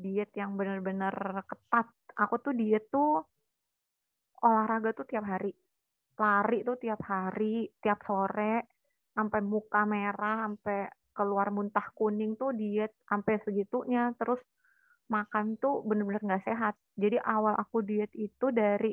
diet 0.00 0.32
yang 0.34 0.56
benar-benar 0.56 1.12
ketat. 1.44 1.86
Aku 2.16 2.40
tuh 2.40 2.56
diet 2.56 2.88
tuh 2.88 3.22
olahraga 4.42 4.96
tuh 4.96 5.06
tiap 5.06 5.24
hari. 5.28 5.52
Lari 6.20 6.60
tuh 6.64 6.76
tiap 6.76 7.00
hari, 7.08 7.64
tiap 7.80 8.04
sore, 8.04 8.68
sampai 9.16 9.40
muka 9.40 9.88
merah, 9.88 10.44
sampai 10.48 10.88
keluar 11.16 11.48
muntah 11.52 11.92
kuning 11.96 12.36
tuh 12.36 12.52
diet 12.56 12.92
sampai 13.08 13.40
segitunya. 13.44 14.12
Terus 14.16 14.40
makan 15.08 15.56
tuh 15.60 15.84
bener-bener 15.84 16.20
nggak 16.24 16.44
sehat. 16.44 16.74
Jadi 16.96 17.16
awal 17.20 17.56
aku 17.56 17.80
diet 17.84 18.12
itu 18.16 18.52
dari 18.52 18.92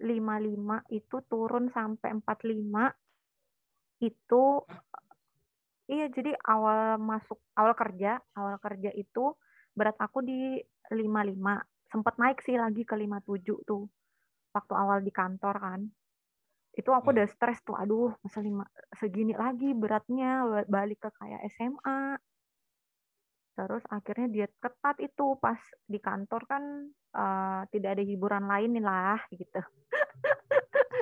55 0.00 0.84
itu 0.92 1.16
turun 1.24 1.72
sampai 1.72 2.20
45 2.20 2.92
itu 4.04 4.44
iya 5.88 6.06
jadi 6.12 6.36
awal 6.44 7.00
masuk 7.00 7.40
awal 7.56 7.72
kerja 7.72 8.20
awal 8.36 8.60
kerja 8.60 8.92
itu 8.92 9.32
berat 9.76 10.00
aku 10.00 10.24
di 10.24 10.56
55. 10.90 11.92
Sempat 11.92 12.14
naik 12.18 12.40
sih 12.42 12.56
lagi 12.56 12.82
ke 12.82 12.96
57 12.96 13.68
tuh. 13.68 13.84
Waktu 14.56 14.72
awal 14.72 15.04
di 15.04 15.12
kantor 15.12 15.56
kan. 15.60 15.80
Itu 16.72 16.96
aku 16.96 17.12
hmm. 17.12 17.16
udah 17.20 17.26
stres 17.28 17.60
tuh. 17.60 17.76
Aduh, 17.76 18.16
masa 18.24 18.40
lima, 18.40 18.64
segini 18.96 19.36
lagi 19.36 19.76
beratnya. 19.76 20.64
Balik 20.66 21.06
ke 21.06 21.10
kayak 21.12 21.44
SMA. 21.52 22.16
Terus 23.56 23.84
akhirnya 23.88 24.28
diet 24.28 24.52
ketat 24.60 25.00
itu 25.00 25.32
pas 25.40 25.56
di 25.88 25.96
kantor 25.96 26.44
kan 26.44 26.62
uh, 27.16 27.64
tidak 27.72 27.96
ada 27.96 28.04
hiburan 28.04 28.44
lain 28.44 28.76
lah 28.84 29.16
gitu. 29.32 29.60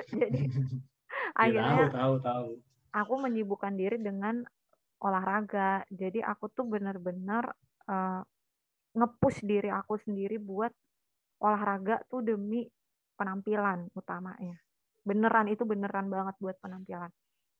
Jadi 0.15 0.39
ya, 0.47 1.35
akhirnya 1.35 1.91
tahu, 1.91 1.91
tahu, 1.91 2.15
tahu. 2.23 2.47
aku 2.95 3.13
menyibukkan 3.19 3.75
diri 3.75 3.99
dengan 3.99 4.39
olahraga. 5.03 5.83
Jadi 5.91 6.23
aku 6.23 6.47
tuh 6.55 6.63
benar-benar 6.63 7.51
uh, 7.91 8.23
ngepush 8.95 9.43
diri 9.43 9.69
aku 9.69 9.99
sendiri 9.99 10.39
buat 10.39 10.71
olahraga 11.43 12.01
tuh 12.07 12.23
demi 12.23 12.63
penampilan 13.19 13.91
utamanya. 13.91 14.55
Beneran 15.03 15.51
itu 15.51 15.67
beneran 15.67 16.07
banget 16.07 16.35
buat 16.39 16.57
penampilan. 16.63 17.11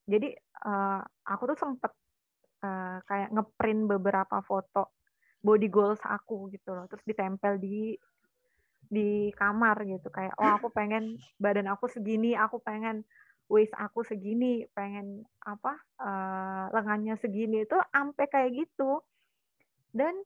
Jadi 0.08 0.34
uh, 0.66 1.02
aku 1.28 1.44
tuh 1.54 1.58
sempet 1.60 1.92
uh, 2.64 2.98
kayak 3.06 3.30
ngeprint 3.36 3.82
beberapa 3.90 4.40
foto 4.42 4.96
body 5.46 5.70
goals 5.70 6.02
aku 6.02 6.50
gitu 6.50 6.74
loh, 6.74 6.90
terus 6.90 7.06
ditempel 7.06 7.62
di 7.62 7.94
di 8.86 9.34
kamar 9.34 9.82
gitu 9.82 10.14
kayak 10.14 10.38
oh 10.38 10.58
aku 10.58 10.70
pengen 10.70 11.18
badan 11.42 11.70
aku 11.70 11.90
segini, 11.90 12.38
aku 12.38 12.62
pengen 12.62 13.06
waist 13.50 13.74
aku 13.78 14.02
segini, 14.02 14.66
pengen 14.74 15.22
apa 15.46 15.78
uh, 16.02 16.66
lengannya 16.74 17.14
segini 17.18 17.66
itu 17.66 17.78
ampe 17.94 18.26
kayak 18.26 18.66
gitu. 18.66 19.02
Dan 19.94 20.18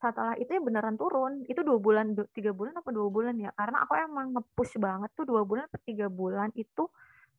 setelah 0.00 0.32
itu 0.40 0.48
ya 0.56 0.60
beneran 0.64 0.96
turun 0.96 1.44
itu 1.44 1.60
dua 1.60 1.76
bulan 1.76 2.16
tiga 2.32 2.56
bulan 2.56 2.72
apa 2.80 2.88
dua 2.88 3.12
bulan 3.12 3.36
ya 3.36 3.52
karena 3.52 3.84
aku 3.84 3.92
emang 4.00 4.32
ngepush 4.32 4.80
banget 4.80 5.12
tuh 5.12 5.28
dua 5.28 5.44
bulan 5.44 5.68
atau 5.68 5.80
tiga 5.84 6.08
bulan 6.08 6.48
itu 6.56 6.88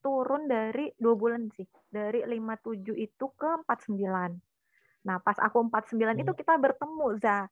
turun 0.02 0.45
dari 0.45 0.93
dua 1.02 1.17
bulan 1.17 1.50
sih 1.58 1.65
dari 1.89 2.21
lima 2.30 2.54
tujuh 2.62 2.93
itu 2.93 3.26
ke 3.34 3.65
empat 3.65 3.89
sembilan 3.89 4.32
nah 5.02 5.17
pas 5.17 5.41
aku 5.41 5.58
empat 5.65 5.89
sembilan 5.89 6.21
itu 6.21 6.32
hmm. 6.32 6.39
kita 6.39 6.54
bertemu 6.62 7.08
Zak 7.17 7.50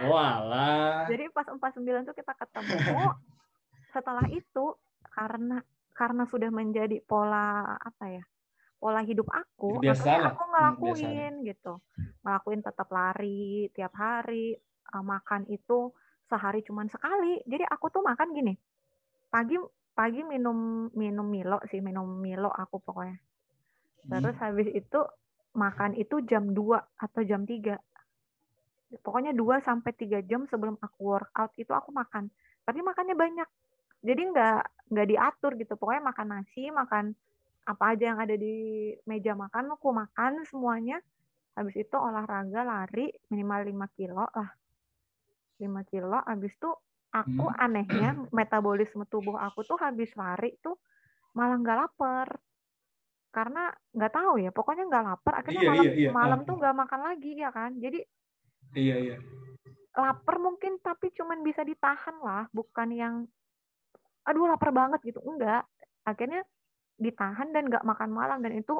Walah. 0.00 1.04
Jadi 1.12 1.28
pas 1.28 1.44
empat 1.44 1.76
sembilan 1.76 2.08
itu 2.08 2.14
kita 2.16 2.32
ketemu. 2.32 2.72
Setelah 3.94 4.26
itu 4.32 4.64
karena 5.12 5.60
karena 5.92 6.24
sudah 6.24 6.48
menjadi 6.48 7.04
pola 7.04 7.76
apa 7.76 8.04
ya? 8.08 8.24
Pola 8.80 9.04
hidup 9.04 9.28
aku, 9.28 9.76
makanya 9.76 10.32
aku 10.32 10.40
hmm, 10.40 10.50
ngelakuin 10.56 11.32
gitu. 11.44 11.72
Ngelakuin 12.24 12.60
tetap 12.64 12.88
lari 12.88 13.68
tiap 13.76 13.92
hari, 13.92 14.56
uh, 14.96 15.04
makan 15.04 15.44
itu 15.52 15.92
sehari 16.32 16.64
cuman 16.64 16.88
sekali. 16.88 17.44
Jadi 17.44 17.68
aku 17.68 17.92
tuh 17.92 18.00
makan 18.00 18.32
gini. 18.32 18.56
Pagi 19.28 19.60
pagi 19.92 20.24
minum 20.24 20.88
minum 20.96 21.28
Milo 21.28 21.60
sih, 21.68 21.84
minum 21.84 22.08
Milo 22.08 22.48
aku 22.48 22.80
pokoknya. 22.80 23.20
Terus 24.08 24.36
hmm. 24.40 24.44
habis 24.48 24.68
itu 24.72 25.00
makan 25.52 25.92
itu 26.00 26.24
jam 26.24 26.56
2 26.56 26.56
atau 27.04 27.20
jam 27.28 27.44
3. 27.44 27.76
Pokoknya 29.04 29.36
2 29.36 29.60
sampai 29.60 29.92
3 29.92 30.24
jam 30.24 30.48
sebelum 30.48 30.80
aku 30.80 30.98
workout 31.04 31.52
itu 31.60 31.70
aku 31.76 31.92
makan. 31.92 32.32
Tapi 32.64 32.80
makannya 32.80 33.12
banyak. 33.12 33.48
Jadi 34.00 34.22
nggak 34.32 34.88
nggak 34.88 35.08
diatur 35.12 35.52
gitu. 35.60 35.76
Pokoknya 35.76 36.00
makan 36.08 36.26
nasi, 36.32 36.72
makan 36.72 37.12
apa 37.70 37.94
aja 37.94 38.04
yang 38.10 38.18
ada 38.18 38.34
di 38.34 38.90
meja 39.06 39.38
makan 39.38 39.78
aku 39.78 39.94
makan 39.94 40.42
semuanya. 40.42 40.98
Habis 41.54 41.86
itu 41.86 41.94
olahraga 41.94 42.66
lari 42.66 43.10
minimal 43.30 43.86
5 43.86 43.96
kilo 43.96 44.26
lah. 44.26 44.50
5 45.62 45.90
kilo 45.90 46.18
habis 46.26 46.50
itu 46.56 46.70
aku 47.14 47.46
hmm. 47.46 47.62
anehnya 47.62 48.10
metabolisme 48.36 49.06
tubuh 49.06 49.38
aku 49.38 49.62
tuh 49.62 49.78
habis 49.78 50.10
lari 50.18 50.58
tuh 50.58 50.74
malah 51.38 51.58
nggak 51.62 51.78
lapar. 51.78 52.28
Karena 53.30 53.70
nggak 53.94 54.12
tahu 54.14 54.42
ya 54.42 54.50
pokoknya 54.50 54.90
nggak 54.90 55.04
lapar 55.06 55.32
akhirnya 55.38 55.62
iya, 55.62 55.70
malam 55.70 55.84
iya, 55.86 55.92
iya. 55.94 56.10
malam 56.10 56.40
tuh 56.42 56.54
nggak 56.58 56.74
makan 56.74 57.00
lagi 57.06 57.30
ya 57.38 57.50
kan? 57.54 57.70
Jadi 57.78 58.00
iya 58.74 58.96
iya. 58.98 59.16
lapar 59.94 60.42
mungkin 60.42 60.82
tapi 60.82 61.14
cuman 61.14 61.42
bisa 61.46 61.62
ditahan 61.62 62.18
lah 62.18 62.50
bukan 62.50 62.88
yang 62.90 63.14
aduh 64.26 64.50
lapar 64.50 64.74
banget 64.74 64.98
gitu. 65.06 65.22
Enggak 65.22 65.62
akhirnya 66.02 66.42
ditahan 67.00 67.48
dan 67.50 67.72
nggak 67.72 67.82
makan 67.88 68.10
malam. 68.12 68.38
Dan 68.44 68.60
itu 68.60 68.76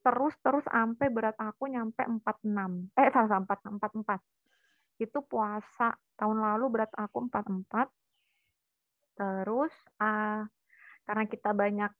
terus 0.00 0.32
terus 0.40 0.64
sampai 0.64 1.08
berat 1.12 1.36
aku 1.36 1.68
nyampe 1.68 2.04
46 2.04 2.96
eh 2.96 3.08
salah 3.12 3.40
empat 3.40 3.58
empat 3.64 3.92
empat. 3.96 4.20
Itu 5.00 5.24
puasa 5.24 5.96
tahun 6.20 6.38
lalu 6.44 6.66
berat 6.68 6.92
aku 6.92 7.24
44 7.28 7.88
terus 9.20 9.72
uh, 10.00 10.48
karena 11.04 11.24
kita 11.28 11.52
banyak 11.52 11.92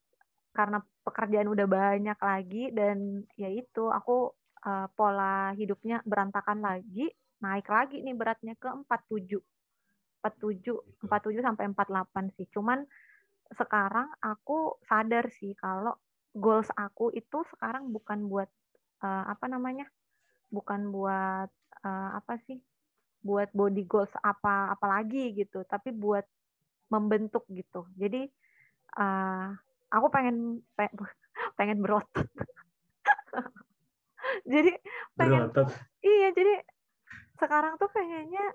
karena 0.51 0.81
pekerjaan 1.05 1.53
udah 1.53 1.67
banyak 1.69 2.17
lagi 2.17 2.73
dan 2.73 3.21
ya 3.37 3.47
itu 3.53 3.93
aku 3.93 4.33
uh, 4.65 4.87
pola 4.97 5.53
hidupnya 5.53 6.01
berantakan 6.03 6.65
lagi 6.65 7.13
naik 7.41 7.69
lagi 7.69 8.01
nih 8.01 8.17
beratnya 8.17 8.53
ke 8.57 8.69
47 8.69 9.41
47 10.21 11.05
47 11.09 11.41
sampai 11.41 11.65
48 11.73 12.37
sih. 12.37 12.45
Cuman 12.53 12.85
sekarang 13.55 14.07
aku 14.23 14.79
sadar 14.87 15.27
sih 15.35 15.51
kalau 15.59 15.95
goals 16.31 16.71
aku 16.79 17.11
itu 17.11 17.43
sekarang 17.55 17.91
bukan 17.91 18.27
buat 18.31 18.47
uh, 19.03 19.27
apa 19.27 19.45
namanya 19.51 19.87
bukan 20.47 20.91
buat 20.91 21.49
uh, 21.83 22.09
apa 22.15 22.39
sih 22.47 22.59
buat 23.21 23.51
body 23.53 23.83
goals 23.85 24.11
apa 24.23 24.71
apalagi 24.73 25.35
gitu 25.35 25.61
tapi 25.67 25.93
buat 25.93 26.25
membentuk 26.89 27.45
gitu 27.51 27.85
jadi 27.99 28.27
uh, 28.97 29.53
aku 29.91 30.07
pengen 30.09 30.63
pengen 31.57 31.79
berotot 31.83 32.27
jadi 34.51 34.71
pengen 35.19 35.51
berotot. 35.51 35.67
iya 36.01 36.31
jadi 36.31 36.63
sekarang 37.37 37.75
tuh 37.77 37.89
pengennya 37.91 38.45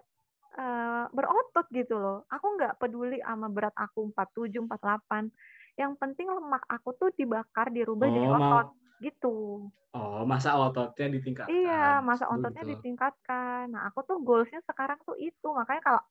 uh, 0.57 1.05
berotot 1.13 1.67
gitu 1.71 1.97
loh 1.97 2.25
aku 2.33 2.47
nggak 2.57 2.81
peduli 2.81 3.21
sama 3.21 3.49
berat 3.53 3.77
aku 3.77 4.11
47 4.13 4.67
48 4.67 5.31
yang 5.77 5.93
penting 6.01 6.27
lemak 6.33 6.65
aku 6.67 6.97
tuh 6.97 7.13
dibakar 7.13 7.69
dirubah 7.69 8.09
oh, 8.09 8.13
jadi 8.13 8.29
otot 8.33 8.69
gitu. 9.01 9.69
Oh, 9.93 10.23
masa 10.29 10.57
ototnya 10.57 11.09
ditingkatkan. 11.09 11.53
Iya, 11.53 12.01
masa 12.05 12.29
ototnya 12.29 12.65
gitu. 12.65 12.81
ditingkatkan. 12.81 13.73
Nah, 13.73 13.89
aku 13.89 14.05
tuh 14.05 14.21
goalsnya 14.21 14.61
sekarang 14.65 15.01
tuh 15.05 15.17
itu. 15.21 15.49
Makanya 15.53 15.83
kalau 15.85 16.03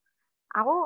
aku 0.54 0.76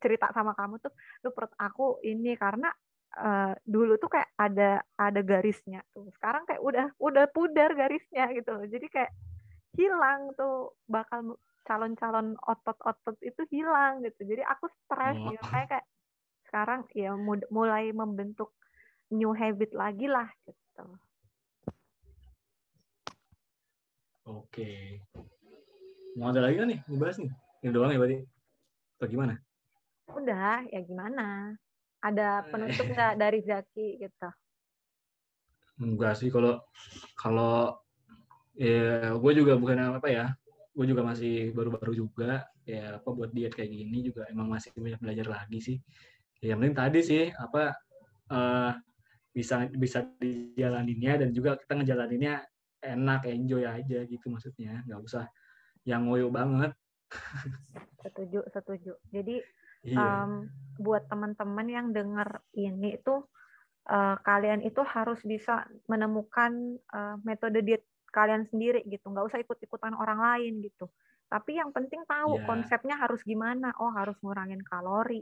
cerita 0.00 0.32
sama 0.32 0.52
kamu 0.56 0.80
tuh, 0.80 0.92
lu 1.24 1.32
perut 1.32 1.52
aku 1.56 2.00
ini 2.04 2.36
karena 2.36 2.72
uh, 3.20 3.52
dulu 3.64 3.96
tuh 4.00 4.12
kayak 4.12 4.32
ada 4.36 4.80
ada 4.96 5.20
garisnya 5.24 5.84
tuh. 5.92 6.08
Sekarang 6.16 6.44
kayak 6.48 6.60
udah 6.60 6.86
udah 7.00 7.24
pudar 7.32 7.72
garisnya 7.72 8.28
gitu 8.32 8.52
loh. 8.52 8.64
Jadi 8.68 8.86
kayak 8.88 9.12
hilang 9.76 10.32
tuh 10.36 10.72
bakal 10.88 11.36
calon-calon 11.66 12.38
otot-otot 12.46 13.18
itu 13.20 13.42
hilang 13.50 14.06
gitu. 14.06 14.22
Jadi 14.22 14.42
aku 14.46 14.70
stres 14.70 15.18
oh. 15.18 15.34
gitu. 15.34 15.44
Kayak 15.50 15.68
kayak 15.74 15.86
sekarang 16.46 16.80
ya 16.94 17.12
mulai 17.50 17.90
membentuk 17.90 18.54
new 19.10 19.34
habit 19.34 19.74
lagi 19.74 20.06
lah 20.06 20.30
gitu. 20.46 20.86
Oke. 24.26 25.02
Mau 26.18 26.32
ada 26.32 26.42
lagi 26.42 26.56
kan 26.58 26.66
nih 26.70 26.80
ngebahas 26.88 27.18
nih? 27.22 27.32
Ini 27.62 27.70
doang 27.70 27.92
ya 27.94 27.98
berarti? 28.00 28.18
Atau 28.98 29.08
gimana? 29.10 29.34
Udah, 30.10 30.64
ya 30.70 30.80
gimana? 30.82 31.54
Ada 32.02 32.46
penutup 32.50 32.86
nggak 32.90 33.14
dari 33.18 33.40
Zaki 33.42 34.00
gitu? 34.00 34.28
Enggak 35.76 36.16
sih, 36.16 36.32
kalau 36.32 36.58
kalau 37.20 37.76
ya 38.56 39.12
gue 39.12 39.32
juga 39.36 39.60
bukan 39.60 40.00
apa 40.00 40.08
ya, 40.08 40.32
gue 40.76 40.86
juga 40.92 41.00
masih 41.00 41.56
baru-baru 41.56 41.92
juga 41.96 42.44
ya 42.68 43.00
apa 43.00 43.08
buat 43.08 43.32
diet 43.32 43.56
kayak 43.56 43.72
gini 43.72 44.12
juga 44.12 44.28
emang 44.28 44.52
masih 44.52 44.76
banyak 44.76 45.00
belajar 45.00 45.26
lagi 45.32 45.58
sih. 45.64 45.76
Ya, 46.44 46.52
yang 46.52 46.60
penting 46.60 46.76
tadi 46.76 47.00
sih 47.00 47.24
apa 47.32 47.72
uh, 48.28 48.76
bisa 49.32 49.68
bisa 49.72 50.04
dijalaninnya 50.20 51.24
dan 51.24 51.28
juga 51.32 51.56
kita 51.56 51.80
ngejalaninnya 51.80 52.44
enak 52.80 53.28
enjoy 53.28 53.64
aja 53.64 54.04
gitu 54.08 54.32
maksudnya 54.32 54.80
nggak 54.88 55.00
usah 55.00 55.28
yang 55.84 56.08
ngoyo 56.08 56.32
banget 56.32 56.72
setuju 58.04 58.42
setuju 58.50 58.92
jadi 59.12 59.44
iya. 59.84 60.24
um, 60.24 60.48
buat 60.80 61.04
teman-teman 61.06 61.68
yang 61.68 61.86
dengar 61.92 62.40
ini 62.56 62.98
tuh 63.04 63.28
uh, 63.90 64.16
kalian 64.22 64.62
itu 64.64 64.82
harus 64.82 65.22
bisa 65.22 65.66
menemukan 65.86 66.80
uh, 66.90 67.16
metode 67.22 67.62
diet 67.62 67.84
kalian 68.16 68.48
sendiri 68.48 68.80
gitu 68.88 69.12
nggak 69.12 69.28
usah 69.28 69.38
ikut-ikutan 69.44 69.92
orang 69.92 70.16
lain 70.16 70.64
gitu 70.64 70.88
tapi 71.28 71.60
yang 71.60 71.68
penting 71.76 72.00
tahu 72.08 72.40
yeah. 72.40 72.46
konsepnya 72.48 72.96
harus 72.96 73.20
gimana 73.20 73.76
oh 73.76 73.92
harus 73.92 74.16
ngurangin 74.24 74.64
kalori 74.64 75.20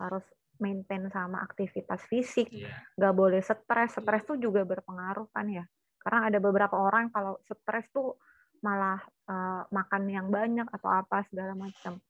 harus 0.00 0.24
maintain 0.56 1.04
sama 1.12 1.44
aktivitas 1.44 2.00
fisik 2.08 2.48
yeah. 2.48 2.72
nggak 2.96 3.12
boleh 3.12 3.44
stres 3.44 4.00
stres 4.00 4.22
tuh 4.24 4.40
juga 4.40 4.64
berpengaruh 4.64 5.28
kan 5.36 5.44
ya 5.52 5.68
karena 6.00 6.32
ada 6.32 6.38
beberapa 6.40 6.80
orang 6.80 7.12
kalau 7.12 7.36
stres 7.44 7.84
tuh 7.92 8.16
malah 8.60 9.00
uh, 9.28 9.64
makan 9.72 10.02
yang 10.08 10.28
banyak 10.28 10.68
atau 10.68 10.88
apa 10.88 11.24
segala 11.28 11.56
macam. 11.56 12.00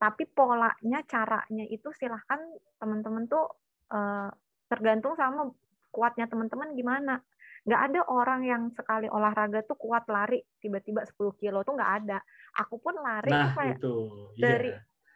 Tapi 0.00 0.24
polanya, 0.34 1.00
caranya 1.06 1.64
itu 1.68 1.88
silahkan 1.94 2.40
teman-teman 2.80 3.28
tuh 3.28 3.46
uh, 3.92 4.28
tergantung 4.66 5.14
sama 5.14 5.52
kuatnya 5.92 6.26
teman-teman 6.26 6.74
gimana. 6.74 7.20
Nggak 7.62 7.82
ada 7.90 8.00
orang 8.10 8.40
yang 8.42 8.62
sekali 8.74 9.06
olahraga 9.06 9.62
tuh 9.62 9.78
kuat 9.78 10.06
lari 10.10 10.42
tiba-tiba 10.58 11.06
10 11.06 11.40
kilo 11.40 11.62
tuh 11.62 11.74
nggak 11.78 11.92
ada. 12.02 12.18
Aku 12.58 12.82
pun 12.82 12.98
lari 12.98 13.30
nah, 13.30 13.50
tuh 13.50 13.52
kayak 13.54 13.76
itu. 13.78 13.96
Iya. 14.34 14.42
dari 14.42 14.70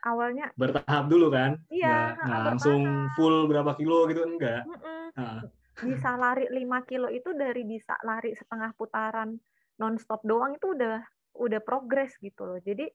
awalnya 0.07 0.47
bertahap 0.55 1.05
dulu 1.11 1.27
kan. 1.35 1.59
Iya. 1.69 2.15
Nggak, 2.15 2.27
nggak 2.27 2.43
langsung 2.55 2.81
full 3.19 3.51
berapa 3.51 3.73
kilo 3.75 4.07
gitu 4.07 4.23
enggak. 4.23 4.63
Mm 4.63 4.79
-mm. 4.79 5.05
Nah 5.19 5.41
bisa 5.77 6.17
lari 6.17 6.49
5 6.49 6.89
kilo 6.89 7.09
itu 7.13 7.37
dari 7.37 7.61
bisa 7.69 8.01
lari 8.01 8.33
setengah 8.33 8.73
putaran 8.73 9.37
nonstop 9.77 10.25
doang 10.25 10.57
itu 10.57 10.73
udah 10.73 11.05
udah 11.37 11.61
progres 11.61 12.17
gitu 12.25 12.49
loh. 12.49 12.61
Jadi 12.65 12.89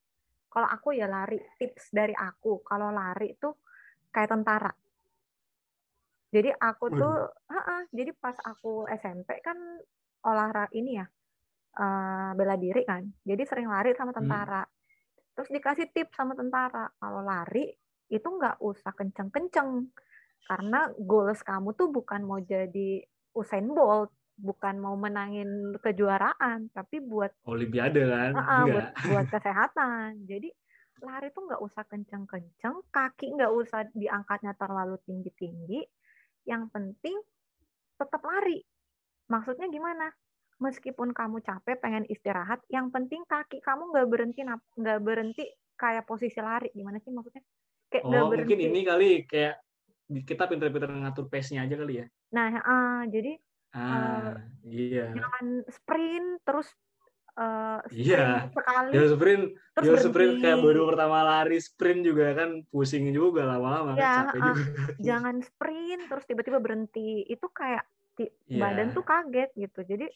kalau 0.50 0.66
aku 0.66 0.98
ya 0.98 1.06
lari 1.06 1.38
tips 1.62 1.94
dari 1.94 2.18
aku 2.18 2.66
kalau 2.66 2.90
lari 2.90 3.38
itu 3.38 3.54
kayak 4.10 4.34
tentara. 4.34 4.74
Jadi 6.32 6.50
aku 6.56 6.86
tuh, 6.96 7.28
uh 7.28 7.56
-uh, 7.60 7.82
jadi 7.92 8.16
pas 8.16 8.36
aku 8.48 8.88
SMP 8.88 9.44
kan 9.44 9.60
olahraga 10.24 10.72
ini 10.72 10.96
ya 10.96 11.06
uh, 11.78 12.32
bela 12.36 12.56
diri 12.56 12.88
kan. 12.88 13.04
Jadi 13.24 13.44
sering 13.44 13.68
lari 13.68 13.92
sama 13.96 14.16
hmm. 14.16 14.20
tentara. 14.24 14.64
Hmm. 14.64 14.74
Terus 15.36 15.50
dikasih 15.52 15.88
tips 15.92 16.16
sama 16.16 16.34
tentara 16.36 16.88
kalau 17.00 17.24
lari 17.24 17.68
itu 18.12 18.28
nggak 18.28 18.60
usah 18.60 18.92
kenceng-kenceng 18.92 19.88
karena 20.44 20.92
goals 21.00 21.40
kamu 21.48 21.72
tuh 21.80 21.88
bukan 21.88 22.28
mau 22.28 22.44
jadi 22.44 23.00
Usain 23.32 23.64
Bolt, 23.72 24.12
bukan 24.36 24.76
mau 24.84 25.00
menangin 25.00 25.72
kejuaraan, 25.80 26.68
tapi 26.76 27.00
buat 27.00 27.32
Olimpiade 27.48 28.04
kan? 28.04 28.32
Uh, 28.36 28.66
buat, 28.68 28.88
buat 29.08 29.28
kesehatan. 29.40 30.28
Jadi 30.28 30.52
lari 31.00 31.32
tuh 31.32 31.48
nggak 31.48 31.62
usah 31.64 31.88
kenceng-kenceng, 31.88 32.84
kaki 32.92 33.32
nggak 33.40 33.54
usah 33.56 33.88
diangkatnya 33.96 34.52
terlalu 34.60 35.00
tinggi-tinggi. 35.08 35.88
Yang 36.52 36.68
penting 36.76 37.16
tetap 37.96 38.20
lari. 38.28 38.60
Maksudnya 39.32 39.72
gimana? 39.72 40.12
Meskipun 40.60 41.16
kamu 41.16 41.40
capek, 41.42 41.80
pengen 41.80 42.06
istirahat, 42.12 42.62
yang 42.70 42.92
penting 42.92 43.24
kaki 43.26 43.64
kamu 43.64 43.96
nggak 43.96 44.08
berhenti 44.12 44.46
nggak 44.78 45.00
berhenti 45.02 45.48
kayak 45.80 46.04
posisi 46.04 46.38
lari. 46.44 46.70
Gimana 46.76 47.00
sih 47.00 47.10
maksudnya? 47.10 47.42
Kayak 47.88 48.04
oh, 48.06 48.30
mungkin 48.30 48.60
ini 48.60 48.80
kali 48.84 49.10
kayak 49.26 49.64
kita 50.28 50.44
pinter-pinter 50.52 50.92
ngatur 50.92 51.32
pace-nya 51.32 51.64
aja 51.64 51.76
kali 51.80 52.04
ya. 52.04 52.06
Nah, 52.36 52.48
uh, 52.60 53.02
jadi 53.08 53.34
ah, 53.72 53.82
uh, 53.82 54.34
iya. 54.68 55.16
jangan 55.16 55.64
sprint 55.72 56.44
terus 56.44 56.68
uh, 57.38 57.80
iya. 57.92 58.52
sekali. 58.52 58.92
Sprint, 59.16 59.44
terus 59.78 60.02
sprint 60.04 60.36
kayak 60.42 60.60
baru 60.60 60.82
pertama 60.90 61.24
lari 61.24 61.58
sprint 61.62 62.02
juga 62.04 62.36
kan 62.36 62.66
pusing 62.68 63.12
juga 63.12 63.48
lama-lama 63.48 63.96
ya, 63.96 64.02
kan 64.02 64.12
capek 64.28 64.40
uh, 64.40 64.46
juga. 64.56 64.64
Jangan 65.00 65.36
sprint 65.44 66.04
terus 66.10 66.26
tiba-tiba 66.28 66.60
berhenti. 66.60 67.24
Itu 67.28 67.48
kayak 67.52 67.84
yeah. 68.20 68.62
badan 68.62 68.92
tuh 68.92 69.06
kaget 69.06 69.50
gitu. 69.56 69.80
Jadi 69.86 70.08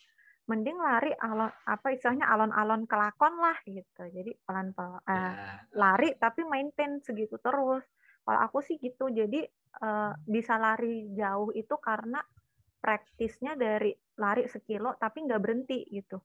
mending 0.45 0.77
lari 0.77 1.09
alon 1.25 1.49
apa 1.49 1.87
istilahnya 1.89 2.29
alon-alon 2.29 2.85
kelakon 2.85 3.33
lah 3.41 3.57
gitu. 3.65 4.03
Jadi 4.05 4.31
pelan-pelan 4.45 5.01
uh, 5.01 5.09
yeah. 5.09 5.59
lari 5.73 6.13
tapi 6.19 6.45
maintain 6.45 7.01
segitu 7.01 7.39
terus. 7.41 7.83
Kalau 8.25 8.39
aku 8.41 8.61
sih 8.65 8.77
gitu. 8.81 9.09
Jadi 9.09 9.45
uh, 9.81 10.13
bisa 10.25 10.57
lari 10.57 11.09
jauh 11.13 11.53
itu 11.53 11.73
karena 11.81 12.21
praktisnya 12.85 13.57
dari 13.57 13.89
lari 14.21 14.45
sekilo 14.45 14.93
tapi 15.01 15.25
nggak 15.25 15.41
berhenti 15.41 15.89
gitu 15.89 16.21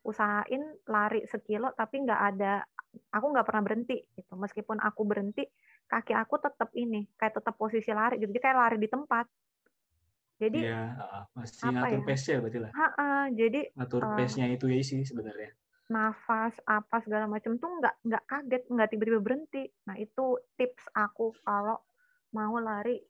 usahain 0.00 0.64
lari 0.88 1.28
sekilo 1.28 1.76
tapi 1.76 2.04
nggak 2.04 2.20
ada 2.34 2.64
aku 3.12 3.26
nggak 3.30 3.46
pernah 3.46 3.62
berhenti 3.62 3.96
gitu. 4.16 4.34
Meskipun 4.34 4.80
aku 4.80 5.02
berhenti 5.06 5.44
kaki 5.90 6.14
aku 6.14 6.38
tetap 6.38 6.70
ini 6.78 7.06
kayak 7.18 7.42
tetap 7.42 7.54
posisi 7.58 7.90
lari 7.90 8.18
gitu. 8.22 8.30
Jadi 8.30 8.40
kayak 8.42 8.58
lari 8.58 8.76
di 8.78 8.88
tempat. 8.88 9.26
Jadi 10.40 10.58
ya, 10.64 10.96
masih 11.36 11.68
apa 11.68 11.84
ngatur 11.84 12.00
ya? 12.00 12.06
pace-nya 12.08 12.36
berarti 12.40 12.58
lah. 12.64 12.70
Ha 12.72 12.88
-ha, 12.96 13.08
jadi 13.28 13.60
ngatur 13.76 14.02
uh, 14.08 14.16
pace-nya 14.16 14.46
itu 14.48 14.66
ya 14.72 14.80
sih 14.80 15.04
sebenarnya. 15.04 15.52
nafas 15.90 16.54
apa 16.70 17.02
segala 17.02 17.26
macam 17.26 17.58
tuh 17.58 17.66
nggak 17.66 17.94
nggak 18.06 18.24
kaget 18.30 18.62
nggak 18.70 18.88
tiba-tiba 18.94 19.20
berhenti. 19.20 19.66
Nah 19.90 19.98
itu 19.98 20.38
tips 20.54 20.86
aku 20.94 21.34
kalau 21.42 21.82
mau 22.30 22.54
lari 22.62 23.02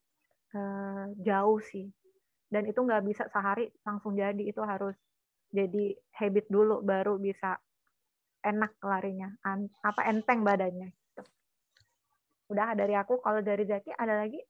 uh, 0.56 1.12
jauh 1.20 1.60
sih. 1.60 1.86
Dan 2.50 2.66
itu 2.66 2.80
nggak 2.82 3.04
bisa 3.04 3.28
sehari 3.30 3.70
langsung 3.86 4.16
jadi 4.16 4.42
itu 4.42 4.58
harus 4.64 4.96
jadi 5.50 5.98
habit 6.14 6.46
dulu 6.46 6.78
baru 6.82 7.18
bisa 7.18 7.58
enak 8.40 8.78
larinya, 8.80 9.28
an, 9.44 9.68
apa 9.84 10.06
enteng 10.08 10.46
badannya. 10.46 10.88
Gitu. 10.94 11.22
Udah 12.54 12.72
dari 12.78 12.96
aku, 12.96 13.20
kalau 13.20 13.42
dari 13.44 13.66
Zaki 13.66 13.92
ada 13.94 14.24
lagi? 14.24 14.40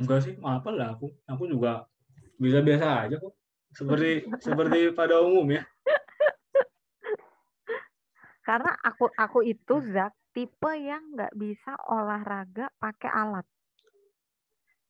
Enggak 0.00 0.24
sih, 0.24 0.34
apa 0.40 0.68
lah 0.72 0.96
aku. 0.96 1.08
Aku 1.28 1.44
juga 1.48 1.86
bisa 2.36 2.60
biasa 2.60 3.08
aja 3.08 3.16
kok. 3.16 3.32
Seperti 3.72 4.24
seperti 4.44 4.78
pada 4.92 5.20
umum 5.20 5.48
ya. 5.52 5.62
Karena 8.46 8.78
aku 8.78 9.10
aku 9.10 9.42
itu 9.42 9.82
Zak 9.90 10.14
tipe 10.30 10.70
yang 10.78 11.16
nggak 11.16 11.34
bisa 11.34 11.74
olahraga 11.90 12.70
pakai 12.78 13.10
alat. 13.10 13.46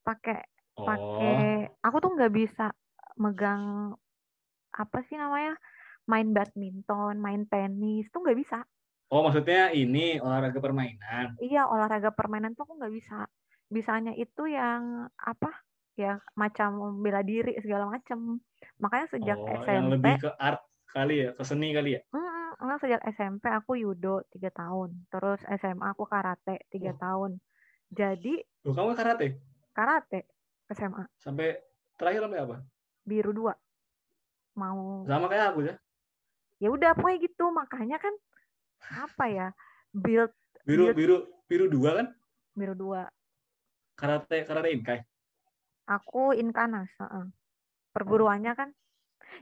Pakai 0.05 0.39
oh. 0.77 0.85
pakai 0.85 1.71
aku 1.81 1.97
tuh 2.03 2.11
nggak 2.19 2.35
bisa 2.37 2.69
megang 3.17 3.97
apa 4.77 5.03
sih 5.09 5.17
namanya? 5.17 5.57
main 6.07 6.31
badminton, 6.31 7.19
main 7.19 7.51
tenis 7.51 8.07
tuh 8.15 8.23
nggak 8.23 8.39
bisa. 8.39 8.63
Oh, 9.11 9.27
maksudnya 9.27 9.75
ini 9.75 10.19
olahraga 10.23 10.59
permainan. 10.59 11.39
Iya, 11.43 11.67
olahraga 11.67 12.15
permainan 12.15 12.55
tuh 12.55 12.67
aku 12.67 12.79
nggak 12.79 12.95
bisa. 12.95 13.27
Bisanya 13.71 14.15
itu 14.15 14.47
yang 14.47 15.11
apa? 15.19 15.51
Ya, 15.99 16.23
macam 16.39 17.03
bela 17.03 17.27
diri 17.27 17.59
segala 17.59 17.91
macam. 17.91 18.39
Makanya 18.79 19.07
sejak 19.11 19.39
oh, 19.39 19.47
SMP 19.51 19.71
yang 19.75 19.89
lebih 19.91 20.15
ke 20.23 20.31
art 20.39 20.63
kali 20.91 21.27
ya, 21.27 21.31
ke 21.35 21.43
seni 21.43 21.75
kali 21.75 21.99
ya. 21.99 22.03
Mm 22.15 22.37
karena 22.57 22.77
sejak 22.81 23.03
SMP 23.13 23.53
aku 23.53 23.77
judo 23.77 24.25
tiga 24.33 24.49
tahun, 24.49 25.05
terus 25.13 25.45
SMA 25.45 25.93
aku 25.93 26.09
karate 26.09 26.65
tiga 26.73 26.97
oh. 26.97 26.99
tahun. 26.99 27.31
Jadi. 27.93 28.41
Loh, 28.65 28.73
kamu 28.73 28.97
karate? 28.97 29.27
Karate 29.77 30.25
SMA. 30.73 31.05
Sampai 31.21 31.53
terakhir 32.01 32.25
sampai 32.25 32.41
apa? 32.41 32.57
Biru 33.05 33.37
dua. 33.37 33.53
Mau. 34.57 35.05
Sama 35.05 35.29
kayak 35.29 35.53
aku 35.53 35.61
ya? 35.69 35.75
Ya 36.57 36.69
udah 36.73 36.97
pokoknya 36.97 37.19
gitu 37.29 37.45
makanya 37.53 38.01
kan 38.01 38.15
apa 38.89 39.25
ya 39.29 39.47
build. 39.93 40.33
Biru 40.65 40.91
build, 40.91 40.97
biru 40.97 41.17
biru 41.47 41.67
dua 41.69 41.91
kan? 42.03 42.07
Biru 42.57 42.73
dua. 42.73 43.03
Karate 43.95 44.49
karate 44.49 44.73
inkai. 44.73 45.05
Aku 45.87 46.33
inkanas. 46.33 46.89
Uh 46.97 47.05
-uh. 47.05 47.25
Perguruannya 47.93 48.53
kan 48.57 48.73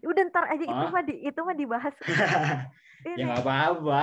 udah 0.03 0.22
ntar 0.32 0.45
aja 0.51 0.64
itu 0.64 0.84
mah 0.90 1.03
di 1.07 1.14
itu 1.22 1.40
mah 1.45 1.57
dibahas. 1.57 1.95
ya 3.07 3.14
nggak 3.20 3.45
apa-apa. 3.45 4.03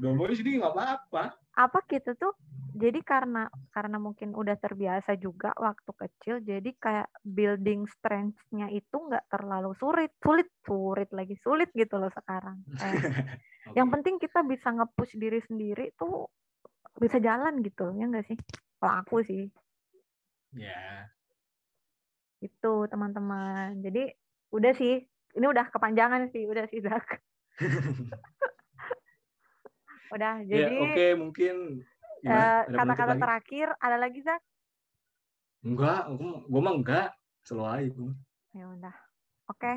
Ngomong 0.00 0.32
sini 0.32 0.62
nggak 0.62 0.72
apa-apa. 0.72 1.34
Apa 1.56 1.78
gitu 1.90 2.16
tuh? 2.16 2.32
Jadi 2.76 3.00
karena 3.00 3.48
karena 3.72 3.96
mungkin 3.96 4.36
udah 4.36 4.60
terbiasa 4.60 5.16
juga 5.16 5.56
waktu 5.56 5.90
kecil, 5.96 6.44
jadi 6.44 6.70
kayak 6.76 7.08
building 7.24 7.88
strength-nya 7.88 8.68
itu 8.68 8.96
nggak 9.00 9.32
terlalu 9.32 9.72
sulit, 9.80 10.12
sulit, 10.20 10.52
sulit 10.60 11.08
lagi 11.16 11.40
sulit 11.40 11.72
gitu 11.72 11.96
loh 11.96 12.12
sekarang. 12.12 12.60
Okay. 13.66 13.82
Yang 13.82 13.88
penting 13.98 14.14
kita 14.22 14.46
bisa 14.46 14.70
nge-push 14.70 15.18
diri 15.18 15.42
sendiri 15.42 15.90
tuh 15.98 16.30
bisa 17.02 17.18
jalan 17.18 17.58
gitu, 17.66 17.90
ya 17.98 18.06
nggak 18.06 18.30
sih? 18.30 18.38
Kalau 18.78 18.94
aku 19.02 19.26
sih. 19.26 19.50
Ya. 20.54 20.70
Yeah. 20.70 22.46
Itu 22.46 22.86
teman-teman. 22.86 23.82
Jadi 23.82 24.06
udah 24.54 24.70
sih 24.78 25.02
ini 25.36 25.46
udah 25.46 25.68
kepanjangan 25.68 26.32
sih, 26.32 26.48
udah 26.48 26.64
sih 26.72 26.80
Zak. 26.80 27.20
udah, 30.16 30.40
ya, 30.42 30.48
jadi. 30.48 30.74
Ya, 30.74 30.82
Oke, 30.82 30.92
okay, 30.92 31.10
mungkin. 31.12 31.54
Uh, 32.26 32.62
kata-kata 32.72 33.14
terakhir, 33.20 33.66
ada 33.78 33.96
lagi 34.00 34.24
Zak? 34.24 34.40
Enggak, 35.62 36.08
gue 36.48 36.60
mah 36.64 36.74
enggak. 36.74 37.08
Selalu 37.46 37.68
aja 37.70 38.04
Ya 38.56 38.64
udah. 38.72 38.96
Oke. 39.52 39.60
Okay. 39.60 39.76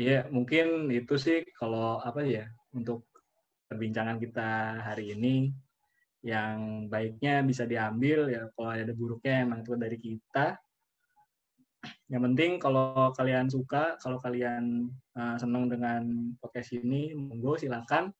Iya, 0.00 0.18
mungkin 0.32 0.88
itu 0.88 1.20
sih 1.20 1.44
kalau 1.52 2.00
apa 2.00 2.24
ya 2.24 2.48
untuk 2.72 3.04
perbincangan 3.68 4.16
kita 4.16 4.80
hari 4.80 5.12
ini 5.12 5.52
yang 6.24 6.88
baiknya 6.88 7.44
bisa 7.44 7.68
diambil 7.68 8.32
ya 8.32 8.48
kalau 8.56 8.72
ada 8.72 8.92
buruknya 8.96 9.44
emang 9.44 9.60
itu 9.60 9.76
dari 9.76 9.98
kita 10.00 10.56
yang 12.10 12.22
penting 12.26 12.60
kalau 12.60 13.14
kalian 13.16 13.48
suka, 13.48 13.96
kalau 14.02 14.20
kalian 14.20 14.90
uh, 15.16 15.36
senang 15.40 15.70
dengan 15.70 16.34
podcast 16.42 16.76
ini, 16.76 17.16
monggo 17.16 17.56
silakan. 17.56 18.12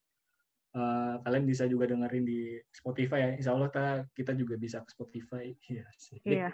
Uh, 0.70 1.18
kalian 1.26 1.50
bisa 1.50 1.66
juga 1.66 1.90
dengerin 1.90 2.22
di 2.22 2.54
Spotify 2.70 3.26
ya. 3.26 3.30
Insya 3.34 3.58
Allah 3.58 3.68
kita, 3.68 4.06
kita 4.14 4.32
juga 4.38 4.54
bisa 4.54 4.78
ke 4.86 4.90
Spotify. 4.94 5.50
Iya. 5.66 5.84
Iya. 6.22 6.50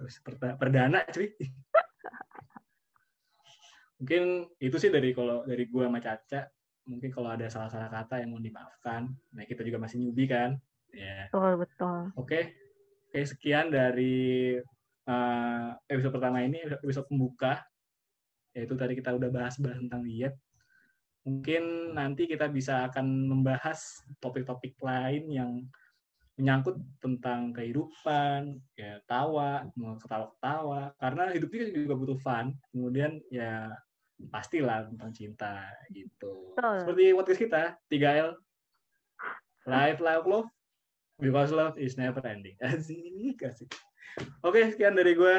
Perdana 0.60 1.04
cuy. 1.12 1.28
Mungkin 4.02 4.50
itu 4.58 4.76
sih 4.80 4.90
dari 4.90 5.14
kalau 5.14 5.46
dari 5.46 5.68
gua 5.68 5.86
sama 5.86 6.00
Caca. 6.00 6.48
Mungkin 6.82 7.14
kalau 7.14 7.30
ada 7.30 7.46
salah-salah 7.46 7.92
kata 7.92 8.24
yang 8.24 8.34
mau 8.34 8.42
dimaafkan. 8.42 9.06
Nah 9.36 9.44
kita 9.46 9.62
juga 9.62 9.78
masih 9.78 10.02
newbie 10.02 10.26
kan. 10.26 10.58
Ya. 10.90 11.30
Betul 11.30 11.62
betul. 11.62 12.10
Oke. 12.18 12.58
Oke 13.12 13.28
sekian 13.28 13.68
dari 13.68 14.56
uh, 15.08 15.74
episode 15.90 16.14
pertama 16.14 16.42
ini 16.44 16.62
episode 16.62 17.08
pembuka 17.10 17.62
yaitu 18.52 18.76
tadi 18.76 18.92
kita 18.92 19.16
udah 19.16 19.32
bahas-bahas 19.32 19.80
tentang 19.80 20.04
diet. 20.04 20.36
Mungkin 21.24 21.94
nanti 21.96 22.28
kita 22.28 22.50
bisa 22.52 22.90
akan 22.90 23.30
membahas 23.30 23.80
topik-topik 24.20 24.76
lain 24.82 25.30
yang 25.32 25.50
menyangkut 26.36 26.80
tentang 26.98 27.54
kehidupan 27.54 28.60
ya 28.76 29.00
tawa 29.08 29.64
ketawa-ketawa. 29.72 30.92
Karena 31.00 31.32
hidup 31.32 31.48
ini 31.54 31.72
juga 31.72 31.94
butuh 31.96 32.18
fun. 32.20 32.52
Kemudian 32.74 33.22
ya 33.32 33.72
pastilah 34.28 34.90
tentang 34.92 35.10
cinta 35.16 35.64
gitu. 35.90 36.52
Betul. 36.54 36.76
seperti 36.84 37.02
podcast 37.16 37.40
kita 37.40 37.62
3L 37.88 38.30
live 39.70 40.00
love 40.02 40.26
love. 40.28 40.48
Because 41.22 41.54
love 41.54 41.78
is 41.78 41.94
never 41.94 42.20
ending. 42.26 42.58
Asik 42.66 43.40
asik 43.46 43.70
Oke, 44.42 44.70
sekian 44.74 44.94
dari 44.94 45.14
gue. 45.16 45.36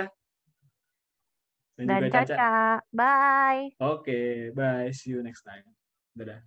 Dan, 1.74 1.86
Dan 1.90 2.06
juga 2.06 2.22
Caca. 2.22 2.36
Caca. 2.38 2.52
Bye. 2.94 3.74
Oke, 3.82 4.54
bye. 4.54 4.94
See 4.94 5.12
you 5.12 5.26
next 5.26 5.42
time. 5.42 5.66
Dadah. 6.14 6.42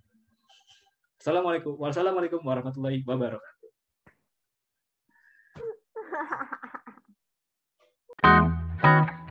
Assalamualaikum. 1.19 1.75
Wassalamualaikum 1.75 2.39
warahmatullahi 2.39 3.03
wabarakatuh. 3.03 3.67